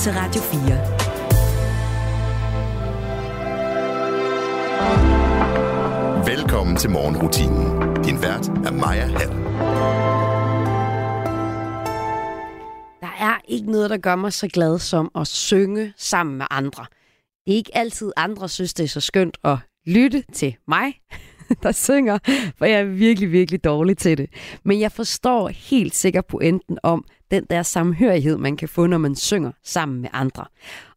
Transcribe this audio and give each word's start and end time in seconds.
til 0.00 0.12
Radio 0.12 0.42
4. 0.42 0.56
Velkommen 6.36 6.76
til 6.76 6.90
morgenrutinen. 6.90 7.94
Din 8.04 8.22
vært 8.22 8.48
er 8.48 8.72
Maja 8.72 9.06
Hall. 9.06 9.30
Der 13.00 13.16
er 13.20 13.40
ikke 13.48 13.70
noget, 13.70 13.90
der 13.90 13.96
gør 13.96 14.16
mig 14.16 14.32
så 14.32 14.48
glad 14.48 14.78
som 14.78 15.10
at 15.14 15.26
synge 15.26 15.92
sammen 15.96 16.38
med 16.38 16.46
andre. 16.50 16.86
Det 17.46 17.52
er 17.52 17.56
ikke 17.56 17.76
altid 17.76 18.12
andre 18.16 18.48
synes, 18.48 18.74
det 18.74 18.84
er 18.84 18.88
så 18.88 19.00
skønt 19.00 19.38
at 19.44 19.56
lytte 19.86 20.24
til 20.32 20.56
mig, 20.68 20.94
der 21.62 21.72
synger, 21.72 22.18
for 22.58 22.64
jeg 22.64 22.80
er 22.80 22.84
virkelig, 22.84 23.32
virkelig 23.32 23.64
dårlig 23.64 23.98
til 23.98 24.18
det. 24.18 24.30
Men 24.64 24.80
jeg 24.80 24.92
forstår 24.92 25.48
helt 25.48 25.94
sikkert 25.94 26.26
pointen 26.26 26.78
om 26.82 27.04
den 27.30 27.44
der 27.50 27.62
samhørighed, 27.62 28.36
man 28.36 28.56
kan 28.56 28.68
få, 28.68 28.86
når 28.86 28.98
man 28.98 29.14
synger 29.14 29.52
sammen 29.64 30.00
med 30.00 30.10
andre. 30.12 30.44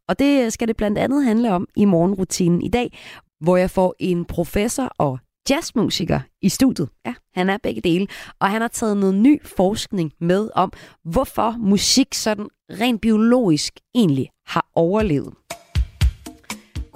Og 0.07 0.19
det 0.19 0.45
øh, 0.45 0.51
skal 0.51 0.67
det 0.67 0.77
blandt 0.77 0.97
andet 0.97 1.23
handle 1.23 1.51
om 1.51 1.67
i 1.75 1.85
morgenrutinen 1.85 2.61
i 2.61 2.69
dag, 2.69 2.97
hvor 3.39 3.57
jeg 3.57 3.71
får 3.71 3.95
en 3.99 4.25
professor 4.25 4.83
og 4.97 5.19
jazzmusiker 5.49 6.19
i 6.41 6.49
studiet. 6.49 6.89
Ja, 7.05 7.13
han 7.35 7.49
er 7.49 7.57
begge 7.63 7.81
dele. 7.81 8.07
Og 8.39 8.49
han 8.49 8.61
har 8.61 8.67
taget 8.67 8.97
noget 8.97 9.15
ny 9.15 9.45
forskning 9.45 10.11
med 10.19 10.49
om, 10.55 10.73
hvorfor 11.03 11.55
musik 11.59 12.13
sådan 12.13 12.47
rent 12.69 13.01
biologisk 13.01 13.73
egentlig 13.95 14.29
har 14.47 14.65
overlevet. 14.75 15.33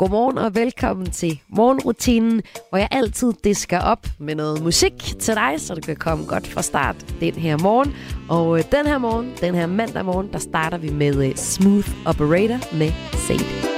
Godmorgen 0.03 0.38
og 0.38 0.55
velkommen 0.55 1.12
til 1.12 1.41
morgenrutinen, 1.49 2.41
hvor 2.70 2.77
jeg 2.77 2.88
altid 2.91 3.34
disker 3.44 3.80
op 3.80 4.07
med 4.20 4.35
noget 4.35 4.63
musik 4.63 4.94
til 5.20 5.35
dig, 5.35 5.53
så 5.57 5.75
du 5.75 5.81
kan 5.81 5.95
komme 5.95 6.25
godt 6.25 6.48
fra 6.48 6.61
start 6.61 7.16
den 7.20 7.34
her 7.34 7.57
morgen. 7.57 7.95
Og 8.30 8.58
øh, 8.58 8.63
den 8.71 8.85
her 8.85 8.97
morgen, 8.97 9.34
den 9.41 9.55
her 9.55 9.67
mandag 9.67 10.05
morgen, 10.05 10.30
der 10.34 10.39
starter 10.39 10.77
vi 10.77 10.89
med 10.89 11.30
øh, 11.30 11.35
Smooth 11.35 11.89
Operator 12.05 12.77
med 12.77 12.91
Sade. 13.13 13.72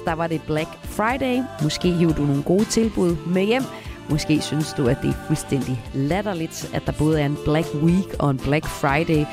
Fredags, 0.00 0.04
der 0.04 0.12
var 0.12 0.26
det 0.26 0.42
Black 0.46 0.68
Friday. 0.84 1.42
Måske 1.62 1.92
hiver 1.92 2.12
du 2.12 2.22
nogle 2.22 2.42
gode 2.42 2.64
tilbud 2.64 3.16
med 3.26 3.44
hjem. 3.46 3.62
Måske 4.10 4.40
synes 4.40 4.72
du, 4.72 4.88
at 4.88 4.98
det 5.02 5.10
er 5.10 5.26
fuldstændig 5.26 5.84
latterligt, 5.94 6.70
at 6.74 6.82
der 6.86 6.92
både 6.98 7.20
er 7.20 7.26
en 7.26 7.36
Black 7.44 7.66
Week 7.74 8.14
og 8.18 8.30
en 8.30 8.38
Black 8.38 8.66
Friday. 8.66 9.24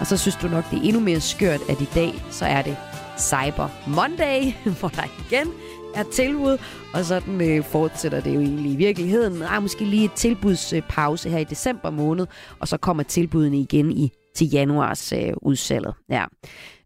Og 0.00 0.06
så 0.06 0.16
synes 0.16 0.36
du 0.36 0.48
nok, 0.48 0.70
det 0.70 0.78
er 0.78 0.82
endnu 0.82 1.00
mere 1.00 1.20
skørt, 1.20 1.60
at 1.68 1.80
i 1.80 1.88
dag, 1.94 2.12
så 2.30 2.44
er 2.44 2.62
det 2.62 2.76
Cyber 3.18 3.68
Monday, 3.86 4.52
hvor 4.80 4.88
der 4.88 5.04
igen 5.26 5.52
er 5.94 6.04
tilbud, 6.12 6.58
og 6.94 7.04
sådan 7.04 7.40
øh, 7.50 7.64
fortsætter 7.64 8.20
det 8.20 8.34
jo 8.34 8.40
egentlig 8.40 8.72
i 8.72 8.76
virkeligheden. 8.76 9.40
Der 9.40 9.48
er 9.48 9.60
måske 9.60 9.84
lige 9.84 10.04
et 10.04 10.12
tilbudspause 10.12 11.30
her 11.30 11.38
i 11.38 11.44
december 11.44 11.90
måned, 11.90 12.26
og 12.60 12.68
så 12.68 12.76
kommer 12.76 13.02
tilbudene 13.02 13.58
igen 13.58 13.92
i 13.92 14.12
til 14.34 14.50
januars 14.50 15.12
øh, 15.12 15.32
udsalget. 15.42 15.94
Ja. 16.10 16.24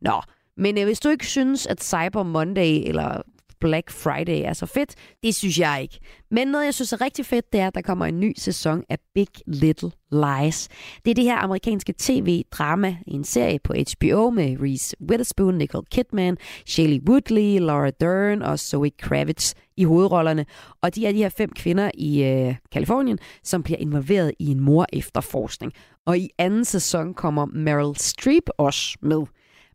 Nå, 0.02 0.22
men 0.61 0.79
øh, 0.79 0.85
hvis 0.85 1.01
du 1.01 1.09
ikke 1.09 1.27
synes, 1.27 1.67
at 1.67 1.85
Cyber 1.85 2.23
Monday 2.23 2.89
eller 2.89 3.23
Black 3.61 3.91
Friday 3.91 4.43
er 4.45 4.53
så 4.53 4.67
fedt. 4.67 4.95
Det 5.23 5.35
synes 5.35 5.59
jeg 5.59 5.79
ikke. 5.83 5.99
Men 6.31 6.49
noget, 6.49 6.65
jeg 6.65 6.75
synes 6.75 6.93
er 6.93 7.01
rigtig 7.01 7.27
fedt, 7.27 7.53
det 7.53 7.61
er, 7.61 7.67
at 7.67 7.75
der 7.75 7.81
kommer 7.81 8.07
en 8.07 8.21
ny 8.21 8.33
sæson 8.37 8.83
af 8.89 8.99
Big 9.15 9.29
Little 9.47 9.91
Lies. 10.12 10.69
Det 11.05 11.11
er 11.11 11.15
det 11.15 11.25
her 11.25 11.37
amerikanske 11.37 11.95
tv-drama, 11.99 12.97
en 13.07 13.25
serie 13.25 13.59
på 13.59 13.73
HBO 13.73 14.31
med 14.31 14.57
Reese 14.62 14.97
Witherspoon, 15.11 15.55
Nicole 15.55 15.87
Kidman, 15.91 16.37
Shelley 16.67 17.01
Woodley, 17.09 17.59
Laura 17.59 17.91
Dern 17.91 18.43
og 18.43 18.59
Zoe 18.59 18.91
Kravitz 18.91 19.55
i 19.77 19.85
hovedrollerne. 19.85 20.47
Og 20.83 20.95
de 20.95 21.07
er 21.07 21.12
de 21.12 21.19
her 21.19 21.29
fem 21.29 21.51
kvinder 21.53 21.91
i 21.95 22.23
øh, 22.23 22.55
Kalifornien, 22.73 23.19
som 23.43 23.62
bliver 23.62 23.79
involveret 23.79 24.33
i 24.39 24.47
en 24.47 24.61
mor 24.61 24.87
efterforskning. 24.93 25.73
Og 26.07 26.19
i 26.19 26.29
anden 26.39 26.65
sæson 26.65 27.15
kommer 27.15 27.47
Meryl 27.47 27.97
Streep 27.97 28.49
også 28.59 28.99
med. 29.03 29.23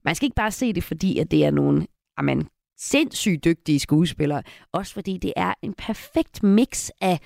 Man 0.05 0.15
skal 0.15 0.25
ikke 0.25 0.35
bare 0.35 0.51
se 0.51 0.73
det, 0.73 0.83
fordi 0.83 1.19
at 1.19 1.31
det 1.31 1.45
er 1.45 1.51
nogle 1.51 1.81
ah, 1.81 1.87
amen, 2.17 2.47
sindssygt 2.79 3.43
dygtige 3.43 3.79
skuespillere. 3.79 4.43
Også 4.73 4.93
fordi 4.93 5.17
det 5.17 5.33
er 5.35 5.53
en 5.61 5.73
perfekt 5.73 6.43
mix 6.43 6.89
af 7.01 7.19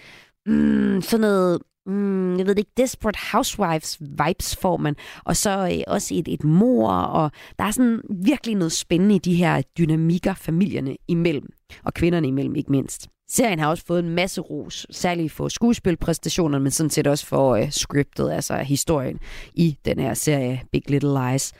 mm, 0.46 1.02
sådan 1.02 1.22
noget 1.22 1.60
mm, 1.86 2.38
jeg 2.38 2.46
ved 2.46 2.58
ikke, 2.58 2.72
Desperate 2.78 3.20
Housewives 3.32 3.98
vibes 4.02 4.56
får 4.56 4.78
man, 4.78 4.96
og 5.26 5.36
så 5.36 5.70
øh, 5.74 5.84
også 5.88 6.16
et, 6.16 6.28
et 6.28 6.44
mor, 6.44 6.92
og 6.92 7.32
der 7.60 7.66
er 7.66 7.72
sådan 7.72 8.02
virkelig 8.10 8.56
noget 8.56 8.72
spændende 8.72 9.16
i 9.16 9.20
de 9.20 9.36
her 9.36 9.62
dynamikker 9.78 10.34
familierne 10.34 10.98
imellem, 11.08 11.50
og 11.84 11.94
kvinderne 11.94 12.28
imellem 12.28 12.56
ikke 12.56 12.72
mindst. 12.72 13.08
Serien 13.32 13.60
har 13.60 13.68
også 13.68 13.86
fået 13.86 14.04
en 14.04 14.10
masse 14.10 14.42
ros, 14.42 14.88
særligt 14.92 15.32
for 15.32 15.48
skuespilpræstationerne, 15.48 16.64
men 16.64 16.72
sådan 16.72 16.90
set 16.90 17.08
også 17.08 17.26
for 17.26 17.56
øh, 17.56 17.72
scriptet, 17.72 18.32
altså 18.32 18.58
historien 18.58 19.20
i 19.54 19.78
den 19.86 20.00
her 20.00 20.14
serie 20.14 20.62
Big 20.72 20.90
Little 20.92 21.14
Lies. 21.14 21.54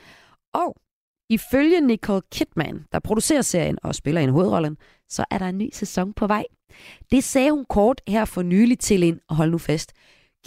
Og 0.54 0.76
ifølge 1.30 1.82
Nicole 1.82 2.22
Kidman, 2.32 2.86
der 2.92 3.00
producerer 3.00 3.42
serien 3.42 3.78
og 3.84 3.96
spiller 3.96 4.22
en 4.22 4.30
hovedrollen, 4.30 4.78
så 5.10 5.26
er 5.32 5.38
der 5.38 5.46
en 5.46 5.58
ny 5.58 5.70
sæson 5.74 6.14
på 6.14 6.28
vej. 6.28 6.46
Det 7.12 7.24
sagde 7.24 7.52
hun 7.52 7.66
kort 7.70 8.02
her 8.08 8.26
for 8.26 8.42
nylig 8.42 8.80
til 8.80 9.04
en, 9.04 9.20
og 9.30 9.36
hold 9.36 9.52
nu 9.52 9.58
fast, 9.58 9.94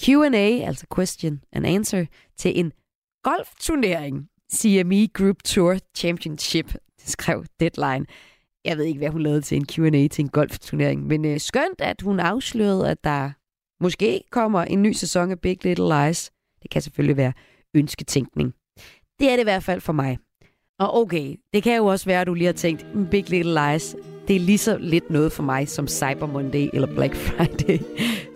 Q&A, 0.00 0.66
altså 0.66 0.86
question 0.94 1.40
and 1.52 1.66
answer, 1.66 2.04
til 2.36 2.58
en 2.60 2.72
golfturnering, 3.22 4.28
CME 4.54 5.08
Group 5.08 5.36
Tour 5.44 5.78
Championship, 5.96 6.72
det 6.72 7.08
skrev 7.08 7.44
Deadline. 7.60 8.06
Jeg 8.64 8.76
ved 8.76 8.84
ikke, 8.84 8.98
hvad 8.98 9.08
hun 9.08 9.22
lavede 9.22 9.40
til 9.40 9.56
en 9.56 9.66
Q&A 9.66 10.08
til 10.08 10.22
en 10.22 10.28
golfturnering, 10.28 11.06
men 11.06 11.24
øh, 11.24 11.40
skønt, 11.40 11.80
at 11.80 12.00
hun 12.02 12.20
afslørede, 12.20 12.90
at 12.90 13.04
der 13.04 13.30
måske 13.82 14.22
kommer 14.30 14.62
en 14.64 14.82
ny 14.82 14.92
sæson 14.92 15.30
af 15.30 15.40
Big 15.40 15.64
Little 15.64 15.88
Lies. 15.88 16.32
Det 16.62 16.70
kan 16.70 16.82
selvfølgelig 16.82 17.16
være 17.16 17.32
ønsketænkning. 17.74 18.54
Det 19.18 19.30
er 19.30 19.32
det 19.32 19.40
i 19.40 19.50
hvert 19.50 19.62
fald 19.62 19.80
for 19.80 19.92
mig. 19.92 20.18
Og 20.80 20.96
okay, 21.00 21.34
det 21.54 21.62
kan 21.62 21.76
jo 21.76 21.86
også 21.86 22.06
være, 22.06 22.20
at 22.20 22.26
du 22.26 22.34
lige 22.34 22.46
har 22.46 22.52
tænkt, 22.52 22.94
mm, 22.94 23.06
Big 23.06 23.30
Little 23.30 23.54
Lies, 23.54 23.96
det 24.28 24.36
er 24.36 24.40
lige 24.40 24.58
så 24.58 24.76
lidt 24.80 25.10
noget 25.10 25.32
for 25.32 25.42
mig 25.42 25.68
som 25.68 25.88
Cyber 25.88 26.26
Monday 26.26 26.68
eller 26.72 26.94
Black 26.94 27.14
Friday. 27.26 27.78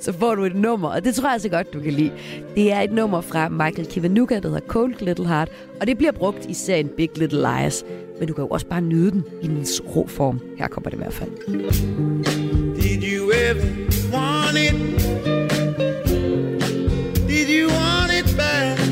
Så 0.00 0.12
får 0.12 0.34
du 0.34 0.44
et 0.44 0.56
nummer, 0.56 0.88
og 0.88 1.04
det 1.04 1.14
tror 1.14 1.30
jeg 1.30 1.40
så 1.40 1.48
godt, 1.48 1.72
du 1.72 1.80
kan 1.80 1.92
lide. 1.92 2.12
Det 2.54 2.72
er 2.72 2.80
et 2.80 2.92
nummer 2.92 3.20
fra 3.20 3.48
Michael 3.48 3.86
Kiwanuka, 3.86 4.34
der 4.40 4.48
hedder 4.48 4.66
Cold 4.66 4.94
Little 5.00 5.26
Heart, 5.28 5.48
og 5.80 5.86
det 5.86 5.98
bliver 5.98 6.12
brugt 6.12 6.46
i 6.46 6.54
serien 6.54 6.88
Big 6.96 7.10
Little 7.18 7.38
Lies. 7.48 7.84
Men 8.18 8.28
du 8.28 8.34
kan 8.34 8.44
jo 8.44 8.48
også 8.48 8.66
bare 8.66 8.80
nyde 8.80 9.10
den 9.10 9.24
i 9.42 9.46
dens 9.46 9.82
rå 9.96 10.06
form. 10.06 10.40
Her 10.58 10.68
kommer 10.68 10.90
det 10.90 10.96
i 10.96 11.00
hvert 11.00 11.12
fald. 11.14 11.30
Did 12.74 13.02
you 13.02 13.30
ever 13.30 13.64
want 14.12 14.56
it? 14.56 14.74
Did 17.28 17.48
you 17.48 17.68
want 17.68 18.12
it 18.18 18.36
back? 18.36 18.85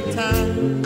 time. 0.00 0.79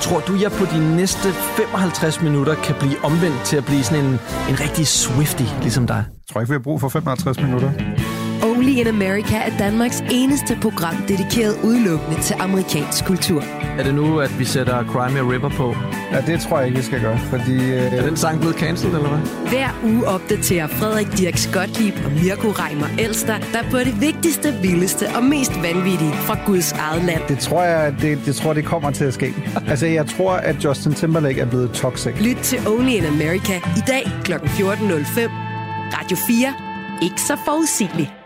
Tror 0.00 0.20
du, 0.20 0.34
jeg 0.40 0.50
på 0.52 0.64
de 0.64 0.96
næste 0.96 1.28
55 1.32 2.22
minutter 2.22 2.54
kan 2.54 2.74
blive 2.80 3.04
omvendt 3.04 3.40
til 3.44 3.56
at 3.56 3.64
blive 3.64 3.82
sådan 3.82 4.04
en, 4.04 4.10
en 4.50 4.60
rigtig 4.60 4.86
Swifty, 4.86 5.42
ligesom 5.62 5.86
dig? 5.86 6.04
Jeg 6.08 6.32
tror 6.32 6.40
ikke, 6.40 6.50
vi 6.50 6.54
har 6.54 6.66
brug 6.68 6.80
for 6.80 6.88
55 6.88 7.40
minutter. 7.40 7.70
Only 8.42 8.68
in 8.68 8.86
America 8.86 9.36
er 9.36 9.58
Danmarks 9.58 10.04
eneste 10.10 10.58
program 10.62 10.96
dedikeret 11.08 11.54
udelukkende 11.64 12.20
til 12.22 12.36
amerikansk 12.40 13.04
kultur. 13.04 13.42
Er 13.78 13.82
det 13.82 13.94
nu, 13.94 14.20
at 14.20 14.38
vi 14.38 14.44
sætter 14.44 14.84
Crimea 14.84 15.22
River 15.22 15.48
på? 15.48 15.74
Ja, 16.18 16.32
det 16.32 16.40
tror 16.40 16.58
jeg 16.58 16.66
ikke, 16.66 16.78
vi 16.78 16.84
skal 16.84 17.00
gøre, 17.00 17.18
fordi... 17.18 17.54
Øh... 17.72 17.92
Er 17.94 18.02
den 18.02 18.16
sang 18.16 18.40
blevet 18.40 18.56
cancelled, 18.56 18.96
eller 18.96 19.08
hvad? 19.08 19.48
Hver 19.48 19.68
uge 19.84 20.06
opdaterer 20.06 20.66
Frederik 20.66 21.06
Dirk 21.18 21.38
Gottlieb 21.52 21.94
og 22.04 22.12
Mirko 22.12 22.48
Reimer 22.48 22.86
Elster, 22.98 23.38
der 23.38 23.62
på 23.70 23.78
det 23.78 24.00
vigtigste, 24.00 24.52
vildeste 24.62 25.06
og 25.16 25.24
mest 25.24 25.52
vanvittige 25.62 26.12
fra 26.12 26.38
Guds 26.46 26.72
eget 26.72 27.04
land. 27.04 27.20
Det 27.28 27.38
tror 27.38 27.62
jeg, 27.62 27.94
det, 28.00 28.18
det, 28.26 28.36
tror, 28.36 28.52
det 28.52 28.64
kommer 28.64 28.90
til 28.90 29.04
at 29.04 29.14
ske. 29.14 29.34
altså, 29.70 29.86
jeg 29.86 30.06
tror, 30.06 30.32
at 30.32 30.64
Justin 30.64 30.92
Timberlake 30.92 31.40
er 31.40 31.46
blevet 31.46 31.70
toxic. 31.72 32.14
Lyt 32.20 32.36
til 32.36 32.58
Only 32.68 32.90
in 32.90 33.04
America 33.04 33.56
i 33.56 33.82
dag 33.86 34.02
kl. 34.24 34.32
14.05. 34.32 34.38
Radio 35.98 36.16
4. 36.28 36.54
Ikke 37.02 37.20
så 37.20 37.36
forudsigeligt. 37.46 38.17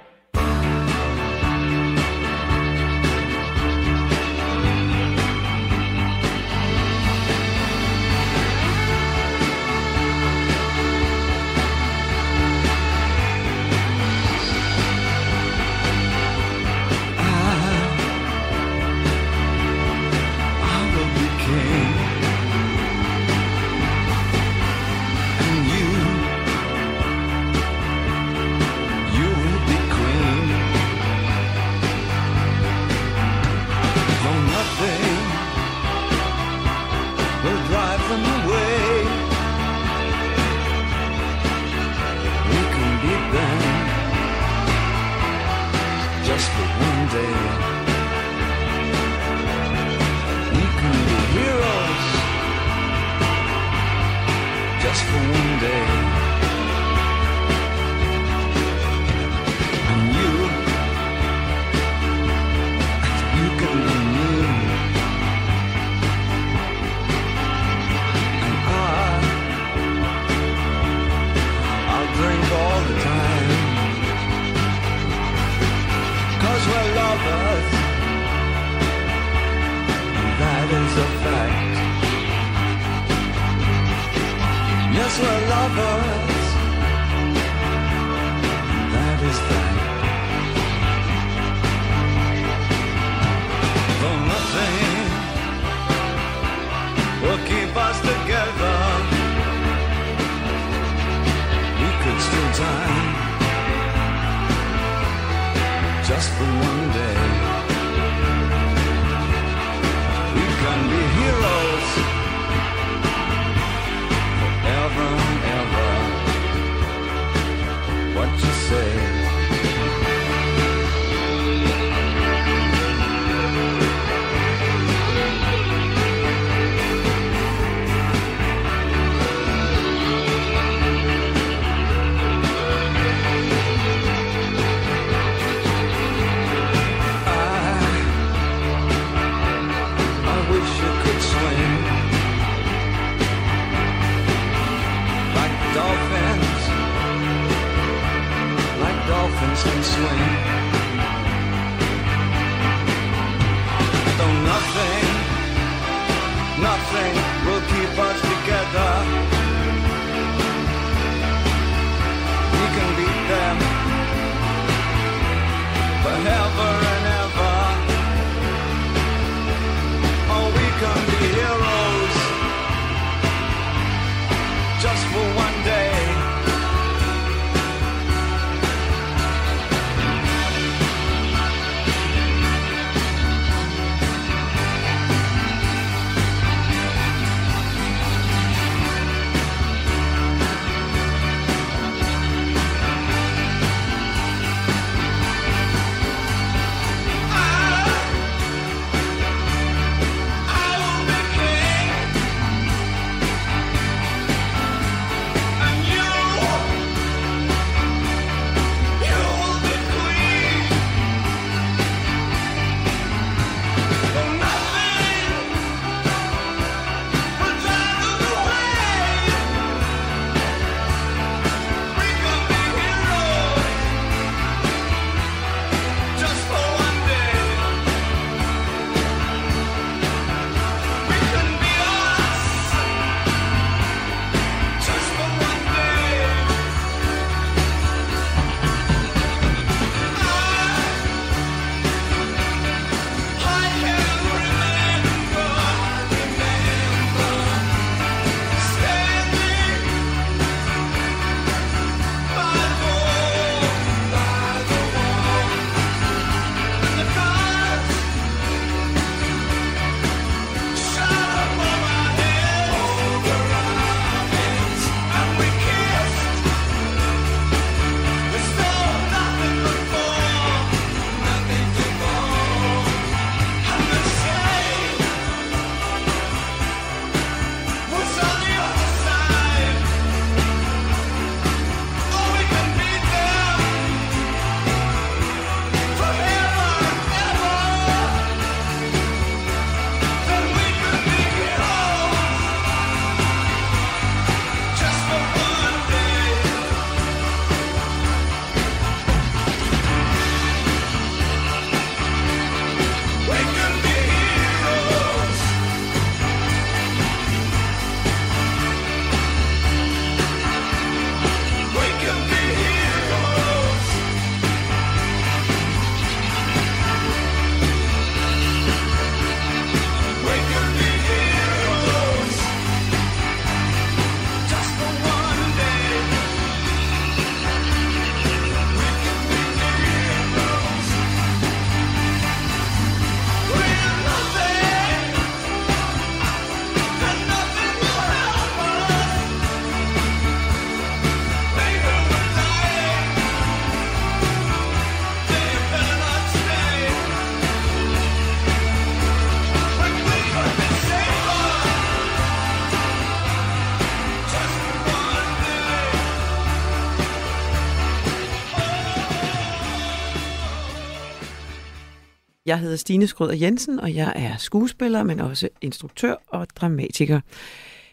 Jeg 362.52 362.60
hedder 362.60 362.76
Stine 362.76 363.06
Skrøder 363.06 363.34
Jensen, 363.34 363.80
og 363.80 363.94
jeg 363.94 364.12
er 364.16 364.36
skuespiller, 364.36 365.02
men 365.02 365.20
også 365.20 365.48
instruktør 365.60 366.14
og 366.26 366.46
dramatiker. 366.56 367.20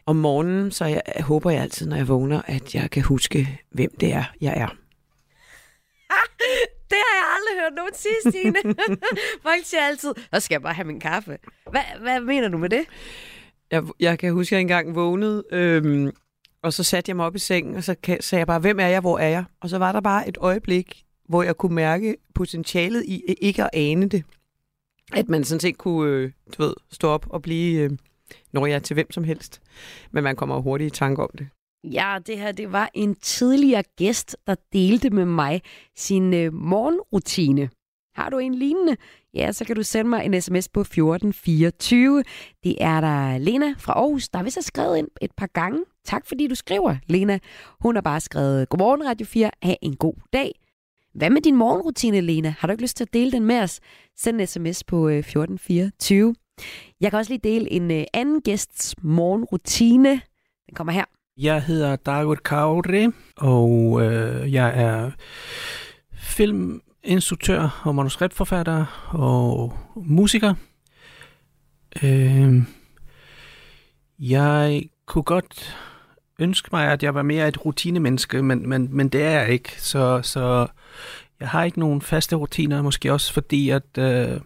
Om 0.05 0.15
morgenen, 0.15 0.71
så 0.71 0.85
jeg, 0.85 1.01
håber 1.19 1.49
jeg 1.49 1.61
altid, 1.61 1.87
når 1.87 1.95
jeg 1.95 2.07
vågner, 2.07 2.41
at 2.45 2.75
jeg 2.75 2.91
kan 2.91 3.03
huske, 3.03 3.59
hvem 3.71 3.89
det 3.99 4.13
er, 4.13 4.23
jeg 4.41 4.53
er. 4.57 4.67
Det 6.89 6.97
har 7.05 7.15
jeg 7.15 7.25
aldrig 7.35 7.63
hørt 7.63 7.73
nogen 7.75 7.91
sige, 7.93 8.31
Stine. 8.31 8.75
Folk 9.47 9.65
siger 9.65 9.81
altid, 9.81 10.13
så 10.33 10.39
skal 10.39 10.55
jeg 10.55 10.61
bare 10.61 10.73
have 10.73 10.87
min 10.87 10.99
kaffe. 10.99 11.37
Hvad, 11.71 11.81
hvad 12.01 12.19
mener 12.19 12.47
du 12.47 12.57
med 12.57 12.69
det? 12.69 12.85
Jeg, 13.71 13.83
jeg 13.99 14.19
kan 14.19 14.33
huske, 14.33 14.55
at 14.55 14.57
jeg 14.57 14.61
engang 14.61 14.95
vågnede, 14.95 15.43
øhm, 15.51 16.11
og 16.63 16.73
så 16.73 16.83
satte 16.83 17.09
jeg 17.09 17.15
mig 17.15 17.25
op 17.25 17.35
i 17.35 17.39
sengen, 17.39 17.75
og 17.75 17.83
så 17.83 17.95
sagde 18.19 18.39
jeg 18.39 18.47
bare, 18.47 18.59
hvem 18.59 18.79
er 18.79 18.87
jeg, 18.87 19.01
hvor 19.01 19.19
er 19.19 19.29
jeg? 19.29 19.43
Og 19.61 19.69
så 19.69 19.77
var 19.77 19.91
der 19.91 20.01
bare 20.01 20.27
et 20.27 20.37
øjeblik, 20.41 21.03
hvor 21.29 21.43
jeg 21.43 21.57
kunne 21.57 21.75
mærke 21.75 22.15
potentialet 22.35 23.05
i 23.05 23.23
øh, 23.29 23.35
ikke 23.41 23.63
at 23.63 23.69
ane 23.73 24.09
det. 24.09 24.23
At 25.13 25.29
man 25.29 25.43
sådan 25.43 25.59
set 25.59 25.77
kunne, 25.77 26.11
øh, 26.11 26.31
du 26.57 26.63
ved, 26.63 26.73
stå 26.91 27.07
op 27.07 27.25
og 27.29 27.41
blive, 27.41 27.81
øh, 27.81 27.91
når 28.53 28.65
jeg 28.65 28.75
er 28.75 28.79
til 28.79 28.93
hvem 28.93 29.11
som 29.11 29.23
helst. 29.23 29.61
Men 30.11 30.23
man 30.23 30.35
kommer 30.35 30.59
hurtigt 30.59 30.95
i 30.95 30.99
tanke 30.99 31.23
om 31.23 31.29
det. 31.37 31.47
Ja, 31.83 32.17
det 32.27 32.39
her 32.39 32.51
det 32.51 32.71
var 32.71 32.89
en 32.93 33.15
tidligere 33.15 33.83
gæst, 33.97 34.37
der 34.47 34.55
delte 34.73 35.09
med 35.09 35.25
mig 35.25 35.61
sin 35.95 36.33
øh, 36.33 36.53
morgenrutine. 36.53 37.69
Har 38.15 38.29
du 38.29 38.37
en 38.37 38.53
lignende? 38.53 38.95
Ja, 39.33 39.51
så 39.51 39.65
kan 39.65 39.75
du 39.75 39.83
sende 39.83 40.09
mig 40.09 40.25
en 40.25 40.41
sms 40.41 40.69
på 40.69 40.81
1424. 40.81 42.23
Det 42.63 42.75
er 42.79 43.01
der 43.01 43.37
Lena 43.37 43.73
fra 43.77 43.93
Aarhus, 43.93 44.29
der 44.29 44.43
vist 44.43 44.55
har 44.55 44.61
skrevet 44.61 44.97
ind 44.97 45.07
et 45.21 45.31
par 45.37 45.47
gange. 45.47 45.83
Tak 46.05 46.27
fordi 46.27 46.47
du 46.47 46.55
skriver, 46.55 46.95
Lena. 47.07 47.39
Hun 47.79 47.95
har 47.95 48.01
bare 48.01 48.19
skrevet, 48.19 48.69
Godmorgen 48.69 49.05
Radio 49.05 49.25
4, 49.25 49.51
ha' 49.63 49.75
en 49.81 49.95
god 49.95 50.13
dag. 50.33 50.51
Hvad 51.13 51.29
med 51.29 51.41
din 51.41 51.55
morgenrutine, 51.55 52.21
Lena? 52.21 52.55
Har 52.59 52.67
du 52.67 52.71
ikke 52.71 52.83
lyst 52.83 52.97
til 52.97 53.03
at 53.03 53.13
dele 53.13 53.31
den 53.31 53.45
med 53.45 53.59
os? 53.59 53.79
Send 54.17 54.41
en 54.41 54.47
sms 54.47 54.83
på 54.83 55.07
øh, 55.07 55.17
1424. 55.17 56.35
Jeg 57.01 57.11
kan 57.11 57.19
også 57.19 57.31
lige 57.31 57.49
dele 57.49 57.71
en 57.71 57.91
øh, 57.91 58.03
anden 58.13 58.41
gæsts 58.41 58.95
morgenrutine. 59.01 60.09
Den 60.67 60.75
kommer 60.75 60.93
her. 60.93 61.05
Jeg 61.37 61.63
hedder 61.63 61.95
David 61.95 62.35
Kauri, 62.35 63.07
og 63.37 64.01
øh, 64.01 64.53
jeg 64.53 64.81
er 64.81 65.11
filminstruktør 66.13 67.81
og 67.85 67.95
manuskriptforfatter 67.95 69.09
og 69.13 69.73
musiker. 69.95 70.53
Øh, 72.03 72.53
jeg 74.19 74.83
kunne 75.05 75.23
godt 75.23 75.77
ønske 76.39 76.69
mig, 76.71 76.91
at 76.91 77.03
jeg 77.03 77.15
var 77.15 77.21
mere 77.21 77.47
et 77.47 77.65
rutinemenneske, 77.65 78.43
men, 78.43 78.69
men, 78.69 78.89
men 78.91 79.09
det 79.09 79.23
er 79.23 79.29
jeg 79.29 79.49
ikke. 79.49 79.75
Så, 79.77 80.21
så 80.23 80.67
jeg 81.39 81.49
har 81.49 81.63
ikke 81.63 81.79
nogen 81.79 82.01
faste 82.01 82.35
rutiner, 82.35 82.81
måske 82.81 83.13
også 83.13 83.33
fordi, 83.33 83.69
at, 83.69 83.97
øh, 83.97 84.39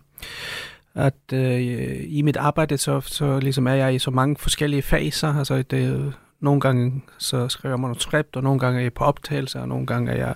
at 0.96 1.34
øh, 1.34 2.04
i 2.08 2.22
mit 2.22 2.38
arbejde, 2.38 2.78
så, 2.78 3.02
så 3.02 3.40
ligesom 3.40 3.68
er 3.68 3.74
jeg 3.74 3.96
i 3.96 4.00
så 4.00 4.12
mange 4.12 4.36
forskellige 4.40 4.82
faser. 4.82 5.36
Altså 5.38 5.62
det, 5.62 6.14
nogle 6.40 6.62
gange 6.62 7.02
så 7.18 7.48
skriver 7.50 7.74
jeg 7.74 7.80
manuskript, 7.80 8.36
og 8.36 8.44
nogle 8.44 8.60
gange 8.60 8.80
er 8.80 8.84
jeg 8.84 8.94
på 8.94 9.04
optagelser, 9.04 9.60
og 9.60 9.68
nogle 9.68 9.86
gange 9.86 10.12
er 10.12 10.16
jeg 10.16 10.36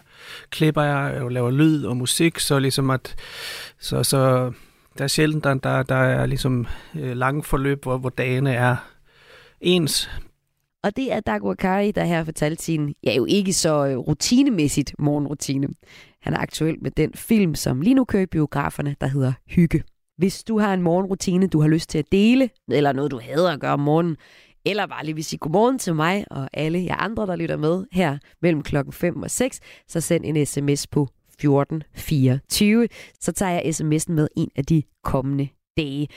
klipper 0.49 0.81
jeg 0.81 1.21
og 1.21 1.31
laver 1.31 1.51
lyd 1.51 1.83
og 1.83 1.97
musik, 1.97 2.39
så 2.39 2.59
ligesom 2.59 2.89
at 2.89 3.15
så, 3.79 4.03
så 4.03 4.51
der 4.97 5.03
er 5.03 5.07
sjældent, 5.07 5.43
der, 5.43 5.53
der, 5.53 5.83
der 5.83 5.95
er 5.95 6.25
ligesom 6.25 6.67
øh, 6.95 7.17
lange 7.17 7.43
forløb, 7.43 7.83
hvor, 7.83 7.97
hvor 7.97 8.09
dagene 8.09 8.53
er 8.53 8.75
ens. 9.61 10.09
Og 10.83 10.95
det 10.95 11.13
er 11.13 11.19
Dag 11.19 11.43
Wakari, 11.43 11.91
der 11.91 12.05
her 12.05 12.23
fortalte 12.23 12.63
sin, 12.63 12.95
ja 13.03 13.15
jo 13.15 13.25
ikke 13.25 13.53
så 13.53 13.87
øh, 13.87 13.97
rutinemæssigt 13.97 14.95
morgenrutine. 14.99 15.67
Han 16.21 16.33
er 16.33 16.37
aktuel 16.37 16.77
med 16.81 16.91
den 16.91 17.13
film, 17.13 17.55
som 17.55 17.81
lige 17.81 17.93
nu 17.93 18.05
kører 18.05 18.23
i 18.23 18.25
biograferne, 18.25 18.95
der 19.01 19.07
hedder 19.07 19.33
Hygge. 19.47 19.83
Hvis 20.17 20.43
du 20.43 20.59
har 20.59 20.73
en 20.73 20.81
morgenrutine, 20.81 21.47
du 21.47 21.61
har 21.61 21.67
lyst 21.67 21.89
til 21.89 21.97
at 21.97 22.11
dele, 22.11 22.49
eller 22.71 22.91
noget, 22.91 23.11
du 23.11 23.19
hader 23.19 23.51
at 23.51 23.59
gøre 23.59 23.73
om 23.73 23.79
morgenen, 23.79 24.17
eller 24.65 24.87
bare 24.87 25.05
lige 25.05 25.15
vil 25.15 25.23
sige 25.23 25.39
godmorgen 25.39 25.79
til 25.79 25.95
mig 25.95 26.25
og 26.31 26.49
alle 26.53 26.83
jer 26.83 26.95
andre, 26.95 27.27
der 27.27 27.35
lytter 27.35 27.57
med 27.57 27.85
her 27.91 28.17
mellem 28.41 28.61
klokken 28.63 28.93
5 28.93 29.21
og 29.21 29.31
6, 29.31 29.59
så 29.87 30.01
send 30.01 30.25
en 30.25 30.45
sms 30.45 30.87
på 30.87 31.07
1424. 31.29 32.87
Så 33.19 33.31
tager 33.31 33.51
jeg 33.51 33.61
sms'en 33.65 34.11
med 34.11 34.27
en 34.37 34.49
af 34.55 34.65
de 34.65 34.83
kommende 35.03 35.47
dage. 35.77 36.07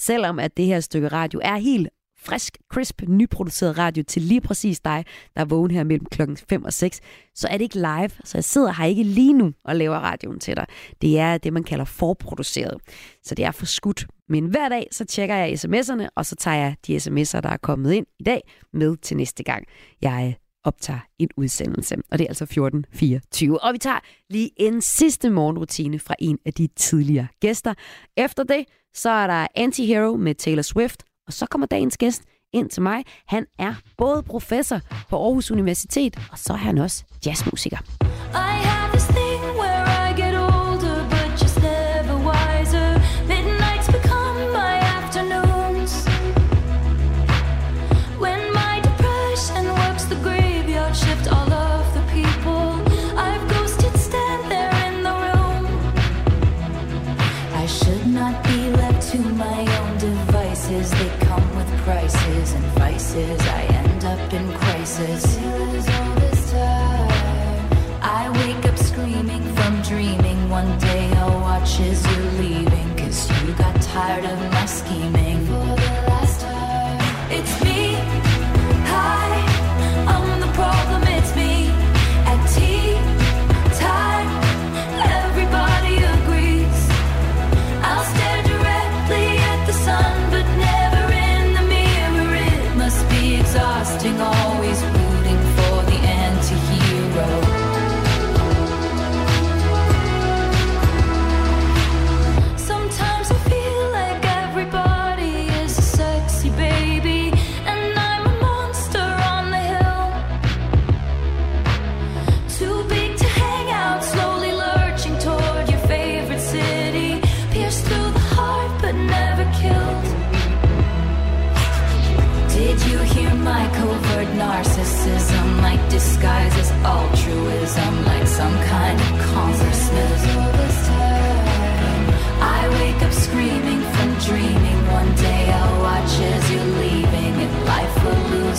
Selvom 0.00 0.38
at 0.38 0.56
det 0.56 0.66
her 0.66 0.80
stykke 0.80 1.08
radio 1.08 1.40
er 1.42 1.56
helt 1.56 1.88
frisk, 2.22 2.58
crisp, 2.72 3.02
nyproduceret 3.08 3.78
radio 3.78 4.02
til 4.02 4.22
lige 4.22 4.40
præcis 4.40 4.80
dig, 4.80 5.04
der 5.34 5.40
er 5.40 5.44
vågen 5.44 5.70
her 5.70 5.84
mellem 5.84 6.06
klokken 6.06 6.36
5 6.36 6.64
og 6.64 6.72
6, 6.72 7.00
så 7.34 7.48
er 7.48 7.52
det 7.52 7.62
ikke 7.62 7.76
live. 7.76 8.10
Så 8.24 8.38
jeg 8.38 8.44
sidder 8.44 8.72
her 8.72 8.84
ikke 8.84 9.02
lige 9.02 9.32
nu 9.32 9.52
og 9.64 9.76
laver 9.76 9.96
radioen 9.96 10.40
til 10.40 10.56
dig. 10.56 10.66
Det 11.02 11.18
er 11.18 11.38
det, 11.38 11.52
man 11.52 11.64
kalder 11.64 11.84
forproduceret. 11.84 12.80
Så 13.24 13.34
det 13.34 13.44
er 13.44 13.50
for 13.50 13.66
skudt. 13.66 14.06
Men 14.28 14.46
hver 14.46 14.68
dag, 14.68 14.88
så 14.92 15.04
tjekker 15.04 15.36
jeg 15.36 15.52
sms'erne, 15.52 16.08
og 16.14 16.26
så 16.26 16.36
tager 16.36 16.56
jeg 16.56 16.76
de 16.86 16.96
sms'er, 16.96 17.40
der 17.40 17.48
er 17.48 17.56
kommet 17.56 17.92
ind 17.92 18.06
i 18.18 18.22
dag, 18.22 18.40
med 18.72 18.96
til 18.96 19.16
næste 19.16 19.42
gang. 19.42 19.64
Jeg 20.02 20.36
optager 20.64 20.98
en 21.18 21.28
udsendelse, 21.36 21.96
og 22.10 22.18
det 22.18 22.24
er 22.24 22.28
altså 22.28 22.44
14.24. 22.44 23.66
Og 23.66 23.72
vi 23.72 23.78
tager 23.78 23.98
lige 24.30 24.50
en 24.56 24.80
sidste 24.80 25.30
morgenrutine 25.30 25.98
fra 25.98 26.14
en 26.18 26.38
af 26.46 26.52
de 26.52 26.68
tidligere 26.76 27.26
gæster. 27.40 27.74
Efter 28.16 28.42
det, 28.42 28.64
så 28.94 29.10
er 29.10 29.26
der 29.26 29.46
Anti-Hero 29.58 30.16
med 30.16 30.34
Taylor 30.34 30.62
Swift, 30.62 31.02
og 31.30 31.34
så 31.34 31.46
kommer 31.46 31.66
dagens 31.66 31.96
gæst 31.96 32.22
ind 32.52 32.70
til 32.70 32.82
mig. 32.82 33.04
Han 33.26 33.46
er 33.58 33.74
både 33.98 34.22
professor 34.22 34.80
på 35.10 35.24
Aarhus 35.24 35.50
Universitet, 35.50 36.16
og 36.32 36.38
så 36.38 36.52
er 36.52 36.56
han 36.56 36.78
også 36.78 37.04
jazzmusiker. 37.26 38.09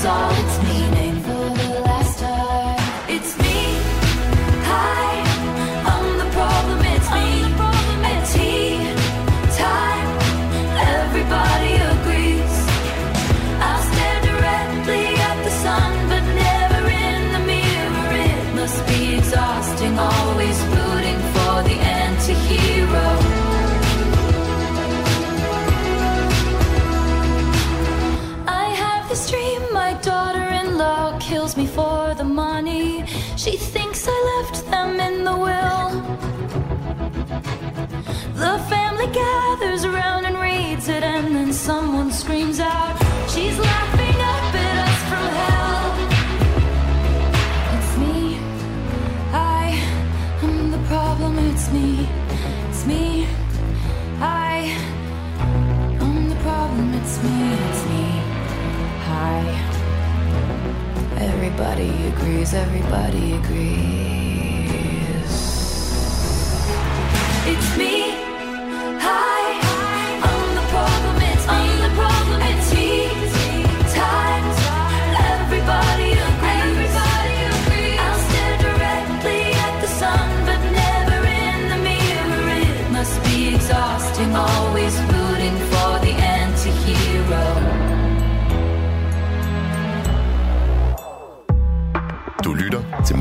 All 0.05 0.40
agrees. 62.21 62.53
Everybody 62.53 63.33
agrees. 63.33 64.00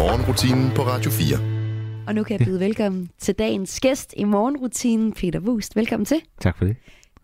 Morgenrutinen 0.00 0.70
på 0.76 0.82
Radio 0.82 1.10
4. 1.10 1.36
Og 2.06 2.14
nu 2.14 2.22
kan 2.22 2.38
jeg 2.38 2.46
byde 2.46 2.60
velkommen 2.60 3.10
til 3.18 3.34
dagens 3.34 3.80
gæst 3.80 4.14
i 4.16 4.24
morgenrutinen, 4.24 5.12
Peter 5.12 5.40
Wust. 5.40 5.76
Velkommen 5.76 6.04
til. 6.04 6.20
Tak 6.40 6.58
for 6.58 6.64
det. 6.64 6.76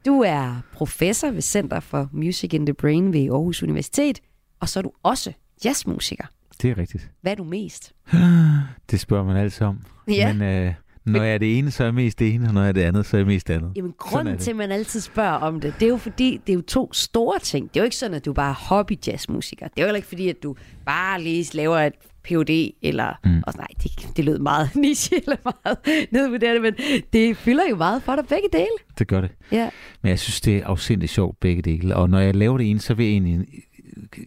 Du 0.06 0.20
er 0.20 0.62
professor 0.72 1.30
ved 1.30 1.40
Center 1.42 1.80
for 1.80 2.08
Music 2.12 2.52
in 2.52 2.66
the 2.66 2.74
Brain 2.74 3.12
ved 3.12 3.20
Aarhus 3.20 3.62
Universitet, 3.62 4.20
og 4.60 4.68
så 4.68 4.80
er 4.80 4.82
du 4.82 4.92
også 5.02 5.32
jazzmusiker. 5.64 6.24
Det 6.62 6.70
er 6.70 6.78
rigtigt. 6.78 7.10
Hvad 7.20 7.32
er 7.32 7.36
du 7.36 7.44
mest? 7.44 7.92
Det 8.90 9.00
spørger 9.00 9.24
man 9.24 9.36
altid 9.36 9.66
om. 9.66 9.78
Ja. 10.08 10.32
Men 10.32 10.42
øh, 10.42 10.74
når 11.06 11.22
jeg 11.22 11.34
er 11.34 11.38
det 11.38 11.58
ene, 11.58 11.70
så 11.70 11.82
er 11.82 11.86
jeg 11.86 11.94
mest 11.94 12.18
det 12.18 12.34
ene, 12.34 12.48
og 12.48 12.54
når 12.54 12.60
jeg 12.60 12.68
er 12.68 12.72
det 12.72 12.82
andet, 12.82 13.06
så 13.06 13.16
er 13.16 13.18
jeg 13.18 13.26
mest 13.26 13.48
det 13.48 13.54
andet. 13.54 13.72
Jamen, 13.76 13.94
grunden 13.98 14.38
til, 14.38 14.50
at 14.50 14.56
man 14.56 14.70
altid 14.70 15.00
spørger 15.00 15.32
om 15.32 15.60
det, 15.60 15.74
det 15.80 15.86
er 15.86 15.90
jo 15.90 15.96
fordi, 15.96 16.40
det 16.46 16.52
er 16.52 16.54
jo 16.54 16.62
to 16.62 16.92
store 16.92 17.38
ting. 17.38 17.68
Det 17.68 17.76
er 17.76 17.80
jo 17.80 17.84
ikke 17.84 17.96
sådan, 17.96 18.14
at 18.14 18.24
du 18.24 18.32
bare 18.32 18.50
er 18.50 18.54
hobby-jazzmusiker. 18.54 19.68
Det 19.68 19.78
er 19.78 19.82
jo 19.82 19.86
heller 19.86 19.96
ikke 19.96 20.08
fordi, 20.08 20.28
at 20.28 20.42
du 20.42 20.56
bare 20.86 21.22
lige 21.22 21.56
laver 21.56 21.78
et 21.78 21.92
PhD, 22.28 22.70
eller... 22.82 23.12
Mm. 23.24 23.42
Og 23.46 23.52
nej, 23.56 23.66
det, 23.82 24.16
det 24.16 24.24
lød 24.24 24.38
meget 24.38 24.70
niche, 24.84 25.16
eller 25.16 25.36
meget 25.44 25.78
nedvurderende, 26.12 26.60
men 26.60 26.74
det 27.12 27.36
fylder 27.36 27.62
jo 27.70 27.76
meget 27.76 28.02
for 28.02 28.14
dig 28.16 28.24
begge 28.28 28.48
dele. 28.52 28.76
Det 28.98 29.08
gør 29.08 29.20
det. 29.20 29.30
Ja. 29.52 29.70
Men 30.02 30.10
jeg 30.10 30.18
synes, 30.18 30.40
det 30.40 30.56
er 30.56 30.66
afsindigt 30.66 31.12
sjovt 31.12 31.40
begge 31.40 31.62
dele. 31.62 31.96
Og 31.96 32.10
når 32.10 32.18
jeg 32.18 32.36
laver 32.36 32.58
det 32.58 32.70
ene, 32.70 32.80
så 32.80 32.94
vil 32.94 33.06
jeg 33.06 33.12
egentlig, 33.12 33.46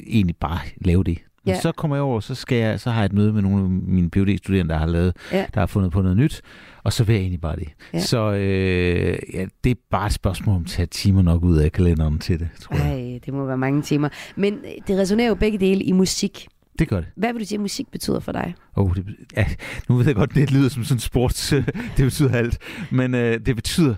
egentlig 0.08 0.36
bare 0.36 0.60
lave 0.86 1.04
det. 1.04 1.18
Men 1.46 1.54
Ja. 1.56 1.60
så 1.62 1.72
kommer 1.72 1.96
jeg 1.96 2.04
over, 2.04 2.20
så, 2.20 2.36
skal 2.36 2.58
jeg, 2.58 2.80
så 2.80 2.90
har 2.90 3.00
jeg 3.02 3.06
et 3.06 3.14
møde 3.14 3.34
med 3.34 3.42
nogle 3.42 3.64
af 3.64 3.70
mine 3.70 4.10
PhD-studerende, 4.10 4.74
der 4.74 4.80
har 4.80 4.86
lavet, 4.86 5.16
Ja. 5.32 5.46
der 5.54 5.60
har 5.60 5.66
fundet 5.68 5.92
på 5.92 6.02
noget 6.02 6.18
nyt, 6.18 6.42
og 6.84 6.94
så 6.94 7.04
vil 7.04 7.14
jeg 7.14 7.22
egentlig 7.22 7.42
bare 7.42 7.56
det. 7.56 7.68
Ja. 7.94 8.00
Så 8.00 8.32
øh, 8.34 9.18
ja, 9.34 9.46
det 9.64 9.70
er 9.72 9.76
bare 9.92 10.06
et 10.06 10.14
spørgsmål 10.14 10.56
om 10.56 10.62
at 10.62 10.68
tage 10.68 10.86
timer 10.86 11.22
nok 11.22 11.44
ud 11.44 11.58
af 11.58 11.72
kalenderen 11.72 12.20
til 12.20 12.40
det, 12.40 12.50
tror 12.62 12.76
jeg. 12.76 13.02
Ej, 13.14 13.20
det 13.26 13.34
må 13.34 13.46
være 13.46 13.58
mange 13.58 13.82
timer. 13.82 14.10
Men 14.36 14.54
øh, 14.54 14.72
det 14.88 14.98
resonerer 14.98 15.28
jo 15.28 15.36
begge 15.36 15.58
dele 15.58 15.84
i 15.84 15.92
musik. 15.92 16.48
Det 16.80 16.88
gør 16.88 16.98
det. 16.98 17.10
Hvad 17.16 17.34
vil 17.34 17.42
du 17.42 17.46
sige, 17.46 17.56
at 17.58 17.62
musik 17.62 17.88
betyder 17.92 18.20
for 18.20 18.32
dig? 18.32 18.56
Oh, 18.76 18.96
det, 18.96 19.06
ja, 19.38 19.46
nu 19.90 19.96
ved 19.96 20.06
jeg 20.06 20.16
godt, 20.16 20.36
det 20.36 20.52
lyder 20.52 20.70
som 20.70 20.84
sådan 20.84 21.00
sports, 21.00 21.50
det 21.98 22.06
betyder 22.06 22.38
alt. 22.38 22.58
Men 22.92 23.16
øh, 23.16 23.46
det 23.46 23.56
betyder, 23.56 23.96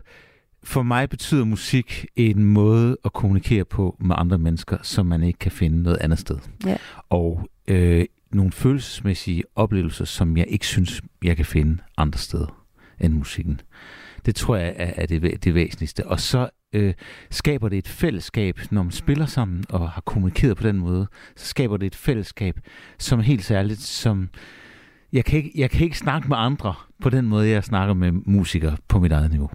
for 0.63 0.84
mig 0.84 1.10
betyder 1.10 1.46
musik 1.46 2.06
en 2.15 2.44
måde 2.44 2.98
at 3.06 3.13
kommunikere 3.13 3.65
på 3.65 3.98
med 4.00 4.15
andre 4.20 4.38
mennesker, 4.38 4.78
som 4.82 5.06
man 5.06 5.24
ikke 5.24 5.39
kan 5.39 5.52
finde 5.52 5.84
noget 5.84 5.98
andet 5.98 6.20
sted. 6.20 6.38
Ja. 6.65 6.78
Og 7.10 7.50
øh, 7.67 8.06
nogle 8.32 8.52
følelsesmæssige 8.52 9.44
oplevelser, 9.56 10.06
som 10.06 10.38
jeg 10.38 10.46
ikke 10.48 10.67
synes, 10.67 11.02
jeg 11.24 11.36
kan 11.36 11.46
finde 11.46 11.78
andre 11.98 12.20
steder 12.20 12.65
end 13.00 13.13
musikken. 13.13 13.62
Det 14.26 14.36
tror 14.36 14.56
jeg 14.56 14.74
er, 14.78 14.94
er 14.96 15.06
det, 15.06 15.44
det 15.44 15.54
væsentligste. 15.54 16.08
Og 16.08 16.20
så 16.20 16.50
øh, 16.74 16.94
skaber 17.30 17.70
det 17.70 17.78
et 17.78 17.88
fællesskab, 17.88 18.60
når 18.72 18.84
man 18.84 18.92
spiller 18.92 19.26
sammen 19.26 19.64
og 19.70 19.92
har 19.92 20.02
kommunikeret 20.02 20.58
på 20.58 20.64
den 20.64 20.78
måde, 20.78 21.08
så 21.36 21.46
skaber 21.46 21.78
det 21.78 21.86
et 21.86 21.96
fællesskab, 21.96 22.60
som 23.00 23.20
er 23.20 23.24
helt 23.24 23.44
særligt, 23.44 23.82
som 23.82 24.30
jeg 25.14 25.26
kan, 25.26 25.38
ikke, 25.38 25.52
jeg 25.56 25.70
kan 25.70 25.84
ikke 25.84 25.98
snakke 25.98 26.28
med 26.28 26.38
andre 26.40 26.74
på 27.02 27.10
den 27.10 27.26
måde, 27.26 27.50
jeg 27.50 27.64
snakker 27.64 27.94
med 27.94 28.12
musikere 28.12 28.78
på 28.88 29.00
mit 29.00 29.12
eget 29.12 29.32
niveau. 29.32 29.50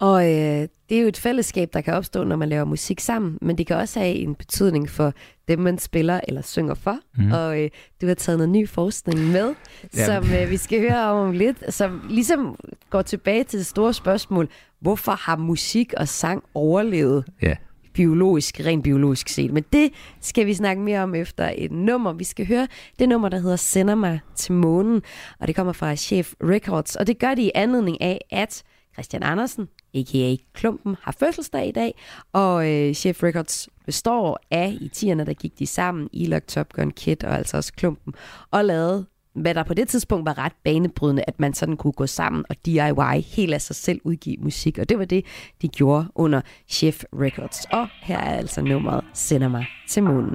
Og 0.00 0.24
øh, 0.24 0.68
det 0.88 0.96
er 0.96 1.00
jo 1.02 1.08
et 1.08 1.16
fællesskab, 1.16 1.70
der 1.72 1.80
kan 1.80 1.94
opstå, 1.94 2.24
når 2.24 2.36
man 2.36 2.48
laver 2.48 2.64
musik 2.64 3.00
sammen, 3.00 3.38
men 3.42 3.58
det 3.58 3.66
kan 3.66 3.76
også 3.76 4.00
have 4.00 4.14
en 4.14 4.34
betydning 4.34 4.90
for 4.90 5.12
dem, 5.48 5.58
man 5.58 5.78
spiller 5.78 6.20
eller 6.28 6.42
synger 6.42 6.74
for. 6.74 6.98
Mm. 7.16 7.32
Og 7.32 7.60
øh, 7.62 7.70
du 8.00 8.06
har 8.06 8.14
taget 8.14 8.38
noget 8.38 8.48
ny 8.48 8.68
forskning 8.68 9.20
med, 9.20 9.54
Ja. 9.96 10.04
som 10.06 10.24
øh, 10.42 10.50
vi 10.50 10.56
skal 10.56 10.80
høre 10.80 11.04
om 11.10 11.26
om 11.28 11.32
lidt, 11.32 11.74
som 11.74 12.00
ligesom 12.10 12.56
går 12.90 13.02
tilbage 13.02 13.44
til 13.44 13.58
det 13.58 13.66
store 13.66 13.94
spørgsmål, 13.94 14.48
hvorfor 14.80 15.12
har 15.12 15.36
musik 15.36 15.94
og 15.96 16.08
sang 16.08 16.42
overlevet 16.54 17.24
Ja. 17.42 17.54
biologisk, 17.94 18.60
rent 18.66 18.84
biologisk 18.84 19.28
set. 19.28 19.52
Men 19.52 19.64
det 19.72 19.90
skal 20.20 20.46
vi 20.46 20.54
snakke 20.54 20.82
mere 20.82 21.00
om 21.02 21.14
efter 21.14 21.50
et 21.56 21.72
nummer. 21.72 22.12
Vi 22.12 22.24
skal 22.24 22.46
høre 22.46 22.68
det 22.98 23.08
nummer, 23.08 23.28
der 23.28 23.38
hedder 23.38 23.56
Sender 23.56 23.94
mig 23.94 24.20
til 24.36 24.52
månen, 24.52 25.02
og 25.40 25.46
det 25.46 25.56
kommer 25.56 25.72
fra 25.72 25.96
Chef 25.96 26.32
Records, 26.42 26.96
og 26.96 27.06
det 27.06 27.18
gør 27.18 27.34
det 27.34 27.42
i 27.42 27.50
anledning 27.54 28.00
af, 28.00 28.20
at 28.30 28.62
Christian 28.98 29.22
Andersen, 29.22 29.68
a.k.a. 29.94 30.36
Klumpen, 30.52 30.96
har 31.02 31.12
fødselsdag 31.12 31.68
i 31.68 31.72
dag, 31.72 31.94
og 32.32 32.70
øh, 32.70 32.94
Chef 32.94 33.22
Records 33.22 33.68
består 33.86 34.40
af, 34.50 34.78
i 34.80 34.88
tierne, 34.88 35.26
der 35.26 35.32
gik 35.32 35.58
de 35.58 35.66
sammen, 35.66 36.08
Elok, 36.12 36.46
Top 36.46 36.72
Gun, 36.72 36.90
Kid 36.90 37.24
og 37.24 37.38
altså 37.38 37.56
også 37.56 37.72
Klumpen, 37.72 38.14
og 38.50 38.64
lavede 38.64 39.06
hvad 39.34 39.54
der 39.54 39.62
på 39.62 39.74
det 39.74 39.88
tidspunkt 39.88 40.26
var 40.26 40.38
ret 40.38 40.52
banebrydende, 40.64 41.24
at 41.26 41.40
man 41.40 41.54
sådan 41.54 41.76
kunne 41.76 41.92
gå 41.92 42.06
sammen 42.06 42.44
og 42.48 42.56
DIY 42.66 43.20
helt 43.36 43.54
af 43.54 43.62
sig 43.62 43.76
selv 43.76 44.00
udgive 44.04 44.36
musik. 44.40 44.78
Og 44.78 44.88
det 44.88 44.98
var 44.98 45.04
det, 45.04 45.24
de 45.62 45.68
gjorde 45.68 46.06
under 46.14 46.40
Chef 46.68 47.04
Records. 47.12 47.64
Og 47.72 47.88
her 48.02 48.18
er 48.18 48.36
altså 48.36 48.62
nummeret 48.62 49.04
Sender 49.14 49.48
mig 49.48 49.66
til 49.88 50.02
månen. 50.02 50.34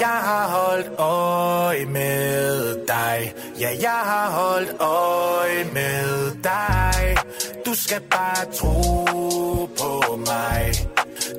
Jeg 0.00 0.18
har 0.28 0.48
holdt 0.48 0.98
øje 0.98 1.84
med 1.84 2.86
dig. 2.86 3.34
Ja, 3.60 3.70
jeg 3.80 4.00
har 4.04 4.30
holdt 4.30 4.80
øje 4.80 5.64
med 5.72 6.30
dig. 6.42 7.16
Du 7.66 7.74
skal 7.74 8.00
bare 8.10 8.52
tro 8.52 9.68
på 9.78 10.16
mig. 10.16 10.72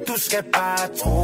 Du 0.08 0.14
skal 0.18 0.44
bare 0.54 0.88
tro 1.04 1.24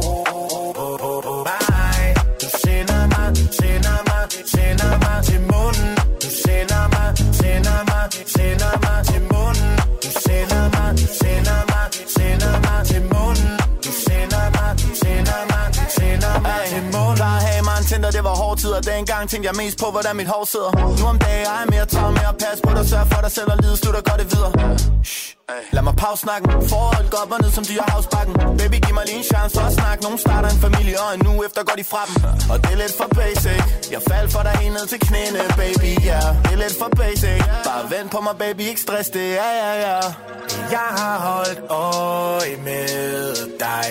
på, 0.74 0.96
på, 1.00 1.20
på 1.24 1.44
mig. 1.44 2.14
Du 2.40 2.46
sender 2.64 3.06
mig, 3.14 3.36
sender 3.60 3.98
mig, 4.10 4.24
sender 4.54 4.98
mig 4.98 5.24
til 5.24 5.40
munden. 5.40 5.96
Du 6.22 6.28
sender 6.44 6.84
mig, 6.94 7.08
sender 7.40 7.80
mig, 7.90 8.06
sender 8.26 8.74
mig 8.86 9.06
til 9.06 9.22
munden. 9.32 9.72
Du 10.02 10.10
sender 10.26 10.64
mig, 10.76 10.98
sender 10.98 11.60
mig, 11.66 11.71
det 18.14 18.22
var 18.24 18.34
hårde 18.42 18.60
tid 18.60 18.72
Og 18.78 18.84
dengang 18.86 19.30
tænkte 19.30 19.46
jeg 19.50 19.56
mest 19.62 19.76
på, 19.82 19.90
hvordan 19.94 20.16
mit 20.16 20.28
hår 20.32 20.44
sidder. 20.44 20.72
Nu 20.98 21.04
om 21.12 21.18
dagen 21.18 21.46
er 21.46 21.58
jeg 21.60 21.66
mere 21.74 21.86
tør 21.86 22.10
med 22.18 22.26
at 22.32 22.36
passe 22.42 22.60
på 22.66 22.70
dig. 22.76 22.84
Sørg 22.88 23.06
for 23.12 23.20
dig 23.24 23.32
selv 23.36 23.48
og 23.54 23.58
lide, 23.62 23.76
slutter 23.76 24.02
godt 24.08 24.20
det 24.22 24.28
videre. 24.32 24.52
Shh. 25.04 25.32
Lad 25.72 25.82
mig 25.82 25.96
pause 25.96 26.20
snakken. 26.26 26.50
Forhold 26.74 27.06
går 27.10 27.18
op 27.24 27.32
og 27.32 27.38
ned 27.42 27.50
som 27.50 27.64
dyrehavsbakken 27.70 28.34
Baby, 28.58 28.76
giv 28.84 28.94
mig 28.98 29.04
lige 29.06 29.18
en 29.22 29.28
chance 29.32 29.52
for 29.58 29.66
at 29.70 29.74
snakke. 29.80 30.02
Nogen 30.06 30.18
starter 30.18 30.48
en 30.54 30.60
familie, 30.66 30.96
og 31.04 31.10
en 31.16 31.26
uge 31.32 31.42
efter 31.46 31.60
går 31.68 31.76
de 31.80 31.84
fra 31.92 32.02
dem. 32.08 32.16
Og 32.52 32.56
det 32.62 32.70
er 32.74 32.78
lidt 32.84 32.94
for 33.00 33.08
basic. 33.20 33.62
Jeg 33.94 34.02
faldt 34.10 34.32
for 34.34 34.42
dig 34.46 34.54
helt 34.62 34.74
ned 34.78 34.86
til 34.92 35.00
knæene, 35.06 35.38
baby, 35.62 35.90
ja 36.04 36.20
yeah. 36.24 36.28
Det 36.44 36.52
er 36.56 36.60
lidt 36.64 36.76
for 36.80 36.90
basic. 37.00 37.40
Bare 37.68 37.84
vent 37.92 38.10
på 38.14 38.20
mig, 38.26 38.34
baby, 38.42 38.60
ikke 38.60 38.80
stress. 38.86 39.08
Det, 39.16 39.26
ja, 39.40 39.50
ja, 39.62 39.72
ja. 39.86 39.98
Jeg 40.76 40.88
har 41.00 41.16
holdt 41.28 41.60
øje 41.70 42.56
med 42.68 42.88
dig. 43.64 43.88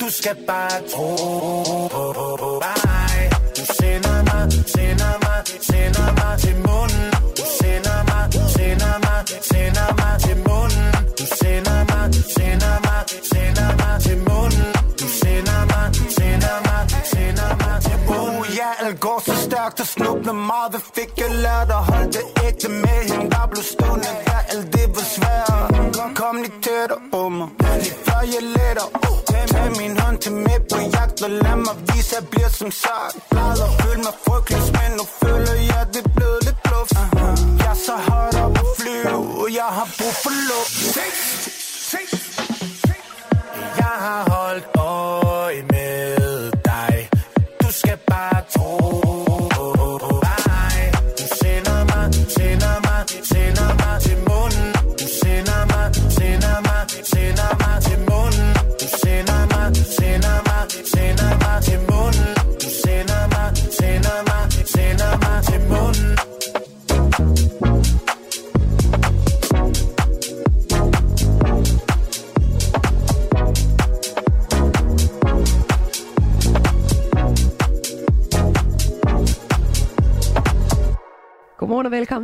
Du 0.00 0.06
skal 0.18 0.36
bare 0.46 0.76
tro 0.92 1.08
på, 1.94 2.02
på, 2.18 2.36
på 2.42 2.62
mig 2.64 3.45
sender 3.80 4.18
mig, 4.28 4.42
sender 4.74 5.14
mig, 5.24 5.40
sender 5.68 6.08
mig 6.20 6.34
til 6.42 6.56
munden. 6.66 7.04
Du 7.38 7.44
sender 7.60 7.98
mig, 8.10 8.24
sender 8.56 8.94
mig, 9.06 9.20
sender 9.50 9.88
mig 10.00 10.14
til 10.24 10.36
munden. 10.48 10.86
Du 11.18 11.24
sender 11.40 11.78
mig, 11.90 12.04
sender 12.36 12.76
mig, 12.86 13.00
sender 13.32 13.70
mig 13.82 13.94
til 14.04 14.18
munden. 14.28 14.66
Du 15.00 15.06
sender 15.20 15.60
mig, 15.72 15.86
sender 16.18 16.56
mig, 16.68 16.82
sender 17.14 17.50
mig 17.62 17.76
til 17.86 17.98
munden. 18.08 18.40
Uh, 18.40 18.56
Ja, 18.60 18.70
alt 18.84 19.00
går 19.00 19.18
så 19.26 19.34
stærkt 19.46 19.80
og 19.80 19.86
snublende 19.86 20.32
meget 20.50 20.70
Hvad 20.72 20.84
fik 20.94 21.10
jeg 21.22 21.30
lært 21.44 21.68
at 21.78 21.82
holde 21.90 22.10
det 22.16 22.26
ægte 22.46 22.68
med. 22.68 22.98
Hende 23.10 23.30
Der 23.34 23.46
blev 23.52 23.64
stående, 23.74 24.10
da 24.26 24.36
alt 24.52 24.66
det 24.74 24.86
var 24.96 25.06
svært 25.16 26.16
Kom 26.20 26.36
lige 26.44 26.56
tættere 26.64 27.00
på 27.12 27.28
mig 27.28 27.48
Lige 27.82 27.94
før 28.06 28.20
jeg 28.34 28.42
letter 28.56 28.86
uh, 29.08 29.18
Tag 29.50 29.68
min 29.80 29.94
hånd 30.00 30.18
til 30.18 30.32
med 30.32 30.60
på 30.70 30.78
når 31.20 31.28
lad 31.28 31.56
mig 31.56 31.76
vise, 31.88 32.16
at 32.16 32.22
jeg 32.22 32.28
bliver 32.30 32.48
som 32.48 32.70
sagt 32.70 33.16
Glad 33.30 33.58
og 33.66 33.70
føle 33.80 34.02
mig 34.06 34.14
frygtelig, 34.26 34.60
Men 34.78 34.90
nu 34.98 35.04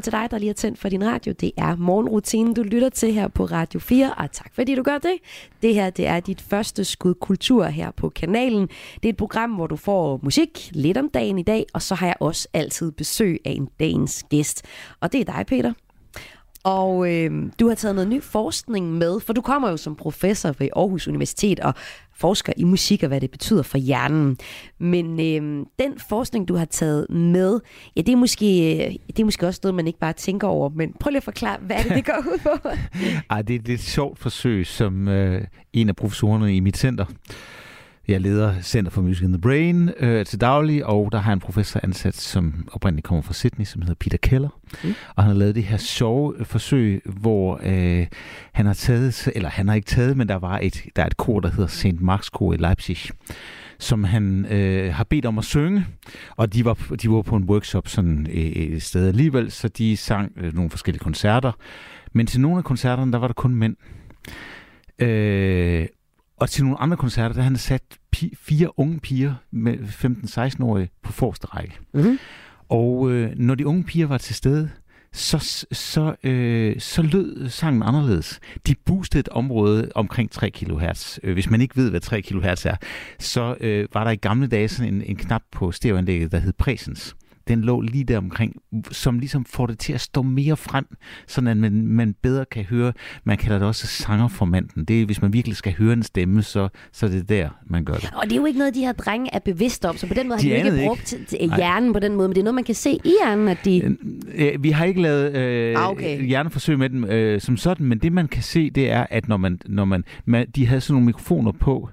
velkommen 0.03 0.21
til 0.21 0.23
dig, 0.23 0.31
der 0.31 0.39
lige 0.39 0.49
har 0.49 0.55
tændt 0.55 0.79
for 0.79 0.89
din 0.89 1.05
radio. 1.07 1.33
Det 1.41 1.53
er 1.57 1.77
morgenrutinen, 1.77 2.55
du 2.55 2.63
lytter 2.63 2.89
til 2.89 3.13
her 3.13 3.29
på 3.29 3.45
Radio 3.45 3.81
4, 3.81 4.15
og 4.15 4.33
tak 4.33 4.55
fordi 4.55 4.75
du 4.75 4.83
gør 4.83 4.99
det. 4.99 5.15
Det 5.63 5.75
her 5.75 5.91
det 5.91 6.07
er 6.07 6.21
dit 6.21 6.41
første 6.41 6.85
skud 6.85 7.15
kultur 7.15 7.65
her 7.65 7.91
på 7.91 8.09
kanalen. 8.09 8.69
Det 8.95 9.05
er 9.05 9.09
et 9.09 9.17
program, 9.17 9.51
hvor 9.51 9.67
du 9.67 9.77
får 9.77 10.21
musik 10.23 10.71
lidt 10.73 10.99
om 10.99 11.09
dagen 11.09 11.39
i 11.39 11.43
dag, 11.43 11.67
og 11.75 11.83
så 11.83 11.95
har 11.95 12.07
jeg 12.07 12.17
også 12.21 12.49
altid 12.53 12.93
besøg 12.93 13.41
af 13.45 13.51
en 13.51 13.69
dagens 13.81 14.25
gæst. 14.31 14.63
Og 15.01 15.13
det 15.13 15.21
er 15.21 15.25
dig, 15.25 15.45
Peter. 15.47 15.73
Og 16.65 17.13
øh, 17.13 17.31
du 17.61 17.69
har 17.69 17.75
taget 17.75 17.95
noget 17.95 18.11
ny 18.11 18.23
forskning 18.23 18.93
med, 18.93 19.21
for 19.21 19.33
du 19.33 19.41
kommer 19.41 19.71
jo 19.71 19.77
som 19.77 19.97
professor 19.97 20.55
ved 20.59 20.69
Aarhus 20.77 21.09
Universitet 21.09 21.61
og 21.61 21.75
forsker 22.15 22.53
i 22.57 22.65
musik 22.65 23.03
og 23.03 23.09
hvad 23.09 23.21
det 23.21 23.31
betyder 23.31 23.63
for 23.63 23.79
hjernen. 23.79 24.39
Men 24.79 25.21
øh, 25.21 25.67
den 25.79 25.99
forskning, 26.09 26.49
du 26.49 26.57
har 26.57 26.65
taget 26.65 27.11
med, 27.11 27.61
ja, 27.97 28.01
det 28.01 28.13
er, 28.13 28.17
måske, 28.17 28.47
det 29.07 29.19
er 29.19 29.25
måske 29.25 29.47
også 29.47 29.61
noget, 29.63 29.75
man 29.75 29.87
ikke 29.87 29.99
bare 29.99 30.13
tænker 30.13 30.49
over, 30.49 30.69
men 30.69 30.95
prøv 31.01 31.11
lige 31.11 31.17
at 31.17 31.23
forklare, 31.23 31.59
hvad 31.61 31.77
er 31.77 31.83
det, 31.83 31.93
det 31.95 32.05
går 32.05 32.25
ud 32.33 32.39
på? 32.43 32.69
Ej, 33.31 33.43
det 33.43 33.57
er 33.57 33.59
et 33.61 33.69
lidt 33.69 33.81
sjovt 33.81 34.19
forsøg, 34.19 34.67
som 34.67 35.09
øh, 35.09 35.45
en 35.73 35.89
af 35.89 35.97
professorerne 35.97 36.57
i 36.57 36.61
mit 36.61 36.77
center. 36.77 37.05
Jeg 38.09 38.21
leder 38.21 38.61
Center 38.63 38.91
for 38.91 39.03
Music 39.03 39.25
in 39.25 39.33
the 39.33 39.41
Brain 39.41 39.91
øh, 39.99 40.27
til 40.27 40.41
daglig, 40.41 40.87
og 40.87 41.09
der 41.13 41.19
har 41.19 41.33
en 41.33 41.41
professor 41.41 41.81
ansat, 41.83 42.17
som 42.17 42.69
oprindeligt 42.73 43.07
kommer 43.07 43.23
fra 43.23 43.35
Sydney, 43.35 43.65
som 43.65 43.83
hedder 43.83 43.95
Peter 43.95 44.19
Keller. 44.19 44.49
Mm. 44.85 44.95
Og 45.17 45.23
han 45.23 45.33
har 45.33 45.39
lavet 45.39 45.55
det 45.55 45.65
her 45.65 45.77
sjove 45.77 46.35
øh, 46.39 46.47
forsøg, 46.47 47.03
hvor 47.05 47.61
øh, 47.63 48.07
han 48.53 48.67
har 48.67 48.75
taget, 48.75 49.29
eller 49.35 49.49
han 49.49 49.69
har 49.69 49.75
ikke 49.75 49.87
taget, 49.87 50.17
men 50.17 50.29
der 50.29 50.37
var 50.37 50.59
et, 50.59 50.83
der 50.97 51.03
er 51.03 51.07
et 51.07 51.17
kor, 51.17 51.41
der 51.41 51.51
hedder 51.51 51.67
St. 51.67 52.01
Marks 52.01 52.31
Kor 52.31 52.53
i 52.53 52.57
Leipzig, 52.57 52.97
som 53.79 54.05
han 54.05 54.47
øh, 54.51 54.95
har 54.95 55.05
bedt 55.05 55.27
om 55.27 55.39
at 55.39 55.45
synge, 55.45 55.87
og 56.37 56.55
de 56.55 56.65
var, 56.65 56.75
de 57.03 57.11
var 57.11 57.23
på 57.23 57.37
en 57.37 57.45
workshop 57.45 57.89
sådan 57.89 58.27
øh, 58.31 58.43
et 58.43 58.83
sted 58.83 59.09
alligevel, 59.09 59.51
så 59.51 59.69
de 59.69 59.97
sang 59.97 60.33
øh, 60.37 60.55
nogle 60.55 60.71
forskellige 60.71 61.03
koncerter. 61.03 61.53
Men 62.13 62.27
til 62.27 62.41
nogle 62.41 62.59
af 62.59 62.65
koncerterne, 62.65 63.13
der 63.13 63.19
var 63.19 63.27
der 63.27 63.35
kun 63.35 63.55
mænd. 63.55 63.77
Øh, 64.99 65.87
og 66.43 66.51
til 66.51 66.65
nogle 66.65 66.81
andre 66.81 66.97
koncerter, 66.97 67.33
der 67.33 67.43
har 67.43 67.51
han 67.51 67.57
sat 67.57 67.83
pi- 68.17 68.35
fire 68.41 68.79
unge 68.79 69.01
piger 69.01 69.35
med 69.51 69.75
15-16-årige 69.75 70.91
på 71.03 71.13
forreste 71.13 71.47
række. 71.47 71.79
Mm-hmm. 71.95 72.19
Og 72.69 73.11
øh, 73.11 73.33
når 73.37 73.55
de 73.55 73.67
unge 73.67 73.85
piger 73.85 74.07
var 74.07 74.19
til 74.19 74.35
stede, 74.35 74.71
så, 75.13 75.67
så, 75.73 76.15
øh, 76.25 76.81
så 76.81 77.03
lød 77.03 77.49
sangen 77.49 77.83
anderledes. 77.83 78.41
De 78.67 78.75
boostede 78.87 79.21
et 79.21 79.29
område 79.29 79.91
omkring 79.95 80.31
3 80.31 80.51
kHz. 80.51 81.19
Øh, 81.23 81.33
hvis 81.33 81.51
man 81.51 81.61
ikke 81.61 81.77
ved, 81.77 81.91
hvad 81.91 82.01
3 82.01 82.23
kHz 82.23 82.67
er, 82.67 82.77
så 83.19 83.57
øh, 83.61 83.89
var 83.93 84.05
der 84.05 84.11
i 84.11 84.17
gamle 84.17 84.47
dage 84.47 84.69
sådan 84.69 84.95
en, 84.95 85.03
en 85.03 85.17
knap 85.17 85.43
på 85.53 85.73
stereoanlægget, 85.73 86.33
der 86.33 86.39
hed 86.39 86.53
presens. 86.53 87.17
Den 87.49 87.61
lå 87.63 87.81
lige 87.81 88.05
der 88.05 88.19
omkring, 88.19 88.57
som 88.91 89.19
ligesom 89.19 89.45
får 89.45 89.67
det 89.67 89.79
til 89.79 89.93
at 89.93 90.01
stå 90.01 90.23
mere 90.23 90.57
frem, 90.57 90.87
sådan 91.27 91.49
at 91.49 91.57
man, 91.57 91.87
man 91.87 92.15
bedre 92.23 92.45
kan 92.45 92.65
høre. 92.65 92.93
Man 93.25 93.37
kalder 93.39 93.59
det 93.59 93.69
også 93.69 93.87
sangerformanden. 93.87 94.85
Det 94.85 95.03
er, 95.03 95.07
hvis 95.07 95.23
man 95.23 95.33
virkelig 95.33 95.57
skal 95.57 95.75
høre 95.79 95.93
en 95.93 96.03
stemme, 96.03 96.43
så, 96.43 96.69
så 96.93 97.07
er 97.07 97.11
det 97.11 97.29
der, 97.29 97.49
man 97.67 97.85
gør 97.85 97.95
det. 97.95 98.11
Og 98.17 98.25
det 98.25 98.33
er 98.33 98.37
jo 98.37 98.47
ikke 98.47 98.59
noget, 98.59 98.75
de 98.75 98.81
her 98.81 98.93
drenge 98.93 99.31
er 99.35 99.39
bevidste 99.39 99.89
om, 99.89 99.97
så 99.97 100.07
på 100.07 100.15
den 100.15 100.29
måde 100.29 100.37
har 100.39 100.43
De 100.43 100.55
de 100.55 100.61
jo 100.61 100.67
ikke 100.75 100.87
brugt 100.87 101.13
ikke. 101.13 101.47
Nej. 101.47 101.57
hjernen 101.57 101.93
på 101.93 101.99
den 101.99 102.17
måde, 102.17 102.29
men 102.29 102.35
det 102.35 102.41
er 102.41 102.45
noget, 102.45 102.55
man 102.55 102.65
kan 102.65 102.75
se 102.75 102.91
i 102.91 103.13
hjernen, 103.23 103.49
at 103.49 103.59
de... 103.65 103.97
Vi 104.61 104.71
har 104.71 104.85
ikke 104.85 105.03
lavet 105.03 105.37
øh, 105.37 105.75
Ah, 105.79 105.91
okay. 105.91 106.27
hjerneforsøg 106.27 106.79
med 106.79 106.91
dem 106.91 107.05
øh, 107.05 107.41
som 107.41 107.57
sådan, 107.57 107.87
men 107.87 107.99
det 107.99 108.13
man 108.13 108.29
kan 108.29 108.43
se, 108.43 108.71
det 108.71 108.91
er, 108.91 109.07
at 109.11 109.29
når 109.29 109.37
man, 109.37 109.61
når 109.67 109.85
man, 109.85 110.05
man 110.25 110.47
de 110.57 110.67
havde 110.67 110.81
sådan 110.81 110.95
nogle 110.95 111.07
mikrofoner 111.07 111.53
på, 111.53 111.89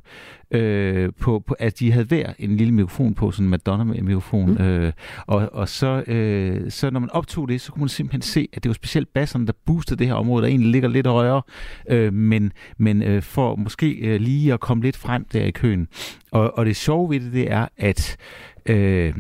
øh, 0.51 1.09
på, 1.19 1.39
på, 1.39 1.55
at 1.59 1.79
de 1.79 1.91
havde 1.91 2.05
hver 2.05 2.33
en 2.39 2.57
lille 2.57 2.73
mikrofon 2.73 3.13
på, 3.13 3.31
sådan 3.31 3.45
en 3.45 3.49
Madonna-mikrofon, 3.49 4.51
mm. 4.51 4.63
øh, 4.63 4.93
og, 5.27 5.49
og 5.53 5.69
så, 5.69 6.03
øh, 6.07 6.71
så 6.71 6.89
når 6.89 6.99
man 6.99 7.09
optog 7.11 7.49
det, 7.49 7.61
så 7.61 7.71
kunne 7.71 7.81
man 7.81 7.89
simpelthen 7.89 8.21
se, 8.21 8.47
at 8.53 8.63
det 8.63 8.69
var 8.69 8.73
specielt 8.73 9.13
basserne, 9.13 9.47
der 9.47 9.53
boostede 9.65 9.99
det 9.99 10.07
her 10.07 10.13
område, 10.13 10.41
der 10.41 10.47
egentlig 10.47 10.71
ligger 10.71 10.89
lidt 10.89 11.07
højere, 11.07 11.41
øh, 11.89 12.13
men, 12.13 12.51
men 12.77 13.03
øh, 13.03 13.21
for 13.21 13.55
måske 13.55 13.91
øh, 13.91 14.21
lige 14.21 14.53
at 14.53 14.59
komme 14.59 14.83
lidt 14.83 14.97
frem 14.97 15.25
der 15.33 15.43
i 15.43 15.51
køen. 15.51 15.87
Og, 16.31 16.57
og 16.57 16.65
det 16.65 16.75
sjove 16.75 17.09
ved 17.09 17.19
det, 17.19 17.33
det 17.33 17.51
er, 17.51 17.67
at 17.77 18.17
øh, 18.65 19.13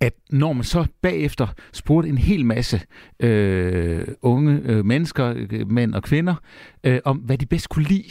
at 0.00 0.14
når 0.30 0.52
man 0.52 0.64
så 0.64 0.86
bagefter 1.02 1.46
spurgte 1.72 2.08
en 2.08 2.18
hel 2.18 2.44
masse 2.44 2.80
øh, 3.20 4.06
unge 4.22 4.60
øh, 4.64 4.84
mennesker, 4.84 5.34
øh, 5.36 5.70
mænd 5.70 5.94
og 5.94 6.02
kvinder, 6.02 6.34
øh, 6.84 7.00
om 7.04 7.16
hvad 7.16 7.38
de 7.38 7.46
bedst 7.46 7.68
kunne 7.68 7.84
lide, 7.84 8.10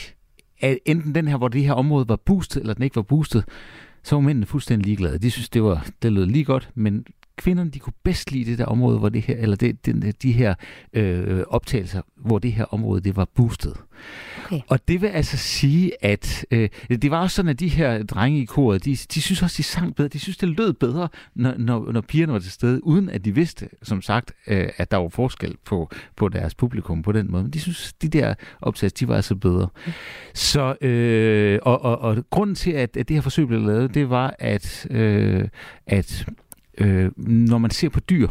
at 0.63 0.77
enten 0.85 1.15
den 1.15 1.27
her, 1.27 1.37
hvor 1.37 1.47
det 1.47 1.63
her 1.63 1.73
område 1.73 2.09
var 2.09 2.15
boostet, 2.15 2.61
eller 2.61 2.73
den 2.73 2.83
ikke 2.83 2.95
var 2.95 3.01
boostet, 3.01 3.43
så 4.03 4.15
var 4.15 4.21
mændene 4.21 4.45
fuldstændig 4.45 4.85
ligeglade. 4.85 5.17
De 5.17 5.31
synes, 5.31 5.49
det, 5.49 5.63
var, 5.63 5.87
det 6.01 6.13
lød 6.13 6.25
lige 6.25 6.45
godt, 6.45 6.69
men 6.75 7.05
kvinderne, 7.37 7.69
de 7.69 7.79
kunne 7.79 7.93
bedst 8.03 8.31
lide 8.31 8.51
det 8.51 8.57
der 8.57 8.65
område, 8.65 8.99
hvor 8.99 9.09
det 9.09 9.21
her, 9.21 9.35
eller 9.37 9.55
det, 9.55 9.85
den, 9.85 10.13
de 10.21 10.31
her 10.31 10.55
øh, 10.93 11.43
optagelser, 11.47 12.01
hvor 12.15 12.39
det 12.39 12.51
her 12.51 12.65
område, 12.65 13.01
det 13.01 13.15
var 13.15 13.27
boostet. 13.35 13.73
Okay. 14.45 14.61
Og 14.67 14.87
det 14.87 15.01
vil 15.01 15.07
altså 15.07 15.37
sige, 15.37 15.91
at 16.05 16.45
øh, 16.51 16.69
det 16.89 17.11
var 17.11 17.21
også 17.21 17.35
sådan, 17.35 17.49
at 17.49 17.59
de 17.59 17.67
her 17.67 18.03
drenge 18.03 18.41
i 18.41 18.45
koret, 18.45 18.85
de, 18.85 18.95
de 18.95 19.21
synes 19.21 19.43
også, 19.43 19.57
de 19.57 19.63
sang 19.63 19.95
bedre. 19.95 20.07
De 20.07 20.19
synes, 20.19 20.37
det 20.37 20.49
lød 20.49 20.73
bedre, 20.73 21.09
når, 21.35 21.55
når, 21.57 21.91
når 21.91 22.01
pigerne 22.01 22.33
var 22.33 22.39
til 22.39 22.51
stede, 22.51 22.83
uden 22.83 23.09
at 23.09 23.25
de 23.25 23.35
vidste, 23.35 23.69
som 23.83 24.01
sagt, 24.01 24.31
øh, 24.47 24.69
at 24.77 24.91
der 24.91 24.97
var 24.97 25.09
forskel 25.09 25.55
på, 25.65 25.89
på 26.15 26.29
deres 26.29 26.55
publikum 26.55 27.01
på 27.01 27.11
den 27.11 27.31
måde. 27.31 27.43
Men 27.43 27.51
de 27.51 27.59
synes, 27.59 27.93
de 27.93 28.07
der 28.07 28.33
optagelser, 28.61 29.05
de 29.05 29.07
var 29.07 29.15
altså 29.15 29.35
bedre. 29.35 29.67
Så, 30.33 30.75
øh, 30.81 31.59
og, 31.61 31.81
og, 31.81 31.99
og 31.99 32.25
grunden 32.29 32.55
til, 32.55 32.71
at, 32.71 32.97
at 32.97 33.07
det 33.07 33.15
her 33.15 33.21
forsøg 33.21 33.47
blev 33.47 33.61
lavet, 33.61 33.93
det 33.93 34.09
var, 34.09 34.35
at, 34.39 34.87
øh, 34.89 35.47
at 35.87 36.25
øh, 36.77 37.11
når 37.27 37.57
man 37.57 37.71
ser 37.71 37.89
på 37.89 37.99
dyr, 37.99 38.27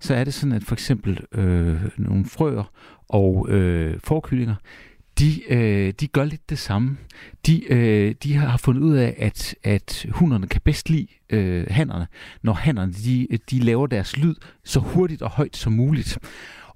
så 0.00 0.14
er 0.14 0.24
det 0.24 0.34
sådan, 0.34 0.52
at 0.52 0.64
for 0.64 0.74
eksempel 0.74 1.20
øh, 1.32 1.82
nogle 1.96 2.24
frøer 2.24 2.72
og 3.08 3.46
øh, 3.50 4.00
forkyllinger, 4.04 4.54
de, 5.18 5.52
øh, 5.52 5.92
de 6.00 6.06
gør 6.06 6.24
lidt 6.24 6.50
det 6.50 6.58
samme. 6.58 6.96
De, 7.46 7.72
øh, 7.72 8.14
de 8.22 8.34
har 8.34 8.56
fundet 8.56 8.82
ud 8.82 8.96
af, 8.96 9.14
at, 9.18 9.54
at 9.62 10.06
hunderne 10.10 10.46
kan 10.46 10.60
bedst 10.64 10.90
lide 10.90 11.06
øh, 11.30 11.66
hannerne, 11.70 12.06
når 12.42 12.52
hannerne 12.52 12.92
de, 12.92 13.28
de 13.50 13.58
laver 13.58 13.86
deres 13.86 14.16
lyd 14.16 14.34
så 14.64 14.80
hurtigt 14.80 15.22
og 15.22 15.30
højt 15.30 15.56
som 15.56 15.72
muligt. 15.72 16.18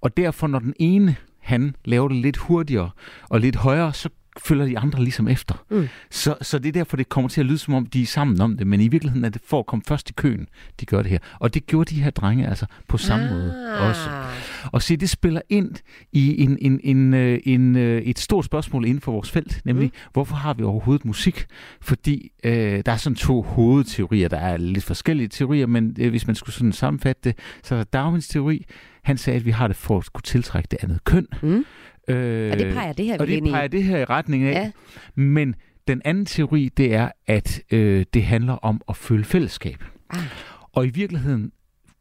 Og 0.00 0.16
derfor, 0.16 0.46
når 0.46 0.58
den 0.58 0.74
ene 0.78 1.16
han 1.40 1.74
laver 1.84 2.08
det 2.08 2.16
lidt 2.16 2.36
hurtigere 2.36 2.90
og 3.28 3.40
lidt 3.40 3.56
højere, 3.56 3.92
så 3.92 4.08
følger 4.38 4.66
de 4.66 4.78
andre 4.78 5.02
ligesom 5.04 5.28
efter. 5.28 5.64
Mm. 5.70 5.88
Så, 6.10 6.34
så 6.42 6.58
det 6.58 6.68
er 6.68 6.72
derfor, 6.72 6.96
det 6.96 7.08
kommer 7.08 7.28
til 7.28 7.40
at 7.40 7.46
lyde 7.46 7.58
som 7.58 7.74
om, 7.74 7.86
de 7.86 8.02
er 8.02 8.06
sammen 8.06 8.40
om 8.40 8.56
det, 8.56 8.66
men 8.66 8.80
i 8.80 8.88
virkeligheden 8.88 9.24
er 9.24 9.28
det 9.28 9.42
for 9.44 9.58
at 9.58 9.66
komme 9.66 9.82
først 9.88 10.10
i 10.10 10.12
køen, 10.12 10.48
de 10.80 10.86
gør 10.86 11.02
det 11.02 11.10
her. 11.10 11.18
Og 11.38 11.54
det 11.54 11.66
gjorde 11.66 11.94
de 11.94 12.02
her 12.02 12.10
drenge 12.10 12.48
altså 12.48 12.66
på 12.88 12.98
samme 12.98 13.24
ah. 13.24 13.30
måde 13.30 13.78
også. 13.78 14.10
Og 14.72 14.82
se, 14.82 14.96
det 14.96 15.10
spiller 15.10 15.40
ind 15.48 15.74
i 16.12 16.42
en, 16.42 16.58
en, 16.60 16.80
en, 16.84 17.14
øh, 17.14 17.40
en, 17.44 17.76
øh, 17.76 18.02
et 18.02 18.18
stort 18.18 18.44
spørgsmål 18.44 18.84
inden 18.84 19.00
for 19.00 19.12
vores 19.12 19.30
felt, 19.30 19.60
nemlig, 19.64 19.86
mm. 19.86 20.10
hvorfor 20.12 20.36
har 20.36 20.54
vi 20.54 20.62
overhovedet 20.62 21.04
musik? 21.04 21.46
Fordi 21.80 22.30
øh, 22.44 22.82
der 22.86 22.92
er 22.92 22.96
sådan 22.96 23.16
to 23.16 23.42
hovedteorier, 23.42 24.28
der 24.28 24.38
er 24.38 24.56
lidt 24.56 24.84
forskellige 24.84 25.28
teorier, 25.28 25.66
men 25.66 25.96
øh, 25.98 26.10
hvis 26.10 26.26
man 26.26 26.36
skulle 26.36 26.54
sådan 26.54 26.72
sammenfatte 26.72 27.20
det, 27.24 27.38
så 27.62 27.74
er 27.74 27.78
der 27.78 27.84
Darwins 27.84 28.28
teori, 28.28 28.64
han 29.02 29.18
sagde, 29.18 29.36
at 29.36 29.44
vi 29.44 29.50
har 29.50 29.66
det 29.66 29.76
for 29.76 29.98
at 29.98 30.12
kunne 30.12 30.22
tiltrække 30.22 30.68
det 30.70 30.78
andet 30.82 31.04
køn. 31.04 31.26
Mm. 31.42 31.64
Øh, 32.08 32.52
Og 32.52 32.58
det 32.58 32.74
peger 32.74 32.92
det 32.92 33.04
her 33.06 33.18
og 33.18 33.26
det 33.26 33.46
i. 33.46 33.50
peger 33.50 33.66
det 33.68 33.84
her 33.84 33.98
i 33.98 34.04
retning 34.04 34.44
af. 34.44 34.52
Ja. 34.52 34.70
Men 35.14 35.54
den 35.88 36.02
anden 36.04 36.26
teori, 36.26 36.70
det 36.76 36.94
er, 36.94 37.10
at 37.26 37.62
øh, 37.70 38.04
det 38.14 38.24
handler 38.24 38.52
om 38.52 38.80
at 38.88 38.96
føle 38.96 39.24
fællesskab. 39.24 39.84
Ah. 40.10 40.18
Og 40.72 40.86
i 40.86 40.90
virkeligheden 40.90 41.52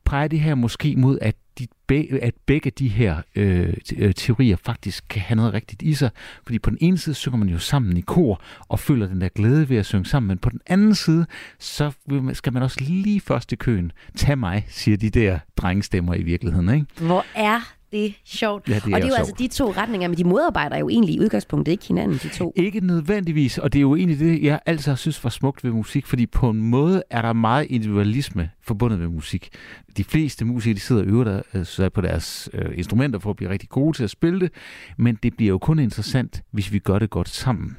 peger 0.05 0.27
det 0.27 0.39
her 0.39 0.55
måske 0.55 0.95
mod, 0.95 1.19
at 1.21 1.35
de, 1.59 1.67
be, 1.88 2.07
at 2.21 2.33
begge 2.45 2.71
de 2.71 2.88
her 2.88 3.21
øh, 3.35 3.73
øh, 3.97 4.13
teorier 4.13 4.55
faktisk 4.55 5.03
kan 5.09 5.21
have 5.21 5.35
noget 5.35 5.53
rigtigt 5.53 5.81
i 5.81 5.93
sig. 5.93 6.09
Fordi 6.43 6.59
på 6.59 6.69
den 6.69 6.77
ene 6.81 6.97
side 6.97 7.15
synger 7.15 7.38
man 7.38 7.49
jo 7.49 7.59
sammen 7.59 7.97
i 7.97 8.01
kor 8.01 8.41
og 8.59 8.79
føler 8.79 9.07
den 9.07 9.21
der 9.21 9.29
glæde 9.29 9.69
ved 9.69 9.77
at 9.77 9.85
synge 9.85 10.05
sammen, 10.05 10.27
men 10.27 10.38
på 10.38 10.49
den 10.49 10.59
anden 10.67 10.95
side, 10.95 11.25
så 11.59 11.91
skal 12.33 12.53
man 12.53 12.63
også 12.63 12.77
lige 12.81 13.21
først 13.21 13.51
i 13.51 13.55
køen. 13.55 13.91
Tag 14.15 14.38
mig, 14.38 14.65
siger 14.69 14.97
de 14.97 15.09
der 15.09 15.39
drengestemmer 15.57 16.13
i 16.13 16.23
virkeligheden, 16.23 16.69
ikke? 16.69 16.85
Hvor 16.97 17.25
er 17.35 17.73
det 17.91 18.13
sjovt. 18.25 18.69
Ja, 18.69 18.75
det 18.75 18.84
er 18.84 18.86
og 18.86 18.86
det 18.86 18.93
er 18.93 18.99
jo 18.99 19.15
sjovt. 19.15 19.19
altså 19.19 19.36
de 19.39 19.47
to 19.47 19.71
retninger, 19.71 20.08
men 20.08 20.17
de 20.17 20.23
modarbejder 20.23 20.78
jo 20.78 20.89
egentlig 20.89 21.15
i 21.15 21.19
udgangspunktet 21.19 21.71
ikke 21.71 21.88
hinanden, 21.88 22.17
de 22.17 22.30
to. 22.30 22.54
Ikke 22.56 22.80
nødvendigvis, 22.80 23.58
og 23.58 23.73
det 23.73 23.80
er 23.80 23.82
jo 23.82 23.95
egentlig 23.95 24.19
det, 24.19 24.43
jeg 24.43 24.60
altid 24.65 24.91
har 24.91 24.95
synes 24.95 25.23
var 25.23 25.30
smukt 25.30 25.63
ved 25.63 25.71
musik, 25.71 26.06
fordi 26.06 26.25
på 26.25 26.49
en 26.49 26.62
måde 26.62 27.04
er 27.10 27.21
der 27.21 27.34
meget 27.34 27.67
individualisme 27.69 28.49
forbundet 28.62 28.99
med 28.99 29.08
musik. 29.08 29.49
De 29.97 30.04
fleste 30.04 30.45
musikere, 30.45 30.75
de 30.75 30.80
sidder 30.80 31.02
og 31.02 31.08
øver 31.08 31.23
der, 31.23 31.41
øh, 31.54 31.65
sig 31.65 31.93
på 31.93 32.02
deres 32.02 32.49
øh, 32.54 32.78
instrumenter 32.78 33.19
for 33.19 33.30
at 33.30 33.36
blive 33.36 33.49
rigtig 33.49 33.69
gode 33.69 33.97
til 33.97 34.04
at 34.04 34.10
spille 34.10 34.39
det, 34.39 34.52
men 34.97 35.19
det 35.23 35.38
bliver 35.38 35.49
jo 35.49 35.58
kun 35.58 35.80
interessant, 35.80 36.43
hvis 36.52 36.73
vi 36.73 36.80
gør 36.80 36.99
det 36.99 37.10
godt 37.10 37.30
sammen. 37.30 37.78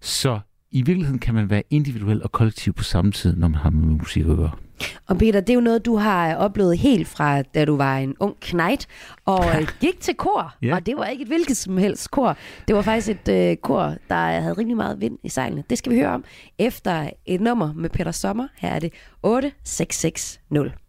Så 0.00 0.40
i 0.70 0.82
virkeligheden 0.82 1.18
kan 1.18 1.34
man 1.34 1.50
være 1.50 1.62
individuel 1.70 2.22
og 2.22 2.32
kollektiv 2.32 2.72
på 2.72 2.82
samme 2.82 3.12
tid, 3.12 3.36
når 3.36 3.48
man 3.48 3.60
har 3.60 3.70
med 3.70 3.96
musik 3.96 4.26
at 4.26 4.36
gøre. 4.36 4.67
Og 5.06 5.18
Peter, 5.18 5.40
det 5.40 5.50
er 5.50 5.54
jo 5.54 5.60
noget, 5.60 5.86
du 5.86 5.96
har 5.96 6.34
oplevet 6.34 6.78
helt 6.78 7.08
fra, 7.08 7.42
da 7.42 7.64
du 7.64 7.76
var 7.76 7.98
en 7.98 8.14
ung 8.20 8.36
knejt, 8.40 8.86
og 9.24 9.44
gik 9.80 10.00
til 10.00 10.14
kor. 10.14 10.54
Ja. 10.62 10.74
Og 10.74 10.86
det 10.86 10.96
var 10.96 11.04
ikke 11.04 11.22
et 11.22 11.28
hvilket 11.28 11.56
som 11.56 11.78
helst 11.78 12.10
kor. 12.10 12.36
Det 12.68 12.76
var 12.76 12.82
faktisk 12.82 13.08
et 13.08 13.50
øh, 13.50 13.56
kor, 13.56 13.94
der 14.08 14.14
havde 14.40 14.54
rimelig 14.54 14.76
meget 14.76 15.00
vind 15.00 15.18
i 15.22 15.28
sejlene. 15.28 15.64
Det 15.70 15.78
skal 15.78 15.92
vi 15.92 15.98
høre 15.98 16.10
om 16.10 16.24
efter 16.58 17.10
et 17.26 17.40
nummer 17.40 17.72
med 17.72 17.90
Peter 17.90 18.12
Sommer. 18.12 18.48
Her 18.56 18.68
er 18.68 18.78
det 18.78 18.92
8660. 19.22 20.40
8660 20.50 20.87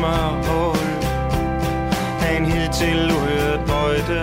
smørhul 0.00 0.88
Af 2.26 2.36
en 2.36 2.44
hidtil 2.44 3.12
uhørt 3.16 3.60
bøjde. 3.66 4.22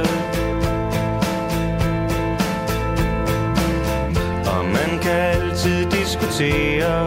Og 4.53 4.65
man 4.65 4.99
kan 5.01 5.11
altid 5.11 5.85
diskutere 5.91 7.05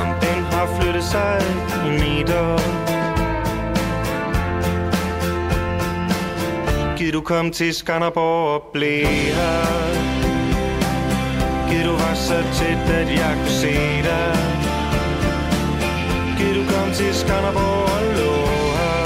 Om 0.00 0.08
den 0.24 0.40
har 0.52 0.80
flyttet 0.80 1.04
sig 1.04 1.42
i 1.86 1.90
meter. 1.90 2.58
Giv 6.96 7.12
du 7.12 7.20
kom 7.20 7.50
til 7.50 7.74
Skanderborg 7.74 8.54
og 8.54 8.62
blev 8.72 9.06
her. 9.06 9.66
Giv 11.68 11.84
du 11.84 11.92
var 11.92 12.14
så 12.14 12.42
tæt, 12.52 12.94
at 12.94 13.10
jeg 13.10 13.36
kunne 13.40 13.50
se 13.50 13.74
dig. 14.02 14.63
Giv 16.44 16.54
du 16.54 16.64
komme 16.72 16.94
til 16.94 17.14
Skanderborg 17.14 17.90
og 17.96 18.02
lå 18.18 18.32
her? 18.76 19.04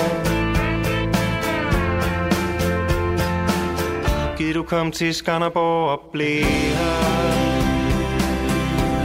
Gid 4.37 4.53
du 4.53 4.63
kom 4.63 4.91
til 4.91 5.15
Skanderborg 5.15 5.89
og 5.89 5.99
blev 6.11 6.43
her. 6.43 7.31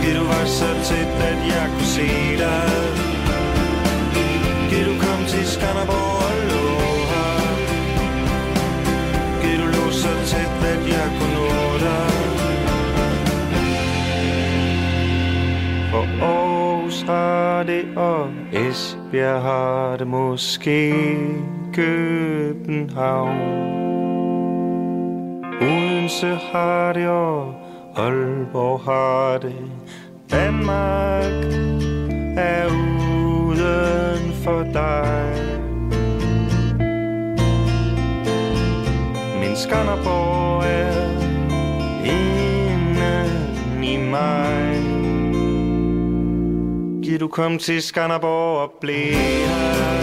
Gid 0.02 0.14
du 0.14 0.24
var 0.24 0.46
så 0.46 0.66
tæt, 0.84 1.06
at 1.06 1.38
jeg 1.46 1.70
kunne 1.74 1.86
se 1.86 2.36
dig. 2.38 2.70
Gid 4.70 4.84
du 4.84 5.00
kom 5.00 5.24
til 5.28 5.46
Skanderborg 5.46 6.25
Aarhus 16.22 17.02
har 17.02 17.62
det, 17.62 17.84
og 17.96 18.28
Esbjerg 18.52 19.42
har 19.42 19.96
det 19.96 20.06
måske 20.06 20.94
København. 21.72 23.40
Odense 25.60 26.38
har 26.52 26.92
det, 26.92 27.08
og 27.08 27.54
Aalborg 27.96 28.80
har 28.80 29.38
det. 29.38 29.70
Danmark 30.30 31.44
er 32.36 32.66
uden 32.66 34.32
for 34.44 34.62
dig. 34.72 35.32
Men 39.40 39.56
Skanderborg 39.56 40.62
er 40.64 41.10
inden 42.04 43.84
i 43.84 43.96
mig. 44.10 44.95
Giv 47.06 47.18
du 47.18 47.28
kom 47.28 47.58
til 47.58 47.82
Skanderborg 47.82 48.58
og 48.58 48.72
blev 48.80 48.96
her. 48.96 50.02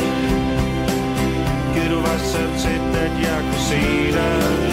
Giv 1.74 1.91
du 1.91 2.01
var 2.01 2.18
så 2.18 2.38
tæt, 2.64 3.01
at 3.01 3.12
jeg 3.22 3.39
kunne 3.41 3.60
se 3.70 4.12
dig. 4.12 4.72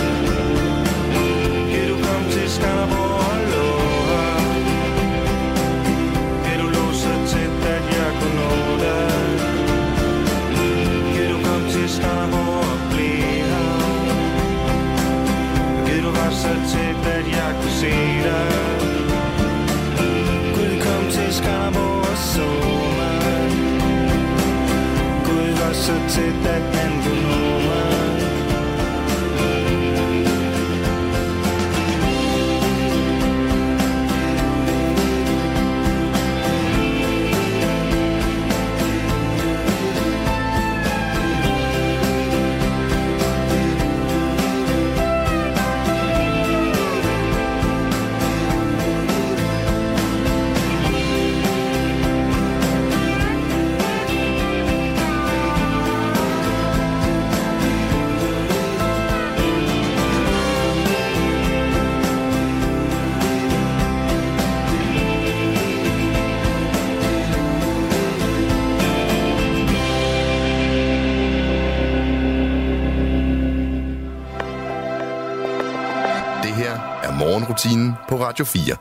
Radio 78.31 78.45
4. 78.45 78.77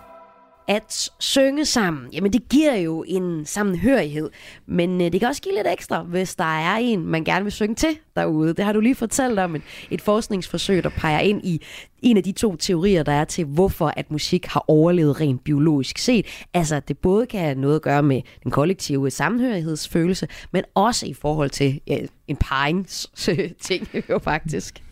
At 0.68 1.10
synge 1.20 1.66
sammen, 1.66 2.14
jamen 2.14 2.34
det 2.34 2.50
giver 2.50 2.76
jo 2.76 3.04
en 3.08 3.46
sammenhørighed, 3.46 4.30
men 4.66 5.02
øh, 5.02 5.12
det 5.12 5.20
kan 5.20 5.30
også 5.30 5.42
give 5.42 5.56
lidt 5.56 5.68
ekstra, 5.68 6.04
hvis 6.04 6.36
der 6.36 6.60
er 6.60 6.78
en, 6.78 7.06
man 7.06 7.24
gerne 7.24 7.44
vil 7.44 7.52
synge 7.52 7.76
til 7.76 7.98
derude. 8.16 8.54
Det 8.54 8.66
har 8.66 8.74
du 8.74 8.80
lige 8.80 8.96
fortalt 8.96 9.40
om, 9.40 9.56
et, 9.56 9.62
et 9.92 10.02
forskningsforsøg, 10.02 10.84
der 10.84 10.90
peger 10.90 11.20
ind 11.20 11.46
i 11.46 11.62
en 12.02 12.18
af 12.18 12.24
de 12.24 12.32
to 12.32 12.56
teorier, 12.56 13.04
der 13.04 13.12
er 13.12 13.26
til, 13.26 13.46
hvorfor 13.46 13.94
at 13.98 14.12
musik 14.12 14.46
har 14.46 14.66
overlevet 14.68 15.22
rent 15.22 15.44
biologisk 15.44 15.98
set. 15.98 16.26
Altså, 16.54 16.76
at 16.76 16.88
det 16.88 16.98
både 16.98 17.26
kan 17.26 17.40
have 17.40 17.56
noget 17.56 17.76
at 17.76 17.82
gøre 17.82 18.04
med 18.04 18.22
den 18.44 18.52
kollektive 18.52 19.12
sammenhørighedsfølelse, 19.12 20.28
men 20.52 20.64
også 20.76 21.06
i 21.06 21.14
forhold 21.14 21.50
til 21.50 21.82
ja, 21.88 22.00
en 22.28 22.38
paringsting 22.38 23.88
jo 24.10 24.20
faktisk. 24.20 24.84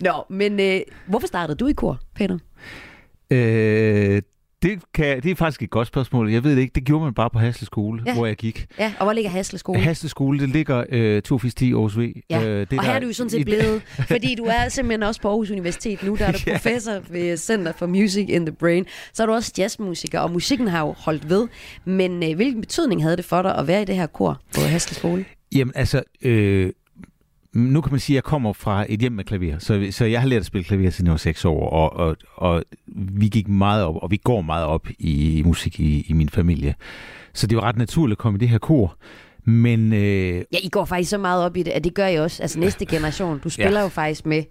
Nå, 0.00 0.24
men 0.30 0.60
øh, 0.60 0.80
hvorfor 1.06 1.26
startede 1.26 1.58
du 1.58 1.66
i 1.66 1.72
kor, 1.72 2.00
Peter? 2.14 2.38
Øh, 3.30 4.22
det, 4.62 4.80
kan, 4.94 5.22
det 5.22 5.30
er 5.30 5.34
faktisk 5.34 5.62
et 5.62 5.70
godt 5.70 5.88
spørgsmål. 5.88 6.30
Jeg 6.32 6.44
ved 6.44 6.56
det 6.56 6.62
ikke. 6.62 6.72
Det 6.74 6.84
gjorde 6.84 7.04
man 7.04 7.14
bare 7.14 7.30
på 7.30 7.38
Hasle 7.38 7.66
Skole, 7.66 8.02
Ja. 8.06 8.14
hvor 8.14 8.26
jeg 8.26 8.36
gik. 8.36 8.66
Ja, 8.78 8.92
og 8.98 9.04
hvor 9.06 9.12
ligger 9.12 9.30
Hasle 9.30 9.58
skole? 9.58 9.80
Hasle 9.80 10.08
Skole, 10.08 10.40
det 10.40 10.48
ligger 10.48 10.84
øh, 10.88 11.22
210 11.22 11.72
Aarhus 11.72 11.98
V. 11.98 12.12
Ja, 12.30 12.44
øh, 12.48 12.66
det 12.70 12.78
og 12.78 12.84
her 12.84 12.92
er 12.92 12.98
du 12.98 13.06
jo 13.06 13.12
sådan 13.12 13.30
set 13.30 13.44
blevet, 13.44 13.82
fordi 14.12 14.34
du 14.34 14.44
er 14.44 14.68
simpelthen 14.68 15.02
også 15.02 15.20
på 15.20 15.28
Aarhus 15.28 15.50
Universitet 15.50 16.02
nu, 16.02 16.16
der 16.16 16.26
er 16.26 16.32
du 16.32 16.38
Ja. 16.46 16.52
professor 16.52 16.92
ved 17.10 17.36
Center 17.36 17.72
for 17.72 17.86
Music 17.86 18.26
in 18.28 18.46
the 18.46 18.54
Brain. 18.54 18.86
Så 19.12 19.22
er 19.22 19.26
du 19.26 19.32
også 19.32 19.52
jazzmusiker, 19.58 20.20
og 20.20 20.30
musikken 20.30 20.68
har 20.68 20.80
jo 20.86 20.94
holdt 20.98 21.28
ved. 21.30 21.48
Men 21.84 22.22
øh, 22.30 22.36
hvilken 22.36 22.60
betydning 22.60 23.02
havde 23.02 23.16
det 23.16 23.24
for 23.24 23.42
dig 23.42 23.54
at 23.58 23.66
være 23.66 23.82
i 23.82 23.84
det 23.84 23.94
her 23.94 24.06
kor 24.06 24.40
på 24.54 24.60
Hasle 24.60 24.94
Skole? 24.94 25.24
Jamen 25.54 25.72
altså, 25.74 26.02
øh, 26.22 26.72
nu 27.52 27.80
kan 27.80 27.92
man 27.92 28.00
sige, 28.00 28.14
at 28.14 28.16
jeg 28.16 28.24
kommer 28.24 28.52
fra 28.52 28.86
et 28.88 29.00
hjem 29.00 29.12
med 29.12 29.24
klaver, 29.24 29.58
så, 29.58 29.88
så 29.90 30.04
jeg 30.04 30.20
har 30.20 30.28
lært 30.28 30.40
at 30.40 30.46
spille 30.46 30.64
klaver 30.64 30.90
siden 30.90 31.06
jeg 31.06 31.10
var 31.12 31.16
seks 31.18 31.44
år, 31.44 31.70
og, 31.70 31.92
og, 31.96 32.16
og 32.36 32.64
vi 32.86 33.28
gik 33.28 33.48
meget 33.48 33.84
op, 33.84 33.96
og 34.02 34.10
vi 34.10 34.16
går 34.16 34.40
meget 34.40 34.64
op 34.64 34.88
i, 34.98 35.38
i 35.38 35.42
musik 35.42 35.80
i, 35.80 36.06
i 36.08 36.12
min 36.12 36.28
familie. 36.28 36.74
Så 37.34 37.46
det 37.46 37.56
var 37.56 37.64
ret 37.64 37.76
naturligt 37.76 38.14
at 38.16 38.18
komme 38.18 38.36
i 38.36 38.40
det 38.40 38.48
her 38.48 38.58
kor. 38.58 38.96
Men 39.44 39.92
øh, 39.92 40.34
Ja, 40.52 40.58
I 40.62 40.68
går 40.68 40.84
faktisk 40.84 41.10
så 41.10 41.18
meget 41.18 41.44
op 41.44 41.56
i 41.56 41.62
det, 41.62 41.70
at 41.70 41.84
det 41.84 41.94
gør 41.94 42.06
I 42.06 42.16
også. 42.16 42.42
Altså 42.42 42.58
næste 42.58 42.86
generation. 42.86 43.38
Du 43.38 43.48
spiller 43.48 43.78
Ja. 43.78 43.82
jo 43.82 43.88
faktisk 43.88 44.26
med 44.26 44.42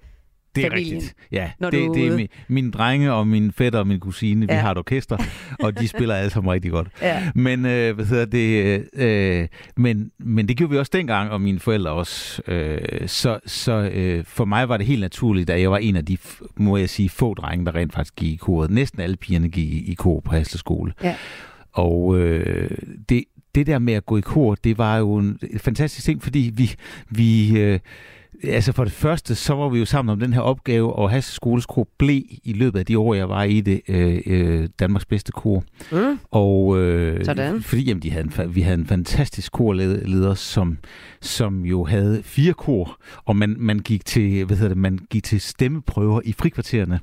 det 0.59 0.65
er 0.65 0.71
familien. 0.71 0.95
rigtigt. 0.95 1.15
Ja, 1.31 1.51
når 1.59 1.69
det, 1.69 1.79
du 1.79 1.91
er 1.91 1.93
det 1.93 2.07
er 2.07 2.15
min, 2.15 2.27
mine 2.47 2.71
drenge 2.71 3.13
og 3.13 3.27
mine 3.27 3.51
fætter 3.51 3.79
og 3.79 3.87
min 3.87 3.99
kusine, 3.99 4.45
ja. 4.49 4.55
Vi 4.55 4.59
har 4.59 4.71
et 4.71 4.77
orkester, 4.77 5.17
og 5.59 5.79
de 5.79 5.87
spiller 5.87 6.15
alle 6.15 6.29
sammen 6.29 6.53
rigtig 6.53 6.71
godt. 6.71 6.87
Ja. 7.01 7.31
Men, 7.35 7.65
øh, 7.65 7.95
hvad 7.95 8.05
hedder 8.05 8.25
det, 8.25 8.83
øh, 8.93 9.47
men, 9.77 10.11
men 10.19 10.47
det 10.47 10.57
gjorde 10.57 10.71
vi 10.71 10.77
også 10.77 10.91
dengang, 10.93 11.31
og 11.31 11.41
mine 11.41 11.59
forældre 11.59 11.91
også. 11.91 12.41
Øh, 12.47 13.07
så 13.07 13.39
så 13.45 13.89
øh, 13.93 14.23
for 14.25 14.45
mig 14.45 14.69
var 14.69 14.77
det 14.77 14.85
helt 14.85 15.01
naturligt, 15.01 15.47
da 15.47 15.59
jeg 15.61 15.71
var 15.71 15.77
en 15.77 15.95
af 15.95 16.05
de, 16.05 16.17
må 16.55 16.77
jeg 16.77 16.89
sige, 16.89 17.09
få 17.09 17.33
drenge, 17.33 17.65
der 17.65 17.75
rent 17.75 17.93
faktisk 17.93 18.15
gik 18.15 18.33
i 18.33 18.35
koret. 18.35 18.71
Næsten 18.71 19.01
alle 19.01 19.15
pigerne 19.15 19.49
gik 19.49 19.73
i, 19.73 19.91
i 19.91 19.93
kor 19.93 20.19
på 20.19 20.31
Hasle 20.31 20.59
Skole. 20.59 20.93
Ja. 21.03 21.15
Og 21.71 22.17
øh, 22.19 22.71
det, 23.09 23.23
det 23.55 23.67
der 23.67 23.79
med 23.79 23.93
at 23.93 24.05
gå 24.05 24.17
i 24.17 24.21
kor, 24.21 24.55
det 24.55 24.77
var 24.77 24.97
jo 24.97 25.15
en 25.15 25.39
fantastisk 25.57 26.05
ting, 26.05 26.23
fordi 26.23 26.51
vi, 26.53 26.71
vi 27.09 27.59
øh, 27.59 27.79
altså 28.43 28.71
for 28.71 28.83
det 28.83 28.93
første, 28.93 29.35
så 29.35 29.53
var 29.53 29.69
vi 29.69 29.79
jo 29.79 29.85
sammen 29.85 30.11
om 30.11 30.19
den 30.19 30.33
her 30.33 30.41
opgave, 30.41 30.93
og 30.93 31.09
Hasse 31.09 31.33
Skoles 31.33 31.65
Kor 31.65 31.87
blev 31.97 32.21
i 32.43 32.53
løbet 32.53 32.79
af 32.79 32.85
de 32.85 32.99
år, 32.99 33.13
jeg 33.13 33.29
var 33.29 33.43
i 33.43 33.61
det, 33.61 33.81
øh, 33.87 34.21
øh, 34.25 34.69
Danmarks 34.79 35.05
bedste 35.05 35.31
kor. 35.31 35.63
Mm. 35.91 36.19
Og 36.31 36.77
øh, 36.79 37.25
Sådan. 37.25 37.61
fordi 37.61 37.83
jamen, 37.83 38.03
de 38.03 38.11
havde 38.11 38.29
en, 38.43 38.55
vi 38.55 38.61
havde 38.61 38.77
en 38.77 38.87
fantastisk 38.87 39.51
korleder, 39.51 40.33
som, 40.33 40.77
som 41.21 41.65
jo 41.65 41.83
havde 41.83 42.21
fire 42.23 42.53
kor, 42.53 42.97
og 43.25 43.35
man, 43.35 43.55
man 43.59 43.79
gik 43.79 44.05
til, 44.05 44.45
hvad 44.45 44.57
hedder 44.57 44.69
det, 44.69 44.77
man 44.77 44.99
gik 45.09 45.23
til 45.23 45.41
stemmeprøver 45.41 46.21
i 46.25 46.33
frikvartererne. 46.33 46.99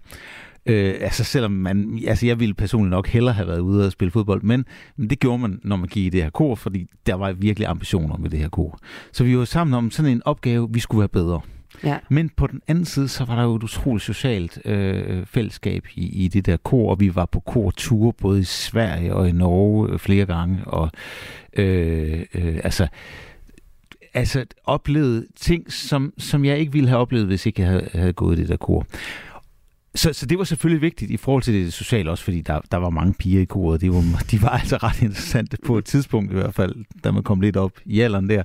Øh, 0.67 0.95
altså 1.01 1.25
selvom 1.25 1.51
man, 1.51 2.01
altså 2.07 2.27
jeg 2.27 2.41
ville 2.41 2.55
personligt 2.55 2.91
nok 2.91 3.09
hellere 3.09 3.35
have 3.35 3.49
været 3.49 3.61
ude 3.61 3.87
og 3.87 3.93
spille 3.93 4.11
fodbold, 4.11 4.43
men, 4.43 4.65
men 4.97 5.11
det 5.11 5.21
gjorde 5.21 5.39
man, 5.39 5.61
når 5.63 5.77
man 5.77 5.89
gik 5.89 6.07
i 6.07 6.09
det 6.09 6.23
her 6.23 6.31
kor, 6.31 6.55
fordi 6.55 6.87
der 7.07 7.15
var 7.15 7.33
virkelig 7.33 7.69
ambitioner 7.69 8.17
med 8.17 8.31
det 8.31 8.39
her 8.39 8.49
kor. 8.49 8.79
Så 9.13 9.25
vi 9.25 9.39
var 9.39 9.45
sammen 9.45 9.75
om 9.75 9.91
sådan 9.91 10.13
en 10.13 10.23
opgave, 10.25 10.69
vi 10.71 10.81
skulle 10.81 10.99
være 10.99 11.09
bedre. 11.09 11.41
Ja. 11.85 11.99
Men 12.09 12.31
på 12.37 12.47
den 12.47 12.61
anden 12.69 12.85
side, 12.85 13.09
så 13.09 13.25
var 13.25 13.37
der 13.37 13.43
jo 13.43 13.55
et 13.55 13.63
utroligt 13.63 14.05
socialt 14.05 14.59
øh, 14.65 15.27
fællesskab 15.27 15.87
i, 15.95 16.25
i 16.25 16.29
det 16.29 16.47
der 16.47 16.57
kor, 16.57 16.91
og 16.91 17.01
vi 17.01 17.15
var 17.15 17.27
på 17.27 17.41
korture 17.41 18.13
både 18.13 18.41
i 18.41 18.45
Sverige 18.45 19.15
og 19.15 19.29
i 19.29 19.33
Norge 19.33 19.93
øh, 19.93 19.99
flere 19.99 20.27
gange, 20.27 20.59
og 20.65 20.91
øh, 21.57 22.25
øh, 22.35 22.61
altså 22.65 22.89
altså 24.15 24.45
oplevet 24.65 25.27
ting, 25.37 25.73
som, 25.73 26.13
som 26.19 26.45
jeg 26.45 26.59
ikke 26.59 26.73
ville 26.73 26.89
have 26.89 27.01
oplevet, 27.01 27.27
hvis 27.27 27.47
ikke 27.47 27.63
jeg 27.63 27.71
havde, 27.71 27.89
havde 27.93 28.13
gået 28.13 28.39
i 28.39 28.41
det 28.41 28.49
der 28.49 28.57
kor. 28.57 28.87
Så, 29.97 30.13
så 30.13 30.27
det 30.27 30.39
var 30.39 30.45
selvfølgelig 30.45 30.83
vigtigt 30.83 31.11
i 31.11 31.17
forhold 31.17 31.43
til 31.43 31.55
det 31.55 31.73
sociale 31.73 32.11
også, 32.11 32.25
fordi 32.25 32.41
der, 32.41 32.61
der 32.71 32.77
var 32.77 32.91
mange 32.91 33.15
piger 33.15 33.41
i 33.41 33.45
koret. 33.45 33.81
De 33.81 33.91
var, 33.91 34.03
de 34.31 34.43
var 34.43 34.49
altså 34.49 34.77
ret 34.77 35.03
interessante 35.03 35.57
på 35.67 35.79
et 35.79 35.85
tidspunkt 35.85 36.31
i 36.31 36.35
hvert 36.35 36.55
fald, 36.55 36.75
da 37.05 37.11
man 37.11 37.23
kom 37.23 37.41
lidt 37.41 37.57
op 37.57 37.73
i 37.85 38.01
alderen 38.01 38.31
der. 38.31 38.43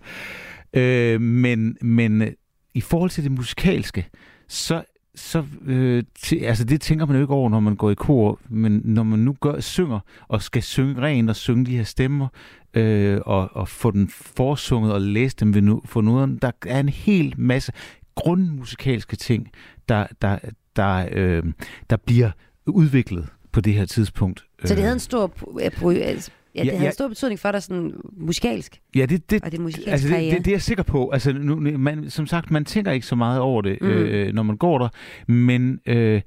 Øh, 0.73 1.21
men, 1.21 1.77
men 1.81 2.21
øh, 2.21 2.31
i 2.73 2.81
forhold 2.81 3.09
til 3.09 3.23
det 3.23 3.31
musikalske, 3.31 4.07
så, 4.47 4.83
så 5.15 5.45
øh, 5.65 6.03
til, 6.21 6.37
altså 6.37 6.63
det 6.63 6.81
tænker 6.81 7.05
man 7.05 7.15
jo 7.15 7.21
ikke 7.21 7.33
over, 7.33 7.49
når 7.49 7.59
man 7.59 7.75
går 7.75 7.91
i 7.91 7.95
kor, 7.95 8.39
men 8.49 8.81
når 8.83 9.03
man 9.03 9.19
nu 9.19 9.35
gør, 9.41 9.59
synger, 9.59 9.99
og 10.27 10.41
skal 10.41 10.63
synge 10.63 11.01
rent 11.01 11.29
og 11.29 11.35
synge 11.35 11.65
de 11.65 11.77
her 11.77 11.83
stemmer, 11.83 12.27
øh, 12.73 13.19
og, 13.25 13.49
og 13.53 13.67
få 13.67 13.91
den 13.91 14.09
forsunget 14.09 14.93
og 14.93 15.01
læse 15.01 15.35
dem 15.39 15.53
ved 15.53 15.61
nu, 15.61 15.81
for 15.85 16.01
nu, 16.01 16.37
der 16.41 16.51
er 16.65 16.79
en 16.79 16.89
hel 16.89 17.33
masse 17.37 17.71
grundmusikalske 18.15 19.15
ting, 19.15 19.47
der, 19.89 20.07
der, 20.21 20.39
der, 20.75 21.07
øh, 21.11 21.43
der 21.89 21.97
bliver 21.97 22.31
udviklet 22.65 23.27
på 23.51 23.61
det 23.61 23.73
her 23.73 23.85
tidspunkt. 23.85 24.39
Så 24.39 24.67
det 24.67 24.71
Øh, 24.71 24.77
havde 24.77 24.93
en 24.93 24.99
stor, 24.99 25.31
ja, 25.59 25.65
det 25.65 26.21
Ja, 26.55 26.63
havde 26.63 26.81
ja. 26.81 26.85
en 26.85 26.93
stor 26.93 27.07
betydning 27.07 27.39
for 27.39 27.51
dig 27.51 27.63
sådan 27.63 27.93
musikalsk. 28.17 28.79
Ja, 28.95 29.05
det, 29.05 29.31
det, 29.31 29.43
Og 29.43 29.51
din 29.51 29.61
musikalske 29.61 29.91
altså 29.91 30.07
det, 30.07 30.13
karriere. 30.15 30.35
det, 30.35 30.45
det 30.45 30.51
er 30.51 30.55
jeg 30.55 30.61
sikker 30.61 30.83
på. 30.83 31.09
Altså, 31.09 31.33
nu, 31.33 31.55
man, 31.77 32.09
som 32.09 32.27
sagt, 32.27 32.51
man 32.51 32.65
tænker 32.65 32.91
ikke 32.91 33.05
så 33.05 33.15
meget 33.15 33.39
over 33.39 33.61
det, 33.61 33.77
mm. 33.81 33.87
øh, 33.87 34.33
når 34.33 34.43
man 34.43 34.57
går 34.57 34.77
der. 34.77 34.89
Men, 35.31 35.79
øh, 35.85 36.21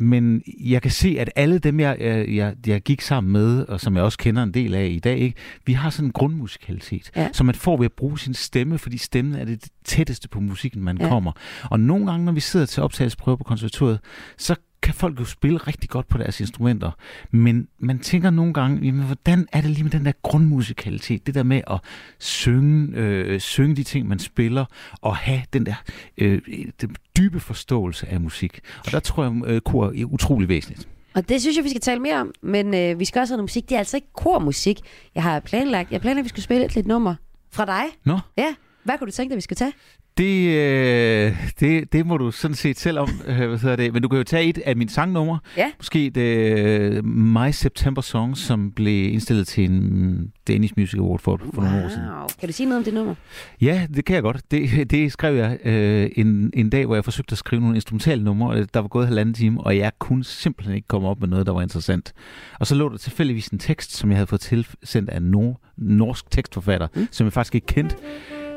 men 0.00 0.42
jeg 0.60 0.82
kan 0.82 0.90
se, 0.90 1.16
at 1.18 1.30
alle 1.36 1.58
dem, 1.58 1.80
jeg, 1.80 1.96
jeg, 2.00 2.28
jeg, 2.28 2.54
jeg 2.66 2.80
gik 2.80 3.00
sammen 3.00 3.32
med, 3.32 3.66
og 3.66 3.80
som 3.80 3.96
jeg 3.96 4.04
også 4.04 4.18
kender 4.18 4.42
en 4.42 4.54
del 4.54 4.74
af 4.74 4.86
i 4.86 4.98
dag, 4.98 5.18
ikke, 5.18 5.36
vi 5.66 5.72
har 5.72 5.90
sådan 5.90 6.08
en 6.08 6.12
grundmusikalitet, 6.12 7.10
Ja. 7.16 7.28
som 7.32 7.46
man 7.46 7.54
får 7.54 7.76
ved 7.76 7.84
at 7.84 7.92
bruge 7.92 8.18
sin 8.18 8.34
stemme, 8.34 8.78
fordi 8.78 8.98
stemmen 8.98 9.34
er 9.34 9.44
det 9.44 9.64
tætteste 9.84 10.28
på 10.28 10.40
musikken, 10.40 10.82
man 10.84 10.98
ja. 11.00 11.08
kommer. 11.08 11.32
Og 11.70 11.80
nogle 11.80 12.06
gange, 12.06 12.24
når 12.24 12.32
vi 12.32 12.40
sidder 12.40 12.66
til 12.66 12.82
optagelsesprøver 12.82 13.36
på 13.36 13.44
konservatoriet, 13.44 14.00
så 14.36 14.54
kan 14.88 14.94
folk 14.94 15.20
jo 15.20 15.24
spille 15.24 15.58
rigtig 15.58 15.90
godt 15.90 16.08
på 16.08 16.18
deres 16.18 16.40
instrumenter. 16.40 16.90
Men 17.30 17.68
man 17.78 17.98
tænker 17.98 18.30
nogle 18.30 18.52
gange, 18.54 18.80
jamen, 18.86 19.02
hvordan 19.02 19.48
er 19.52 19.60
det 19.60 19.70
lige 19.70 19.82
med 19.82 19.90
den 19.90 20.04
der 20.04 20.12
grundmusikalitet? 20.22 21.26
Det 21.26 21.34
der 21.34 21.42
med 21.42 21.62
at 21.70 21.80
synge, 22.18 22.96
øh, 22.96 23.40
synge 23.40 23.76
de 23.76 23.82
ting, 23.82 24.08
man 24.08 24.18
spiller, 24.18 24.64
og 25.00 25.16
have 25.16 25.42
den 25.52 25.66
der 25.66 25.74
øh, 26.18 26.40
den 26.80 26.96
dybe 27.18 27.40
forståelse 27.40 28.08
af 28.08 28.20
musik. 28.20 28.60
Og 28.86 28.92
der 28.92 29.00
tror 29.00 29.24
jeg, 29.24 29.32
øh, 29.46 29.60
kor 29.60 29.86
er 29.86 30.04
utrolig 30.04 30.48
væsentligt. 30.48 30.88
Og 31.14 31.28
det 31.28 31.40
synes 31.40 31.56
jeg, 31.56 31.64
vi 31.64 31.68
skal 31.68 31.80
tale 31.80 32.00
mere 32.00 32.20
om. 32.20 32.32
Men 32.42 32.74
øh, 32.74 32.98
vi 32.98 33.04
skal 33.04 33.20
også 33.20 33.32
have 33.32 33.36
noget 33.36 33.44
musik. 33.44 33.68
Det 33.68 33.74
er 33.74 33.78
altså 33.78 33.96
ikke 33.96 34.12
kormusik. 34.12 34.80
Jeg 35.14 35.22
har 35.22 35.40
planlagt, 35.40 35.92
jeg 35.92 36.00
planlagt, 36.00 36.18
at 36.18 36.24
vi 36.24 36.28
skulle 36.28 36.44
spille 36.44 36.64
et 36.64 36.74
lidt 36.74 36.86
nummer 36.86 37.14
fra 37.52 37.64
dig. 37.64 37.84
Nå? 38.04 38.18
Ja. 38.36 38.54
Hvad 38.88 38.98
kunne 38.98 39.06
du 39.06 39.12
tænke 39.12 39.30
dig, 39.30 39.36
vi 39.36 39.40
skulle 39.40 39.56
tage? 39.56 39.72
Det, 40.18 40.48
øh, 40.48 41.52
det, 41.60 41.92
det 41.92 42.06
må 42.06 42.16
du 42.16 42.30
sådan 42.30 42.54
set 42.54 42.78
selv 42.78 42.98
om, 42.98 43.08
øh, 43.26 43.48
hvad 43.48 43.58
hedder 43.58 43.76
det. 43.76 43.92
Men 43.92 44.02
du 44.02 44.08
kan 44.08 44.18
jo 44.18 44.24
tage 44.24 44.44
et 44.44 44.58
af 44.58 44.76
mine 44.76 44.90
sangnumre. 44.90 45.38
Ja. 45.56 45.70
Måske 45.78 46.10
det 46.10 46.58
øh, 46.58 47.04
My 47.04 47.50
September 47.50 48.02
Song, 48.02 48.36
som 48.36 48.72
blev 48.72 49.12
indstillet 49.12 49.46
til 49.46 49.64
en 49.64 50.32
Danish 50.48 50.74
Music 50.76 50.98
Award 50.98 51.18
for, 51.18 51.40
for 51.54 51.62
nogle 51.62 51.84
år 51.84 51.88
siden. 51.88 52.08
Wow. 52.08 52.26
Kan 52.40 52.48
du 52.48 52.52
sige 52.52 52.66
noget 52.66 52.78
om 52.78 52.84
det 52.84 52.94
nummer? 52.94 53.14
Ja, 53.60 53.86
det 53.94 54.04
kan 54.04 54.14
jeg 54.14 54.22
godt. 54.22 54.50
Det, 54.50 54.90
det 54.90 55.12
skrev 55.12 55.36
jeg 55.36 55.58
øh, 55.64 56.10
en, 56.16 56.50
en 56.54 56.70
dag, 56.70 56.86
hvor 56.86 56.94
jeg 56.94 57.04
forsøgte 57.04 57.32
at 57.32 57.38
skrive 57.38 57.60
nogle 57.60 57.76
instrumentale 57.76 58.24
numre. 58.24 58.64
Der 58.64 58.80
var 58.80 58.88
gået 58.88 59.06
halvanden 59.06 59.34
time, 59.34 59.60
og 59.60 59.76
jeg 59.76 59.92
kunne 59.98 60.24
simpelthen 60.24 60.76
ikke 60.76 60.88
komme 60.88 61.08
op 61.08 61.20
med 61.20 61.28
noget, 61.28 61.46
der 61.46 61.52
var 61.52 61.62
interessant. 61.62 62.12
Og 62.58 62.66
så 62.66 62.74
lå 62.74 62.88
der 62.88 62.96
tilfældigvis 62.96 63.48
en 63.48 63.58
tekst, 63.58 63.96
som 63.96 64.10
jeg 64.10 64.16
havde 64.16 64.26
fået 64.26 64.40
tilsendt 64.40 65.10
af 65.10 65.16
en 65.16 65.34
nor- 65.34 65.74
norsk 65.76 66.30
tekstforfatter, 66.30 66.88
mm. 66.94 67.08
som 67.10 67.24
jeg 67.24 67.32
faktisk 67.32 67.54
ikke 67.54 67.66
kendte. 67.66 67.96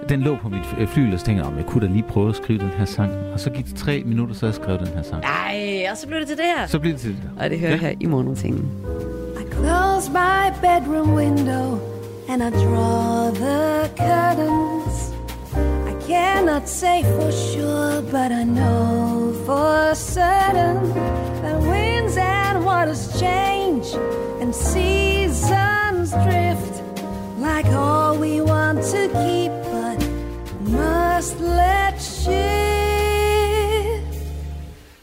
Den 0.10 0.22
lå 0.22 0.36
på 0.42 0.50
mit 0.50 0.62
øh, 0.80 0.88
flyl, 0.88 1.14
og 1.14 1.20
så 1.20 1.26
tænkte 1.26 1.44
jeg, 1.46 1.52
om 1.52 1.58
jeg 1.58 1.66
kunne 1.66 1.88
da 1.88 1.92
lige 1.94 2.04
prøve 2.04 2.30
at 2.30 2.36
skrive 2.36 2.60
den 2.60 2.70
her 2.78 2.86
sang. 2.86 3.12
Og 3.34 3.40
så 3.40 3.50
gik 3.50 3.66
det 3.66 3.76
tre 3.76 4.04
minutter, 4.06 4.36
så 4.36 4.46
jeg 4.46 4.56
skrev 4.56 4.78
den 4.78 4.88
her 4.88 5.02
sang. 5.04 5.22
Nej, 5.24 5.86
og 5.92 5.98
så 5.98 6.08
blev 6.08 6.20
det 6.20 6.28
til 6.28 6.38
det 6.38 6.46
her. 6.58 6.68
Så 6.68 6.80
blev 6.80 6.92
det 6.94 7.02
til 7.02 7.10
det. 7.10 7.30
Og 7.44 7.50
det 7.50 7.60
hører 7.60 7.72
Ja. 7.72 7.78
her 7.78 7.94
i 8.00 8.06
morgenrutinen. 8.06 8.72
Close 9.52 10.12
my 10.12 10.50
bedroom 10.62 11.14
window 11.14 11.80
and 12.30 12.42
I 12.42 12.50
draw 12.50 13.30
the 13.34 13.90
curtains. 13.98 15.14
I 15.92 15.94
cannot 16.12 16.70
say 16.70 17.04
for 17.04 17.32
sure, 17.32 18.02
but 18.02 18.32
I 18.32 18.44
know 18.44 19.34
for 19.46 19.94
certain 19.96 20.78
that 21.44 21.58
winds 21.70 22.18
and 22.18 22.66
waters 22.66 23.04
change 23.20 23.86
and 24.42 24.54
seasons 24.56 26.12
drift 26.26 26.84
like 27.40 27.68
all 27.74 28.18
we 28.20 28.42
want 28.42 28.80
to 28.94 29.02
keep, 29.24 29.52
must 30.72 31.40
let 31.40 32.02
shift. 32.02 32.32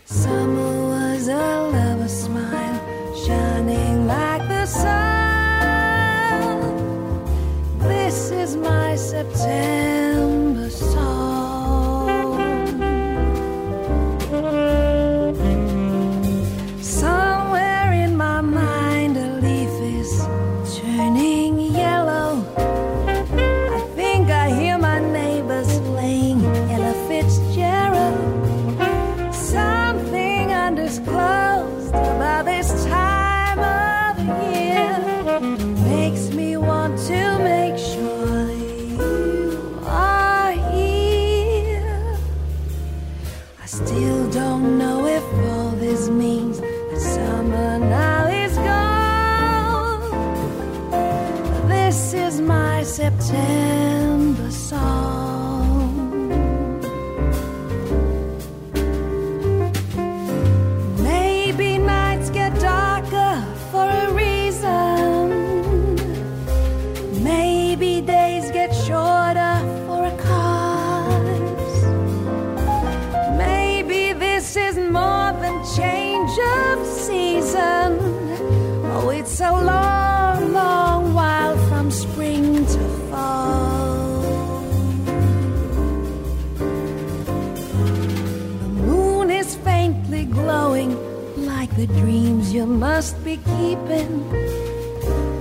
Summer 0.05 0.89
was 0.89 1.29
a 1.29 1.69
lover's 1.73 2.23
smile, 2.25 2.81
shining 3.27 4.07
like 4.07 4.49
the 4.49 4.67
sun. 4.67 4.89
This 7.79 8.31
is 8.31 8.57
my 8.57 8.97
September. 8.97 9.88
Must 92.99 93.23
be 93.25 93.37
keeping. 93.37 94.13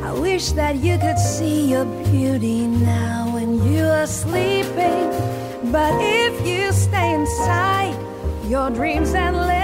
I 0.03 0.13
wish 0.13 0.51
that 0.51 0.75
you 0.75 0.95
could 0.99 1.17
see 1.17 1.71
your 1.71 1.85
beauty 2.05 2.67
now 2.67 3.33
when 3.33 3.49
you 3.65 3.83
are 3.83 4.05
sleeping. 4.05 5.07
But 5.71 5.93
if 5.99 6.33
you 6.45 6.71
stay 6.71 7.15
inside 7.15 7.97
your 8.45 8.69
dreams 8.69 9.15
and 9.15 9.35
let 9.35 9.56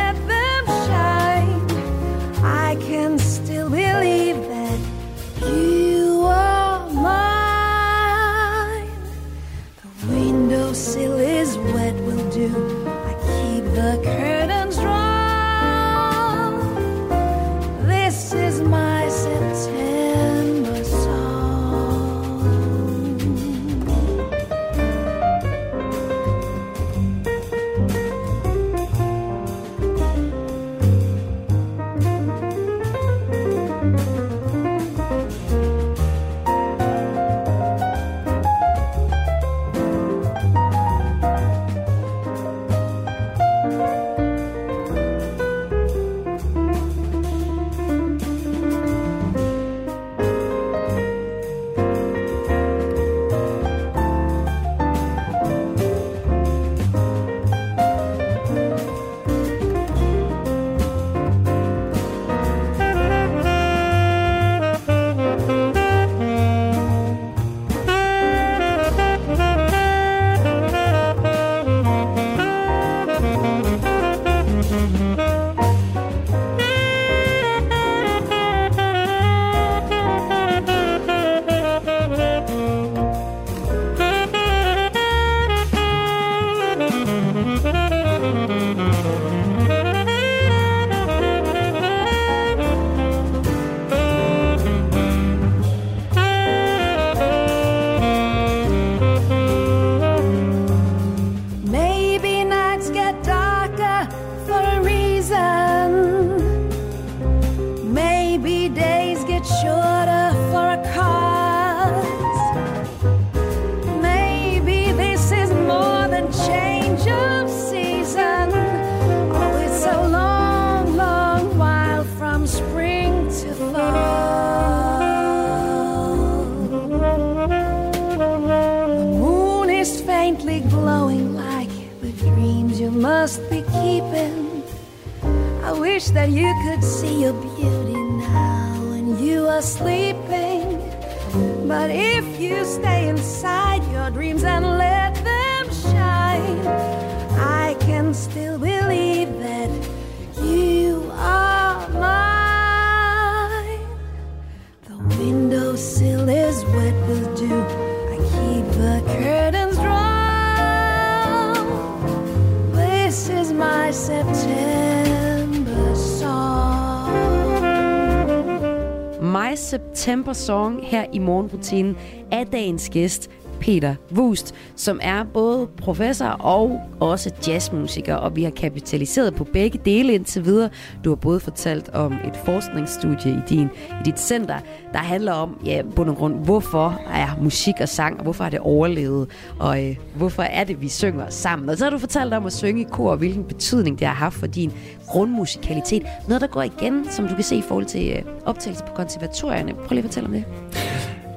September 170.03 170.33
Song 170.33 170.79
her 170.83 171.05
i 171.13 171.19
morgenrutinen 171.19 171.97
af 172.31 172.47
dagens 172.47 172.89
gæst, 172.89 173.29
Peter 173.63 173.95
Wust, 174.15 174.55
som 174.75 174.99
er 175.01 175.23
både 175.23 175.67
professor 175.77 176.25
og 176.25 176.81
også 176.99 177.31
jazzmusiker, 177.47 178.15
og 178.15 178.35
vi 178.35 178.43
har 178.43 178.51
kapitaliseret 178.51 179.35
på 179.35 179.43
begge 179.43 179.79
dele 179.85 180.13
indtil 180.13 180.45
videre. 180.45 180.69
Du 181.03 181.09
har 181.09 181.15
både 181.15 181.39
fortalt 181.39 181.89
om 181.89 182.13
et 182.13 182.37
forskningsstudie 182.45 183.31
i, 183.31 183.39
din, 183.49 183.69
i 183.89 184.03
dit 184.05 184.19
center, 184.19 184.59
der 184.93 184.99
handler 184.99 185.33
om, 185.33 185.57
ja, 185.65 185.81
bund 185.95 186.09
og 186.09 186.15
grund, 186.15 186.45
hvorfor 186.45 187.01
er 187.13 187.37
musik 187.41 187.73
og 187.81 187.89
sang, 187.89 188.17
og 188.17 188.23
hvorfor 188.23 188.43
er 188.43 188.49
det 188.49 188.59
overlevet, 188.59 189.29
og 189.59 189.85
øh, 189.85 189.95
hvorfor 190.15 190.43
er 190.43 190.63
det, 190.63 190.81
vi 190.81 190.89
synger 190.89 191.29
sammen. 191.29 191.69
Og 191.69 191.77
så 191.77 191.83
har 191.83 191.91
du 191.91 191.97
fortalt 191.97 192.33
om 192.33 192.45
at 192.45 192.53
synge 192.53 192.81
i 192.81 192.87
kor, 192.91 193.11
og 193.11 193.17
hvilken 193.17 193.43
betydning 193.43 193.99
det 193.99 194.07
har 194.07 194.15
haft 194.15 194.35
for 194.35 194.47
din 194.47 194.71
grundmusikalitet. 195.07 196.03
Noget, 196.27 196.41
der 196.41 196.47
går 196.47 196.61
igen, 196.61 197.05
som 197.11 197.27
du 197.27 197.35
kan 197.35 197.43
se 197.43 197.55
i 197.55 197.61
forhold 197.61 197.85
til 197.85 198.11
øh, 198.11 198.23
optagelse 198.45 198.83
på 198.83 198.93
konservatorierne. 198.93 199.73
Prøv 199.73 199.87
lige 199.89 199.99
at 199.99 200.05
fortælle 200.05 200.27
om 200.27 200.33
det. 200.33 200.45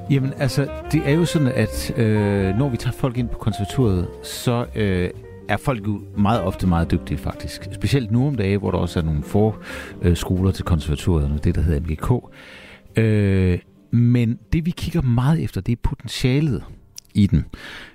Jamen, 0.09 0.33
altså, 0.37 0.67
det 0.91 1.01
er 1.05 1.11
jo 1.11 1.25
sådan, 1.25 1.47
at 1.47 1.99
øh, 1.99 2.57
når 2.57 2.69
vi 2.69 2.77
tager 2.77 2.93
folk 2.93 3.17
ind 3.17 3.29
på 3.29 3.37
konservatoriet, 3.37 4.07
så 4.23 4.65
øh, 4.75 5.09
er 5.49 5.57
folk 5.57 5.87
jo 5.87 6.01
meget 6.17 6.41
ofte 6.41 6.67
meget 6.67 6.91
dygtige, 6.91 7.17
faktisk. 7.17 7.67
Specielt 7.71 8.11
nu 8.11 8.27
om 8.27 8.35
dagen, 8.35 8.59
hvor 8.59 8.71
der 8.71 8.77
også 8.77 8.99
er 8.99 9.03
nogle 9.03 9.23
få 9.23 9.55
øh, 10.01 10.17
skoler 10.17 10.51
til 10.51 10.65
konservatoriet, 10.65 11.43
det 11.43 11.55
der 11.55 11.61
hedder 11.61 11.79
MGK. 11.79 12.33
Øh, 12.99 13.59
men 13.91 14.39
det, 14.53 14.65
vi 14.65 14.71
kigger 14.71 15.01
meget 15.01 15.43
efter, 15.43 15.61
det 15.61 15.71
er 15.71 15.81
potentialet 15.83 16.63
i 17.13 17.27
den. 17.27 17.45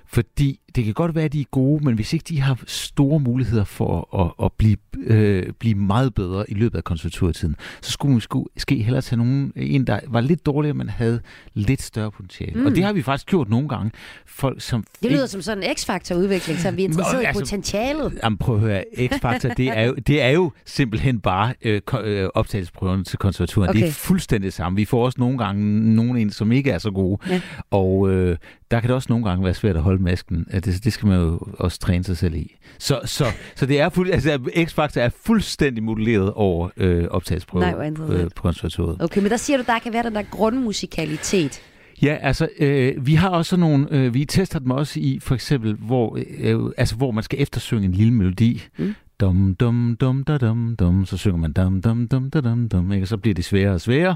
Fordi 0.05 0.59
det 0.75 0.85
kan 0.85 0.93
godt 0.93 1.15
være, 1.15 1.25
at 1.25 1.33
de 1.33 1.41
er 1.41 1.45
gode, 1.51 1.85
men 1.85 1.95
hvis 1.95 2.13
ikke 2.13 2.25
de 2.29 2.41
har 2.41 2.59
store 2.67 3.19
muligheder 3.19 3.63
for 3.63 4.19
at, 4.23 4.45
at 4.45 4.51
blive, 4.57 4.77
øh, 4.97 5.43
blive 5.59 5.75
meget 5.75 6.13
bedre 6.13 6.51
i 6.51 6.53
løbet 6.53 6.77
af 6.77 6.83
konservatorietiden, 6.83 7.55
så 7.81 7.91
skulle 7.91 8.09
man 8.09 8.21
måske 8.33 8.75
hellere 8.75 9.01
tage 9.01 9.17
nogen, 9.17 9.53
en, 9.55 9.87
der 9.87 9.99
var 10.07 10.21
lidt 10.21 10.45
dårligere, 10.45 10.73
men 10.73 10.89
havde 10.89 11.19
lidt 11.53 11.81
større 11.81 12.11
potentiale. 12.11 12.59
Mm. 12.59 12.65
Og 12.65 12.75
det 12.75 12.83
har 12.83 12.93
vi 12.93 13.01
faktisk 13.01 13.27
gjort 13.27 13.49
nogle 13.49 13.69
gange. 13.69 13.91
Folk, 14.25 14.61
som 14.61 14.83
Det 15.03 15.11
lyder 15.11 15.25
som 15.25 15.41
sådan 15.41 15.63
en 15.63 15.75
x-faktor-udvikling, 15.75 16.59
så 16.59 16.71
vi 16.71 16.81
er 16.81 16.87
interesseret 16.87 17.21
i 17.21 17.25
altså- 17.25 17.41
potentialet. 17.41 18.19
Jamen 18.23 18.37
prøv 18.37 18.55
at 18.55 18.61
høre, 18.61 18.83
X-Factor, 18.97 19.53
det 19.53 19.77
er 19.77 19.81
jo, 19.81 19.95
det 20.07 20.21
er 20.21 20.29
jo 20.29 20.51
simpelthen 20.65 21.19
bare 21.19 21.53
øh, 21.61 21.81
øh, 22.03 22.29
optagelsesprøverne 22.33 23.03
til 23.03 23.19
konservatorien. 23.19 23.69
Okay. 23.69 23.79
Det 23.79 23.87
er 23.87 23.91
fuldstændig 23.91 24.45
det 24.45 24.53
samme. 24.53 24.75
Vi 24.75 24.85
får 24.85 25.05
også 25.05 25.19
nogle 25.19 25.37
gange 25.37 25.95
nogle 25.95 26.21
ind, 26.21 26.31
som 26.31 26.51
ikke 26.51 26.71
er 26.71 26.77
så 26.77 26.91
gode. 26.91 27.17
Ja. 27.29 27.41
Og 27.71 28.09
øh, 28.09 28.37
der 28.71 28.79
kan 28.79 28.87
det 28.87 28.95
også 28.95 29.07
nogle 29.09 29.25
gange 29.25 29.45
være 29.45 29.53
svært 29.53 29.75
at 29.75 29.81
holde 29.81 30.03
masken. 30.03 30.47
Det, 30.65 30.83
det 30.83 30.93
skal 30.93 31.07
man 31.07 31.19
jo 31.19 31.39
også 31.59 31.79
træne 31.79 32.03
sig 32.03 32.17
selv 32.17 32.35
i. 32.35 32.55
Så, 32.79 32.99
så, 33.05 33.25
så 33.55 33.65
det 33.65 33.79
er 33.79 33.89
fuld, 33.89 34.11
altså, 34.11 34.39
X-Factor 34.55 34.99
er 34.99 35.09
fuldstændig 35.25 35.83
modelleret 35.83 36.33
over 36.33 36.69
øh, 36.77 37.07
interessant. 37.99 38.23
øh, 38.23 38.29
på 38.35 38.41
konservatoriet. 38.41 39.01
Okay, 39.01 39.21
men 39.21 39.31
der 39.31 39.37
siger 39.37 39.57
du, 39.57 39.63
der 39.67 39.79
kan 39.79 39.93
være 39.93 40.03
den 40.03 40.15
der 40.15 40.23
grundmusikalitet. 40.31 41.61
Ja, 42.01 42.17
altså, 42.21 42.47
øh, 42.59 43.07
vi 43.07 43.13
har 43.13 43.29
også 43.29 43.57
nogle, 43.57 43.87
øh, 43.91 44.13
vi 44.13 44.25
tester 44.25 44.59
dem 44.59 44.71
også 44.71 44.99
i, 44.99 45.19
for 45.21 45.35
eksempel, 45.35 45.73
hvor, 45.73 46.17
øh, 46.39 46.71
altså, 46.77 46.95
hvor 46.95 47.11
man 47.11 47.23
skal 47.23 47.41
eftersynge 47.41 47.85
en 47.85 47.91
lille 47.91 48.13
melodi. 48.13 48.61
Mm. 48.77 48.93
Dum, 49.19 49.55
dum, 49.55 49.97
dum, 49.99 50.23
da, 50.23 50.37
dum, 50.37 50.75
dum, 50.75 51.05
så 51.05 51.17
synger 51.17 51.37
man 51.37 51.53
dum, 51.53 51.81
dum, 51.81 52.07
dum, 52.07 52.29
da, 52.29 52.41
dum, 52.41 52.69
dum, 52.69 52.91
ikke? 52.91 53.03
og 53.03 53.07
så 53.07 53.17
bliver 53.17 53.33
det 53.33 53.45
sværere 53.45 53.73
og 53.73 53.81
sværere. 53.81 54.15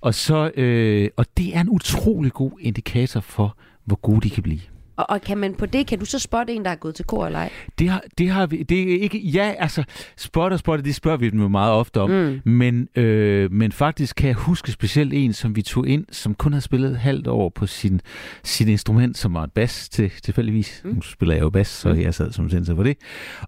Og, 0.00 0.14
så, 0.14 0.50
øh, 0.56 1.08
og 1.16 1.26
det 1.36 1.56
er 1.56 1.60
en 1.60 1.68
utrolig 1.68 2.32
god 2.32 2.52
indikator 2.60 3.20
for, 3.20 3.56
hvor 3.84 3.96
gode 3.96 4.20
de 4.20 4.30
kan 4.30 4.42
blive. 4.42 4.60
Og, 5.00 5.06
og 5.10 5.20
kan 5.20 5.38
man 5.38 5.54
på 5.54 5.66
det, 5.66 5.86
kan 5.86 5.98
du 5.98 6.04
så 6.04 6.18
spotte 6.18 6.52
en, 6.52 6.64
der 6.64 6.70
er 6.70 6.74
gået 6.74 6.94
til 6.94 7.04
kor 7.04 7.26
eller 7.26 7.38
ej? 7.38 7.50
Det 7.78 7.88
har, 7.88 8.02
det 8.18 8.30
har 8.30 8.46
vi, 8.46 8.62
det 8.62 8.94
er 8.94 9.00
ikke, 9.00 9.18
ja, 9.18 9.54
altså, 9.58 9.84
spot 10.16 10.52
og 10.52 10.58
spot, 10.58 10.84
det 10.84 10.94
spørger 10.94 11.18
vi 11.18 11.30
dem 11.30 11.40
jo 11.40 11.48
meget 11.48 11.72
ofte 11.72 12.00
om, 12.00 12.10
Mm. 12.10 12.40
men, 12.52 12.88
øh, 12.96 13.52
men 13.52 13.72
faktisk 13.72 14.16
kan 14.16 14.26
jeg 14.28 14.34
huske 14.36 14.72
specielt 14.72 15.12
en, 15.14 15.32
som 15.32 15.56
vi 15.56 15.62
tog 15.62 15.88
ind, 15.88 16.04
som 16.12 16.34
kun 16.34 16.52
havde 16.52 16.62
spillet 16.64 16.90
et 16.90 16.98
halvt 16.98 17.26
år 17.26 17.48
på 17.48 17.66
sin, 17.66 18.00
sin 18.42 18.68
instrument, 18.68 19.18
som 19.18 19.34
var 19.34 19.42
et 19.44 19.52
bas 19.52 19.88
til, 19.88 20.10
tilfældigvis. 20.22 20.80
Mm. 20.84 20.90
Nu 20.94 21.00
spiller 21.02 21.34
jeg 21.34 21.42
jo 21.42 21.50
bas, 21.50 21.66
så 21.68 21.88
jeg 21.92 22.14
sad 22.14 22.32
som 22.32 22.50
sensor 22.50 22.74
for 22.74 22.82
det. 22.82 22.96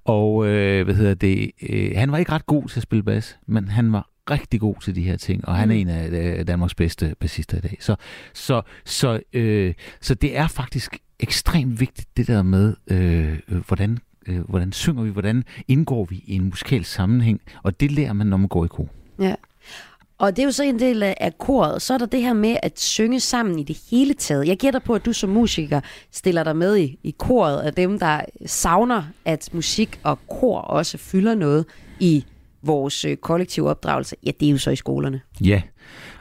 Og, 0.05 0.47
øh, 0.47 0.85
hvad 0.85 0.95
hedder 0.95 1.15
det, 1.15 1.51
øh, 1.71 1.91
han 1.97 2.13
var 2.13 2.19
ikke 2.19 2.33
ret 2.33 2.47
god 2.47 2.69
til 2.69 2.79
at 2.79 2.83
spille 2.83 3.03
bas, 3.03 3.39
men 3.49 3.69
han 3.69 3.93
var 3.93 4.09
rigtig 4.31 4.61
god 4.61 4.75
til 4.83 4.95
de 4.95 5.03
her 5.03 5.17
ting, 5.17 5.49
og 5.49 5.57
han 5.57 5.71
er 5.71 5.75
Mm. 5.75 5.81
en 5.81 5.89
af 5.89 6.09
øh, 6.39 6.47
Danmarks 6.47 6.75
bedste 6.75 7.15
bassister 7.21 7.59
i 7.59 7.61
dag. 7.61 7.77
Så, 7.81 7.97
så, 8.35 8.63
så, 8.85 9.21
øh, 9.33 9.75
så 10.01 10.15
det 10.15 10.37
er 10.39 10.47
faktisk 10.49 10.99
ekstremt 11.23 11.81
vigtigt, 11.81 12.17
det 12.17 12.27
der 12.27 12.43
med, 12.43 12.75
øh, 12.87 13.39
øh, 13.49 13.67
hvordan, 13.67 13.99
øh, 14.27 14.41
hvordan 14.41 14.73
synger 14.73 15.03
vi, 15.03 15.11
hvordan 15.11 15.45
indgår 15.69 16.05
vi 16.05 16.25
i 16.27 16.35
en 16.35 16.45
musikalsk 16.45 16.93
sammenhæng, 16.93 17.41
og 17.63 17.81
det 17.81 17.91
lærer 17.91 18.13
man, 18.13 18.27
når 18.27 18.37
man 18.37 18.49
går 18.49 18.65
i 18.65 18.69
kor. 18.69 18.87
Ja. 19.21 19.35
Og 20.19 20.37
det 20.37 20.43
er 20.43 20.47
jo 20.47 20.53
så 20.53 20.63
en 20.63 20.79
del 20.79 21.03
af 21.03 21.39
koret. 21.39 21.83
Så 21.83 21.95
er 21.95 21.99
der 21.99 22.07
det 22.07 22.23
her 22.23 22.33
med 22.33 22.57
at 22.63 22.81
synge 22.81 23.21
sammen 23.21 23.59
i 23.59 23.63
det 23.63 23.79
hele 23.91 24.15
taget. 24.15 24.47
Jeg 24.47 24.57
gætter 24.57 24.81
på, 24.81 24.95
at 24.95 25.05
du 25.05 25.13
som 25.13 25.31
musiker 25.31 25.81
stiller 26.11 26.45
dig 26.45 26.57
med 26.57 26.77
i, 26.79 26.99
i 27.03 27.15
koret 27.19 27.61
af 27.61 27.75
dem, 27.75 27.99
der 27.99 28.21
savner, 28.47 29.03
at 29.25 29.49
musik 29.53 30.01
og 30.03 30.19
kor 30.29 30.59
også 30.59 30.99
fylder 30.99 31.35
noget 31.35 31.67
i 32.01 32.25
vores 32.63 33.05
øh, 33.05 33.17
kollektive 33.17 33.71
opdragelse. 33.71 34.17
Ja, 34.27 34.31
det 34.41 34.49
er 34.49 34.53
jo 34.53 34.59
så 34.59 34.71
i 34.71 34.77
skolerne. 34.77 35.21
Ja, 35.41 35.63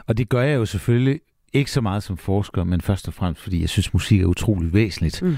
og 0.06 0.18
det 0.18 0.28
gør 0.28 0.42
jeg 0.42 0.56
jo 0.56 0.66
selvfølgelig 0.66 1.20
ikke 1.52 1.70
så 1.70 1.80
meget 1.80 2.02
som 2.02 2.16
forsker, 2.16 2.64
men 2.64 2.80
først 2.80 3.08
og 3.08 3.14
fremmest, 3.14 3.42
fordi 3.42 3.60
jeg 3.60 3.68
synes, 3.68 3.92
musik 3.92 4.20
er 4.20 4.26
utrolig 4.26 4.72
væsentligt. 4.72 5.22
Mm. 5.22 5.36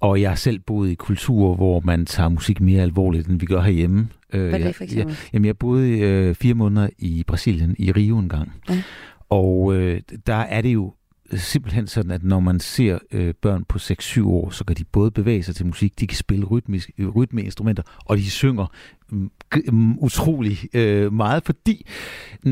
Og 0.00 0.20
jeg 0.20 0.30
har 0.30 0.34
selv 0.36 0.58
boet 0.58 0.90
i 0.90 0.94
kulturer, 0.94 1.56
hvor 1.56 1.80
man 1.80 2.06
tager 2.06 2.28
musik 2.28 2.60
mere 2.60 2.82
alvorligt, 2.82 3.28
end 3.28 3.40
vi 3.40 3.46
gør 3.46 3.60
herhjemme. 3.62 4.08
Øh, 4.32 4.40
Hvad 4.40 4.52
er 4.52 4.58
det 4.58 4.64
jeg- 4.64 4.74
for 4.74 4.84
eksempel? 4.84 5.08
Jeg, 5.22 5.30
jamen, 5.32 5.46
jeg 5.46 5.58
boede 5.58 5.98
øh, 5.98 6.34
fire 6.34 6.54
måneder 6.54 6.88
i 6.98 7.24
Brasilien, 7.26 7.76
i 7.78 7.92
Rio 7.92 8.18
en 8.18 8.28
gang. 8.28 8.52
Ja. 8.70 8.82
Og 9.28 9.74
øh, 9.74 10.00
der 10.26 10.34
er 10.34 10.60
det 10.60 10.74
jo 10.74 10.94
simpelthen 11.34 11.86
sådan, 11.86 12.10
at 12.10 12.24
når 12.24 12.40
man 12.40 12.60
ser 12.60 12.98
øh, 13.12 13.34
børn 13.42 13.64
på 13.64 13.78
6-7 13.78 14.26
år, 14.26 14.50
så 14.50 14.64
kan 14.64 14.76
de 14.76 14.84
både 14.84 15.10
bevæge 15.10 15.42
sig 15.42 15.56
til 15.56 15.66
musik, 15.66 16.00
de 16.00 16.06
kan 16.06 16.16
spille 16.16 16.44
rytmisk, 16.44 16.90
øh, 16.98 17.08
rytmeinstrumenter, 17.08 17.82
og 18.04 18.16
de 18.16 18.30
synger 18.30 18.66
utrolig 19.98 20.58
øh, 20.74 21.12
meget, 21.12 21.42
fordi 21.46 21.86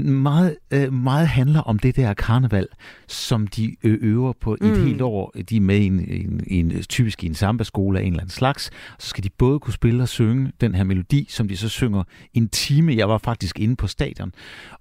meget, 0.02 0.56
øh, 0.70 0.92
meget 0.92 1.28
handler 1.28 1.60
om 1.60 1.78
det 1.78 1.96
der 1.96 2.14
karneval, 2.14 2.66
som 3.06 3.46
de 3.46 3.76
øver 3.82 4.32
på 4.40 4.56
mm. 4.60 4.72
et 4.72 4.78
helt 4.78 5.02
år. 5.02 5.32
De 5.48 5.56
er 5.56 5.60
med 5.60 5.78
i 5.78 5.86
en, 5.86 6.00
en, 6.10 6.40
en, 6.46 6.82
typisk 6.82 7.24
i 7.24 7.26
en 7.26 7.34
samba-skole 7.34 7.98
af 7.98 8.02
en 8.02 8.08
eller 8.08 8.20
anden 8.20 8.30
slags, 8.30 8.70
så 8.98 9.08
skal 9.08 9.24
de 9.24 9.30
både 9.38 9.60
kunne 9.60 9.72
spille 9.72 10.02
og 10.02 10.08
synge 10.08 10.52
den 10.60 10.74
her 10.74 10.84
melodi, 10.84 11.26
som 11.30 11.48
de 11.48 11.56
så 11.56 11.68
synger 11.68 12.02
en 12.34 12.48
time. 12.48 12.96
Jeg 12.96 13.08
var 13.08 13.18
faktisk 13.18 13.60
inde 13.60 13.76
på 13.76 13.86
stadion, 13.86 14.32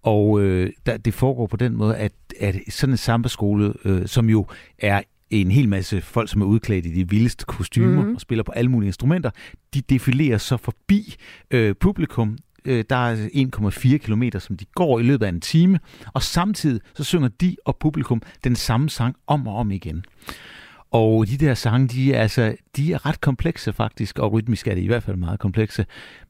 og 0.03 0.41
øh, 0.41 0.69
der, 0.85 0.97
det 0.97 1.13
foregår 1.13 1.47
på 1.47 1.57
den 1.57 1.77
måde, 1.77 1.95
at, 1.97 2.13
at 2.39 2.55
sådan 2.69 2.93
en 2.93 2.97
samba-skole, 2.97 3.73
øh, 3.85 4.07
som 4.07 4.29
jo 4.29 4.45
er 4.79 5.01
en 5.41 5.51
hel 5.51 5.69
masse 5.69 6.01
folk, 6.01 6.29
som 6.29 6.41
er 6.41 6.45
udklædt 6.45 6.85
i 6.85 6.93
de 6.93 7.09
vildeste 7.09 7.45
kostymer 7.45 8.01
mm-hmm. 8.01 8.15
og 8.15 8.21
spiller 8.21 8.43
på 8.43 8.51
alle 8.51 8.71
mulige 8.71 8.87
instrumenter, 8.87 9.29
de 9.73 9.81
defilerer 9.81 10.37
så 10.37 10.57
forbi 10.57 11.15
øh, 11.51 11.75
publikum. 11.75 12.37
Øh, 12.65 12.83
der 12.89 12.95
er 12.95 13.27
1,4 13.95 13.97
kilometer, 13.97 14.39
som 14.39 14.57
de 14.57 14.65
går 14.75 14.99
i 14.99 15.03
løbet 15.03 15.25
af 15.25 15.29
en 15.29 15.41
time, 15.41 15.79
og 16.13 16.23
samtidig 16.23 16.81
så 16.95 17.03
synger 17.03 17.27
de 17.27 17.55
og 17.65 17.77
publikum 17.77 18.21
den 18.43 18.55
samme 18.55 18.89
sang 18.89 19.15
om 19.27 19.47
og 19.47 19.55
om 19.55 19.71
igen. 19.71 20.05
Og 20.91 21.27
de 21.27 21.37
der 21.37 21.53
sange, 21.53 21.87
de 21.87 22.13
er, 22.13 22.21
altså, 22.21 22.55
de 22.75 22.93
er 22.93 23.05
ret 23.05 23.21
komplekse 23.21 23.73
faktisk, 23.73 24.19
og 24.19 24.31
rytmisk 24.31 24.67
er 24.67 24.75
de 24.75 24.81
i 24.81 24.87
hvert 24.87 25.03
fald 25.03 25.17
meget 25.17 25.39
komplekse. 25.39 25.85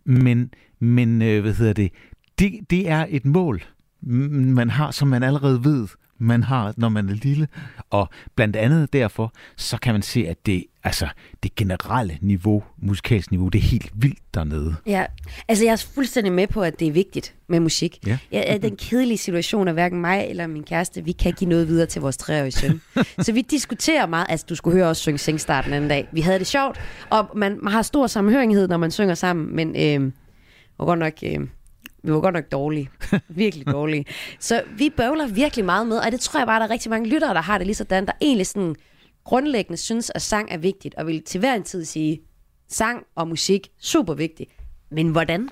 Men, 0.05 0.51
men 0.79 1.21
øh, 1.21 1.41
hvad 1.41 1.53
hedder 1.53 1.73
det, 1.73 1.91
det, 2.39 2.59
det 2.69 2.89
er 2.89 3.05
et 3.09 3.25
mål, 3.25 3.63
man 4.01 4.69
har, 4.69 4.91
som 4.91 5.07
man 5.07 5.23
allerede 5.23 5.63
ved, 5.63 5.87
man 6.23 6.43
har, 6.43 6.73
når 6.77 6.89
man 6.89 7.09
er 7.09 7.13
lille. 7.13 7.47
Og 7.89 8.09
blandt 8.35 8.55
andet 8.55 8.93
derfor, 8.93 9.33
så 9.57 9.77
kan 9.77 9.93
man 9.93 10.01
se, 10.01 10.27
at 10.27 10.45
det, 10.45 10.65
altså, 10.83 11.07
det 11.43 11.55
generelle 11.55 12.17
niveau, 12.21 12.63
musikalsk 12.81 13.31
niveau, 13.31 13.47
det 13.47 13.59
er 13.59 13.63
helt 13.63 13.91
vildt 13.95 14.19
dernede. 14.33 14.75
Ja, 14.85 15.05
altså 15.47 15.65
jeg 15.65 15.71
er 15.71 15.85
fuldstændig 15.95 16.33
med 16.33 16.47
på, 16.47 16.61
at 16.61 16.79
det 16.79 16.87
er 16.87 16.91
vigtigt 16.91 17.35
med 17.47 17.59
musik. 17.59 17.99
Ja. 18.07 18.17
Er 18.31 18.57
den 18.57 18.75
kedelige 18.75 19.17
situation, 19.17 19.67
at 19.67 19.73
hverken 19.73 20.01
mig 20.01 20.25
eller 20.29 20.47
min 20.47 20.63
kæreste, 20.63 21.03
vi 21.03 21.11
kan 21.11 21.33
give 21.33 21.49
noget 21.49 21.67
videre 21.67 21.85
til 21.85 22.01
vores 22.01 22.17
treårige 22.17 22.51
søn. 22.51 22.81
så 23.25 23.33
vi 23.33 23.41
diskuterer 23.41 24.07
meget, 24.07 24.25
altså 24.29 24.45
du 24.49 24.55
skulle 24.55 24.77
høre 24.77 24.87
os 24.87 24.97
synge 24.97 25.17
Singstart 25.17 25.65
den 25.65 25.73
anden 25.73 25.89
dag. 25.89 26.07
Vi 26.11 26.21
havde 26.21 26.39
det 26.39 26.47
sjovt, 26.47 26.79
og 27.09 27.29
man, 27.35 27.59
man 27.61 27.73
har 27.73 27.81
stor 27.81 28.07
sammenhørighed, 28.07 28.67
når 28.67 28.77
man 28.77 28.91
synger 28.91 29.15
sammen, 29.15 29.55
men 29.55 29.75
øh, 29.75 30.11
var 30.77 30.85
godt 30.85 30.99
nok... 30.99 31.13
Øh, 31.23 31.47
vi 32.03 32.11
var 32.11 32.19
godt 32.19 32.33
nok 32.35 32.51
dårlige. 32.51 32.89
Virkelig 33.29 33.67
dårlige. 33.67 34.05
Så 34.39 34.63
vi 34.77 34.89
bøvler 34.97 35.27
virkelig 35.27 35.65
meget 35.65 35.87
med, 35.87 35.97
og 35.97 36.11
det 36.11 36.19
tror 36.19 36.39
jeg 36.39 36.47
bare, 36.47 36.59
der 36.59 36.65
er 36.65 36.69
rigtig 36.69 36.89
mange 36.89 37.09
lyttere, 37.09 37.33
der 37.33 37.41
har 37.41 37.57
det 37.57 37.67
lige 37.67 37.75
sådan, 37.75 38.05
der 38.05 38.11
egentlig 38.21 38.47
sådan 38.47 38.75
grundlæggende 39.23 39.77
synes, 39.77 40.11
at 40.15 40.21
sang 40.21 40.47
er 40.51 40.57
vigtigt, 40.57 40.95
og 40.95 41.07
vil 41.07 41.23
til 41.23 41.39
hver 41.39 41.53
en 41.55 41.63
tid 41.63 41.85
sige, 41.85 42.19
sang 42.69 43.03
og 43.15 43.27
musik, 43.27 43.67
super 43.79 44.13
vigtigt. 44.13 44.49
Men 44.91 45.09
hvordan? 45.09 45.49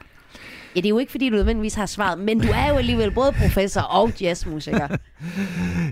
Ja, 0.75 0.79
det 0.79 0.85
er 0.85 0.89
jo 0.89 0.99
ikke, 0.99 1.11
fordi 1.11 1.29
du 1.29 1.35
nødvendigvis 1.35 1.73
har 1.73 1.85
svaret, 1.85 2.19
men 2.19 2.39
du 2.39 2.47
er 2.47 2.69
jo 2.69 2.75
alligevel 2.75 3.11
både 3.11 3.31
professor 3.31 3.81
og 3.81 4.11
jazzmusiker. 4.21 4.87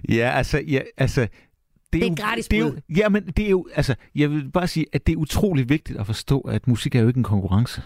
Ja, 0.09 0.31
altså, 0.35 0.61
ja, 0.67 0.79
altså 0.97 1.27
Det 1.93 2.03
er 2.03 2.07
jo- 2.07 2.13
et 2.13 2.19
gratis 2.19 2.47
det 2.47 2.57
er 2.59 2.61
jo. 2.63 2.75
Ja, 2.97 3.09
men 3.09 3.23
det 3.27 3.45
er 3.45 3.49
jo, 3.49 3.67
altså, 3.75 3.95
jeg 4.15 4.31
vil 4.31 4.51
bare 4.51 4.67
sige, 4.67 4.85
at 4.93 5.07
det 5.07 5.13
er 5.13 5.17
utrolig 5.17 5.69
vigtigt 5.69 5.99
at 5.99 6.05
forstå, 6.05 6.39
at 6.39 6.67
musik 6.67 6.95
er 6.95 7.01
jo 7.01 7.07
ikke 7.07 7.17
en 7.17 7.23
konkurrence. 7.23 7.81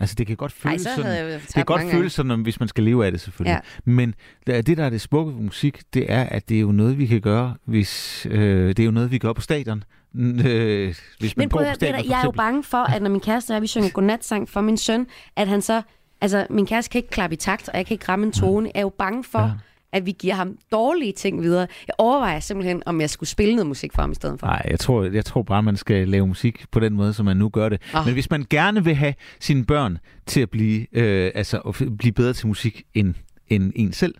Altså, 0.00 0.14
det 0.14 0.26
kan 0.26 0.36
godt 0.36 0.52
føles 0.52 0.82
så 0.82 0.88
sådan, 0.96 1.32
det 1.32 1.54
kan 1.54 1.64
godt 1.64 1.80
føles 1.80 1.92
gange. 1.92 2.10
sådan, 2.10 2.30
om- 2.30 2.42
hvis 2.42 2.60
man 2.60 2.68
skal 2.68 2.84
leve 2.84 3.06
af 3.06 3.12
det 3.12 3.20
selvfølgelig. 3.20 3.60
Ja. 3.86 3.90
Men 3.90 4.14
det, 4.46 4.76
der 4.76 4.84
er 4.84 4.90
det 4.90 5.00
smukke 5.00 5.32
ved 5.34 5.40
musik, 5.42 5.82
det 5.94 6.12
er, 6.12 6.22
at 6.22 6.48
det 6.48 6.56
er 6.56 6.60
jo 6.60 6.72
noget, 6.72 6.98
vi 6.98 7.06
kan 7.06 7.20
gøre, 7.20 7.54
hvis 7.64 8.26
øh, 8.30 8.68
det 8.68 8.78
er 8.78 8.84
jo 8.84 8.90
noget, 8.90 9.10
vi 9.10 9.18
gør 9.18 9.32
på 9.32 9.40
stadion. 9.40 9.84
Øh, 10.18 10.94
hvis 11.18 11.36
man 11.36 11.42
Men 11.42 11.48
går 11.48 11.58
prøv 11.58 11.66
på 11.68 11.74
stadion, 11.74 11.98
for 12.00 12.06
jeg 12.10 12.20
er 12.20 12.24
jo 12.24 12.30
bange 12.30 12.64
for, 12.64 12.78
at 12.78 13.02
når 13.02 13.10
min 13.10 13.20
kæreste 13.20 13.50
og 13.50 13.54
jeg, 13.54 13.62
vi 13.62 13.66
synger 13.66 13.88
godnatsang 13.90 14.48
for 14.48 14.60
min 14.60 14.76
søn, 14.76 15.06
at 15.36 15.48
han 15.48 15.62
så, 15.62 15.82
altså 16.20 16.46
min 16.50 16.66
kæreste 16.66 16.90
kan 16.90 16.98
ikke 16.98 17.10
klappe 17.10 17.34
i 17.34 17.36
takt, 17.36 17.68
og 17.68 17.76
jeg 17.78 17.86
kan 17.86 17.94
ikke 17.94 18.04
ramme 18.08 18.26
en 18.26 18.32
tone. 18.32 18.66
Jeg 18.74 18.78
er 18.80 18.82
jo 18.82 18.92
bange 18.98 19.24
for, 19.24 19.38
Ja. 19.38 19.50
At 19.94 20.06
vi 20.06 20.12
giver 20.18 20.34
ham 20.34 20.58
dårlige 20.72 21.12
ting 21.12 21.42
videre. 21.42 21.66
Jeg 21.86 21.94
overvejer 21.98 22.40
simpelthen, 22.40 22.82
om 22.86 23.00
jeg 23.00 23.10
skulle 23.10 23.30
spille 23.30 23.54
noget 23.54 23.66
musik 23.66 23.92
for 23.92 24.02
ham 24.02 24.12
i 24.12 24.14
stedet 24.14 24.40
for. 24.40 24.46
Nej, 24.46 24.62
jeg 24.70 24.80
tror, 24.80 25.04
jeg 25.04 25.24
tror 25.24 25.42
bare, 25.42 25.62
man 25.62 25.76
skal 25.76 26.08
lave 26.08 26.26
musik 26.26 26.64
på 26.70 26.80
den 26.80 26.94
måde, 26.94 27.12
som 27.12 27.24
man 27.24 27.36
nu 27.36 27.48
gør 27.48 27.68
det. 27.68 27.80
Ah. 27.92 28.04
Men 28.04 28.14
hvis 28.14 28.30
man 28.30 28.44
gerne 28.50 28.84
vil 28.84 28.94
have 28.94 29.14
sine 29.40 29.64
børn 29.64 29.98
til 30.26 30.40
at 30.40 30.50
blive, 30.50 30.86
øh, 30.92 31.32
altså, 31.34 31.58
at 31.58 31.96
blive 31.98 32.12
bedre 32.12 32.32
til 32.32 32.46
musik 32.46 32.82
end, 32.94 33.14
end 33.48 33.72
en 33.76 33.92
selv, 33.92 34.14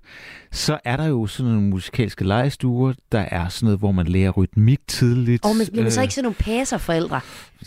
så 0.55 0.79
er 0.85 0.97
der 0.97 1.07
jo 1.07 1.27
sådan 1.27 1.53
nogle 1.53 1.69
musikalske 1.69 2.25
legestuer. 2.25 2.93
Der 3.13 3.19
er 3.21 3.49
sådan 3.49 3.67
noget, 3.67 3.79
hvor 3.79 3.93
man 3.93 4.07
lærer 4.07 4.31
rytmik 4.31 4.79
tidligt. 4.89 5.45
Og 5.45 5.57
men 5.57 5.67
bliver 5.67 5.83
man 5.83 5.93
så 5.93 6.01
Øh, 6.01 6.05
ikke 6.05 6.15
sådan 6.15 6.25
nogle 6.25 6.35
pæserforældre? 6.35 7.21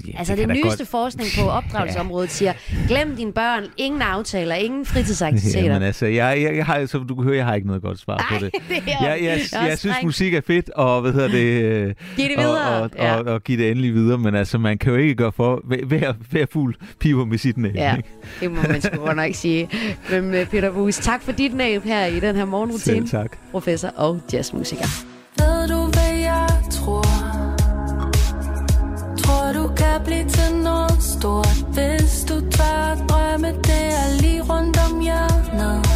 ja, 0.08 0.18
altså 0.18 0.36
det 0.36 0.48
da 0.48 0.54
nyeste 0.54 0.68
godt- 0.78 0.88
forskning 0.88 1.30
på 1.40 1.50
opdragelsesområdet 1.60 2.32
siger, 2.32 2.54
glem 2.88 3.16
dine 3.16 3.34
børn, 3.34 3.64
ingen 3.78 4.02
aftaler, 4.02 4.56
ingen 4.56 4.86
fritidsaktiviteter. 4.86 5.62
Jamen 5.66 5.84
altså, 5.84 6.06
jeg, 6.06 6.42
jeg, 6.42 6.56
jeg 6.56 6.66
har, 6.66 6.86
som 6.86 7.08
du 7.08 7.16
kan 7.16 7.24
høre, 7.24 7.36
jeg 7.38 7.46
har 7.46 7.56
ikke 7.56 7.68
noget 7.68 7.82
godt 7.82 8.00
svar 8.00 8.26
på 8.30 8.46
det. 8.46 8.54
det 8.70 8.78
er 8.78 8.82
jeg, 9.02 9.18
jeg, 9.24 9.40
jeg, 9.52 9.62
det 9.62 9.70
jeg 9.70 9.78
synes, 9.80 9.96
musik 10.04 10.34
er 10.34 10.42
fedt, 10.48 10.70
og 10.70 11.02
hvad 11.02 11.14
hedder 11.14 11.28
det? 11.28 11.64
øh, 11.64 11.94
Giv 12.16 12.26
det 12.26 12.36
og, 12.38 12.44
videre. 12.44 12.82
Og, 12.82 12.90
Ja. 12.98 13.16
og, 13.16 13.26
og, 13.26 13.44
give 13.44 13.58
det 13.64 13.72
endelig 13.72 13.94
videre, 13.94 14.18
men 14.18 14.36
altså, 14.36 14.58
man 14.58 14.78
kan 14.78 14.92
jo 14.92 14.98
ikke 15.00 15.16
gøre 15.16 15.32
for, 15.32 15.62
hver, 15.88 16.14
hver, 16.30 16.46
fugl 16.52 16.76
piver 17.00 17.26
med 17.26 17.38
sit 17.38 17.58
næb. 17.58 17.76
Ja, 17.76 17.96
ikke? 17.98 18.10
det 18.40 18.52
må 18.52 18.62
man 18.62 18.82
sgu 18.82 19.14
nok 19.14 19.34
sige. 19.34 19.70
Men 20.12 20.34
øh, 20.34 20.46
Peter 20.46 20.72
Bus, 20.72 20.96
tak 20.96 21.22
for 21.22 21.32
dit 21.32 21.54
næb 21.54 21.84
her 21.84 22.06
i 22.06 22.20
den 22.20 22.36
her 22.36 22.46
morgenrutine. 22.78 23.08
Selv 23.08 23.22
tak. 23.22 23.38
Professor 23.52 23.88
og 23.96 24.20
jazzmusiker. 24.34 24.88
Ved 25.38 25.68
du, 25.68 25.92
hvad 25.92 26.14
jeg 26.20 26.50
tror? 26.72 27.04
Tror 29.18 29.54
du 29.54 29.76
kan 29.76 30.02
blive 30.06 30.30
til 30.30 30.56
noget 30.56 31.04
stort 31.04 31.58
Hvis 31.74 32.26
du 32.30 32.50
tør 32.52 32.92
at 32.92 33.10
drømme, 33.10 33.48
det 33.48 33.86
er 34.02 34.22
lige 34.22 34.42
rundt 34.42 34.78
om 34.92 35.00
hjørnet 35.00 35.87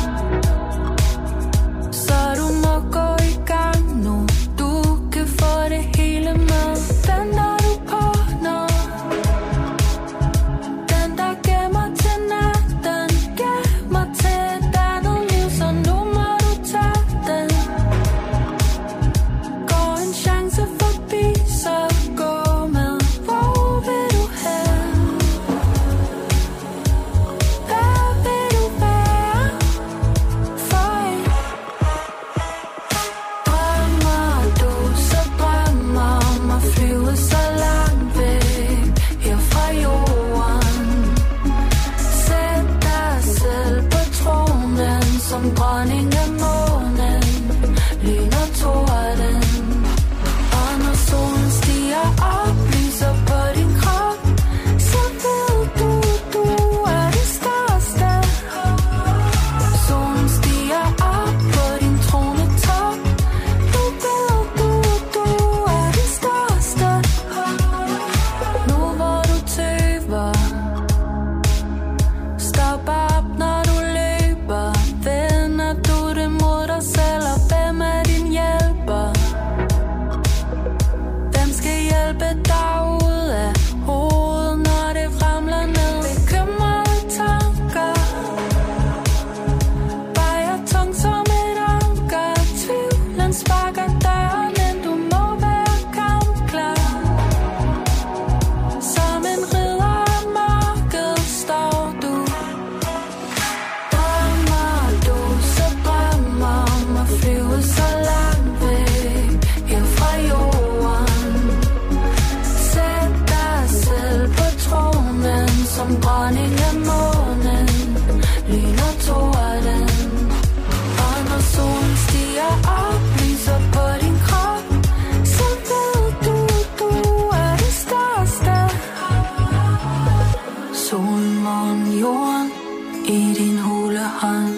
i 133.12 133.34
din 133.38 133.57
hule 133.59 134.05
hånd, 134.20 134.55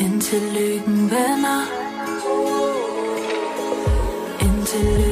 indtil 0.00 0.42
lykken 0.54 1.10
vender. 1.10 1.62
Indtil 4.40 4.84
lykken 4.98 5.11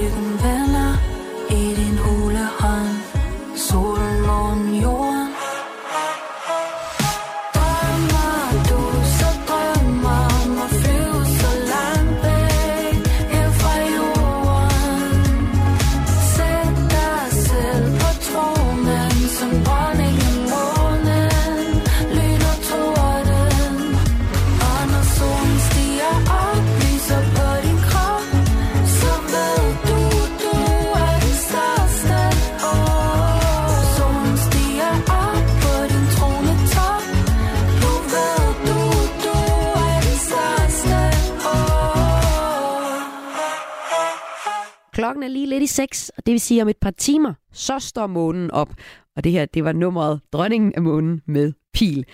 Klokken 45.21 45.37
er 45.37 45.41
lige 45.41 45.47
lidt 45.47 45.63
i 45.63 45.67
seks, 45.67 46.09
og 46.09 46.27
det 46.27 46.33
vil 46.33 46.41
sige, 46.41 46.63
om 46.63 46.69
et 46.69 46.77
par 46.77 46.91
timer, 46.91 47.35
så 47.53 47.79
står 47.79 48.07
månen 48.07 48.51
op. 48.51 48.69
Og 49.17 49.25
det 49.25 49.33
her, 49.33 49.47
det 49.47 49.65
var 49.65 49.73
nummeret 49.73 50.21
Dronningen 50.33 50.75
af 50.75 50.83
månen 50.83 51.21
med 51.27 51.53
pil. 51.73 52.05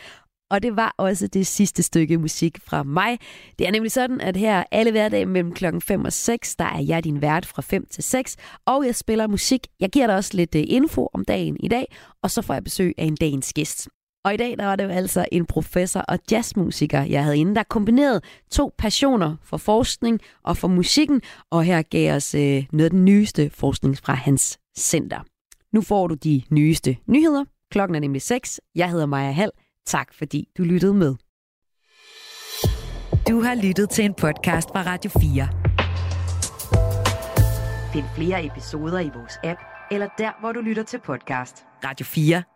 Og 0.51 0.63
det 0.63 0.77
var 0.77 0.95
også 0.99 1.27
det 1.27 1.47
sidste 1.47 1.83
stykke 1.83 2.19
musik 2.19 2.59
fra 2.65 2.83
mig. 2.83 3.19
Det 3.59 3.67
er 3.67 3.71
nemlig 3.71 3.93
sådan, 3.93 4.21
at 4.21 4.37
her 4.37 4.65
alle 4.71 4.91
hverdage 4.91 5.27
mellem 5.27 5.53
klokken 5.53 5.83
5 5.83 6.05
og 6.05 6.13
6, 6.13 6.57
der 6.57 6.65
er 6.65 6.81
jeg 6.81 7.05
din 7.05 7.23
vært 7.23 7.47
fra 7.47 7.63
5 7.63 7.87
til 7.91 8.05
6, 8.05 8.37
og 8.67 8.87
jeg 8.87 8.95
spiller 8.95 9.27
musik. 9.27 9.67
Jeg 9.81 9.91
giver 9.91 10.07
dig 10.07 10.17
også 10.17 10.31
lidt 10.35 10.55
øh, 10.55 10.65
info 10.67 11.09
om 11.13 11.25
dagen 11.25 11.57
i 11.61 11.69
dag, 11.69 11.87
og 12.23 12.31
så 12.31 12.43
får 12.43 12.55
jeg 12.55 12.65
besøg 12.65 12.95
af 12.99 13.05
en 13.05 13.17
dagens 13.17 13.53
gæst. 13.53 13.89
Og 14.27 14.35
i 14.35 14.37
dag 14.37 14.59
der 14.59 14.66
var 14.66 14.77
det 14.77 14.85
jo 14.85 14.89
altså 14.89 15.27
en 15.33 15.47
professor 15.47 16.01
og 16.01 16.18
jazzmusiker, 16.31 17.03
jeg 17.03 17.24
havde 17.24 17.39
inde, 17.39 17.55
der 17.55 17.62
kombinerede 17.62 18.20
to 18.51 18.74
passioner 18.79 19.37
for 19.43 19.57
forskning 19.57 20.20
og 20.43 20.57
for 20.57 20.68
musikken, 20.68 21.22
og 21.51 21.64
her 21.64 21.83
gav 21.83 22.16
os 22.16 22.35
øh, 22.35 22.64
noget 22.72 22.85
af 22.85 22.91
den 22.91 23.05
nyeste 23.05 23.51
forskning 23.51 23.99
fra 23.99 24.14
hans 24.14 24.59
center. 24.79 25.20
Nu 25.72 25.81
får 25.81 26.07
du 26.07 26.14
de 26.14 26.43
nyeste 26.51 26.97
nyheder. 27.07 27.45
Klokken 27.70 27.95
er 27.95 28.01
nemlig 28.01 28.22
6. 28.22 28.61
Jeg 28.74 28.91
hedder 28.91 29.07
Maja 29.07 29.31
Hall. 29.31 29.51
Tak 29.87 30.14
fordi 30.14 30.49
du 30.59 30.62
lyttede 30.62 30.95
med. 30.95 31.14
Du 33.29 33.41
har 33.41 33.55
lyttet 33.62 33.91
til 33.91 34.05
en 34.05 34.14
podcast 34.14 34.68
fra 34.68 34.83
Radio 34.83 35.11
4. 35.11 35.49
Find 37.93 38.05
flere 38.16 38.47
episoder 38.47 39.01
i 39.01 39.11
vores 39.14 39.39
app, 39.45 39.61
eller 39.91 40.09
der, 40.18 40.41
hvor 40.41 40.53
du 40.53 40.61
lytter 40.61 40.83
til 40.83 40.99
podcast. 40.99 41.64
Radio 41.85 42.07
4. 42.07 42.56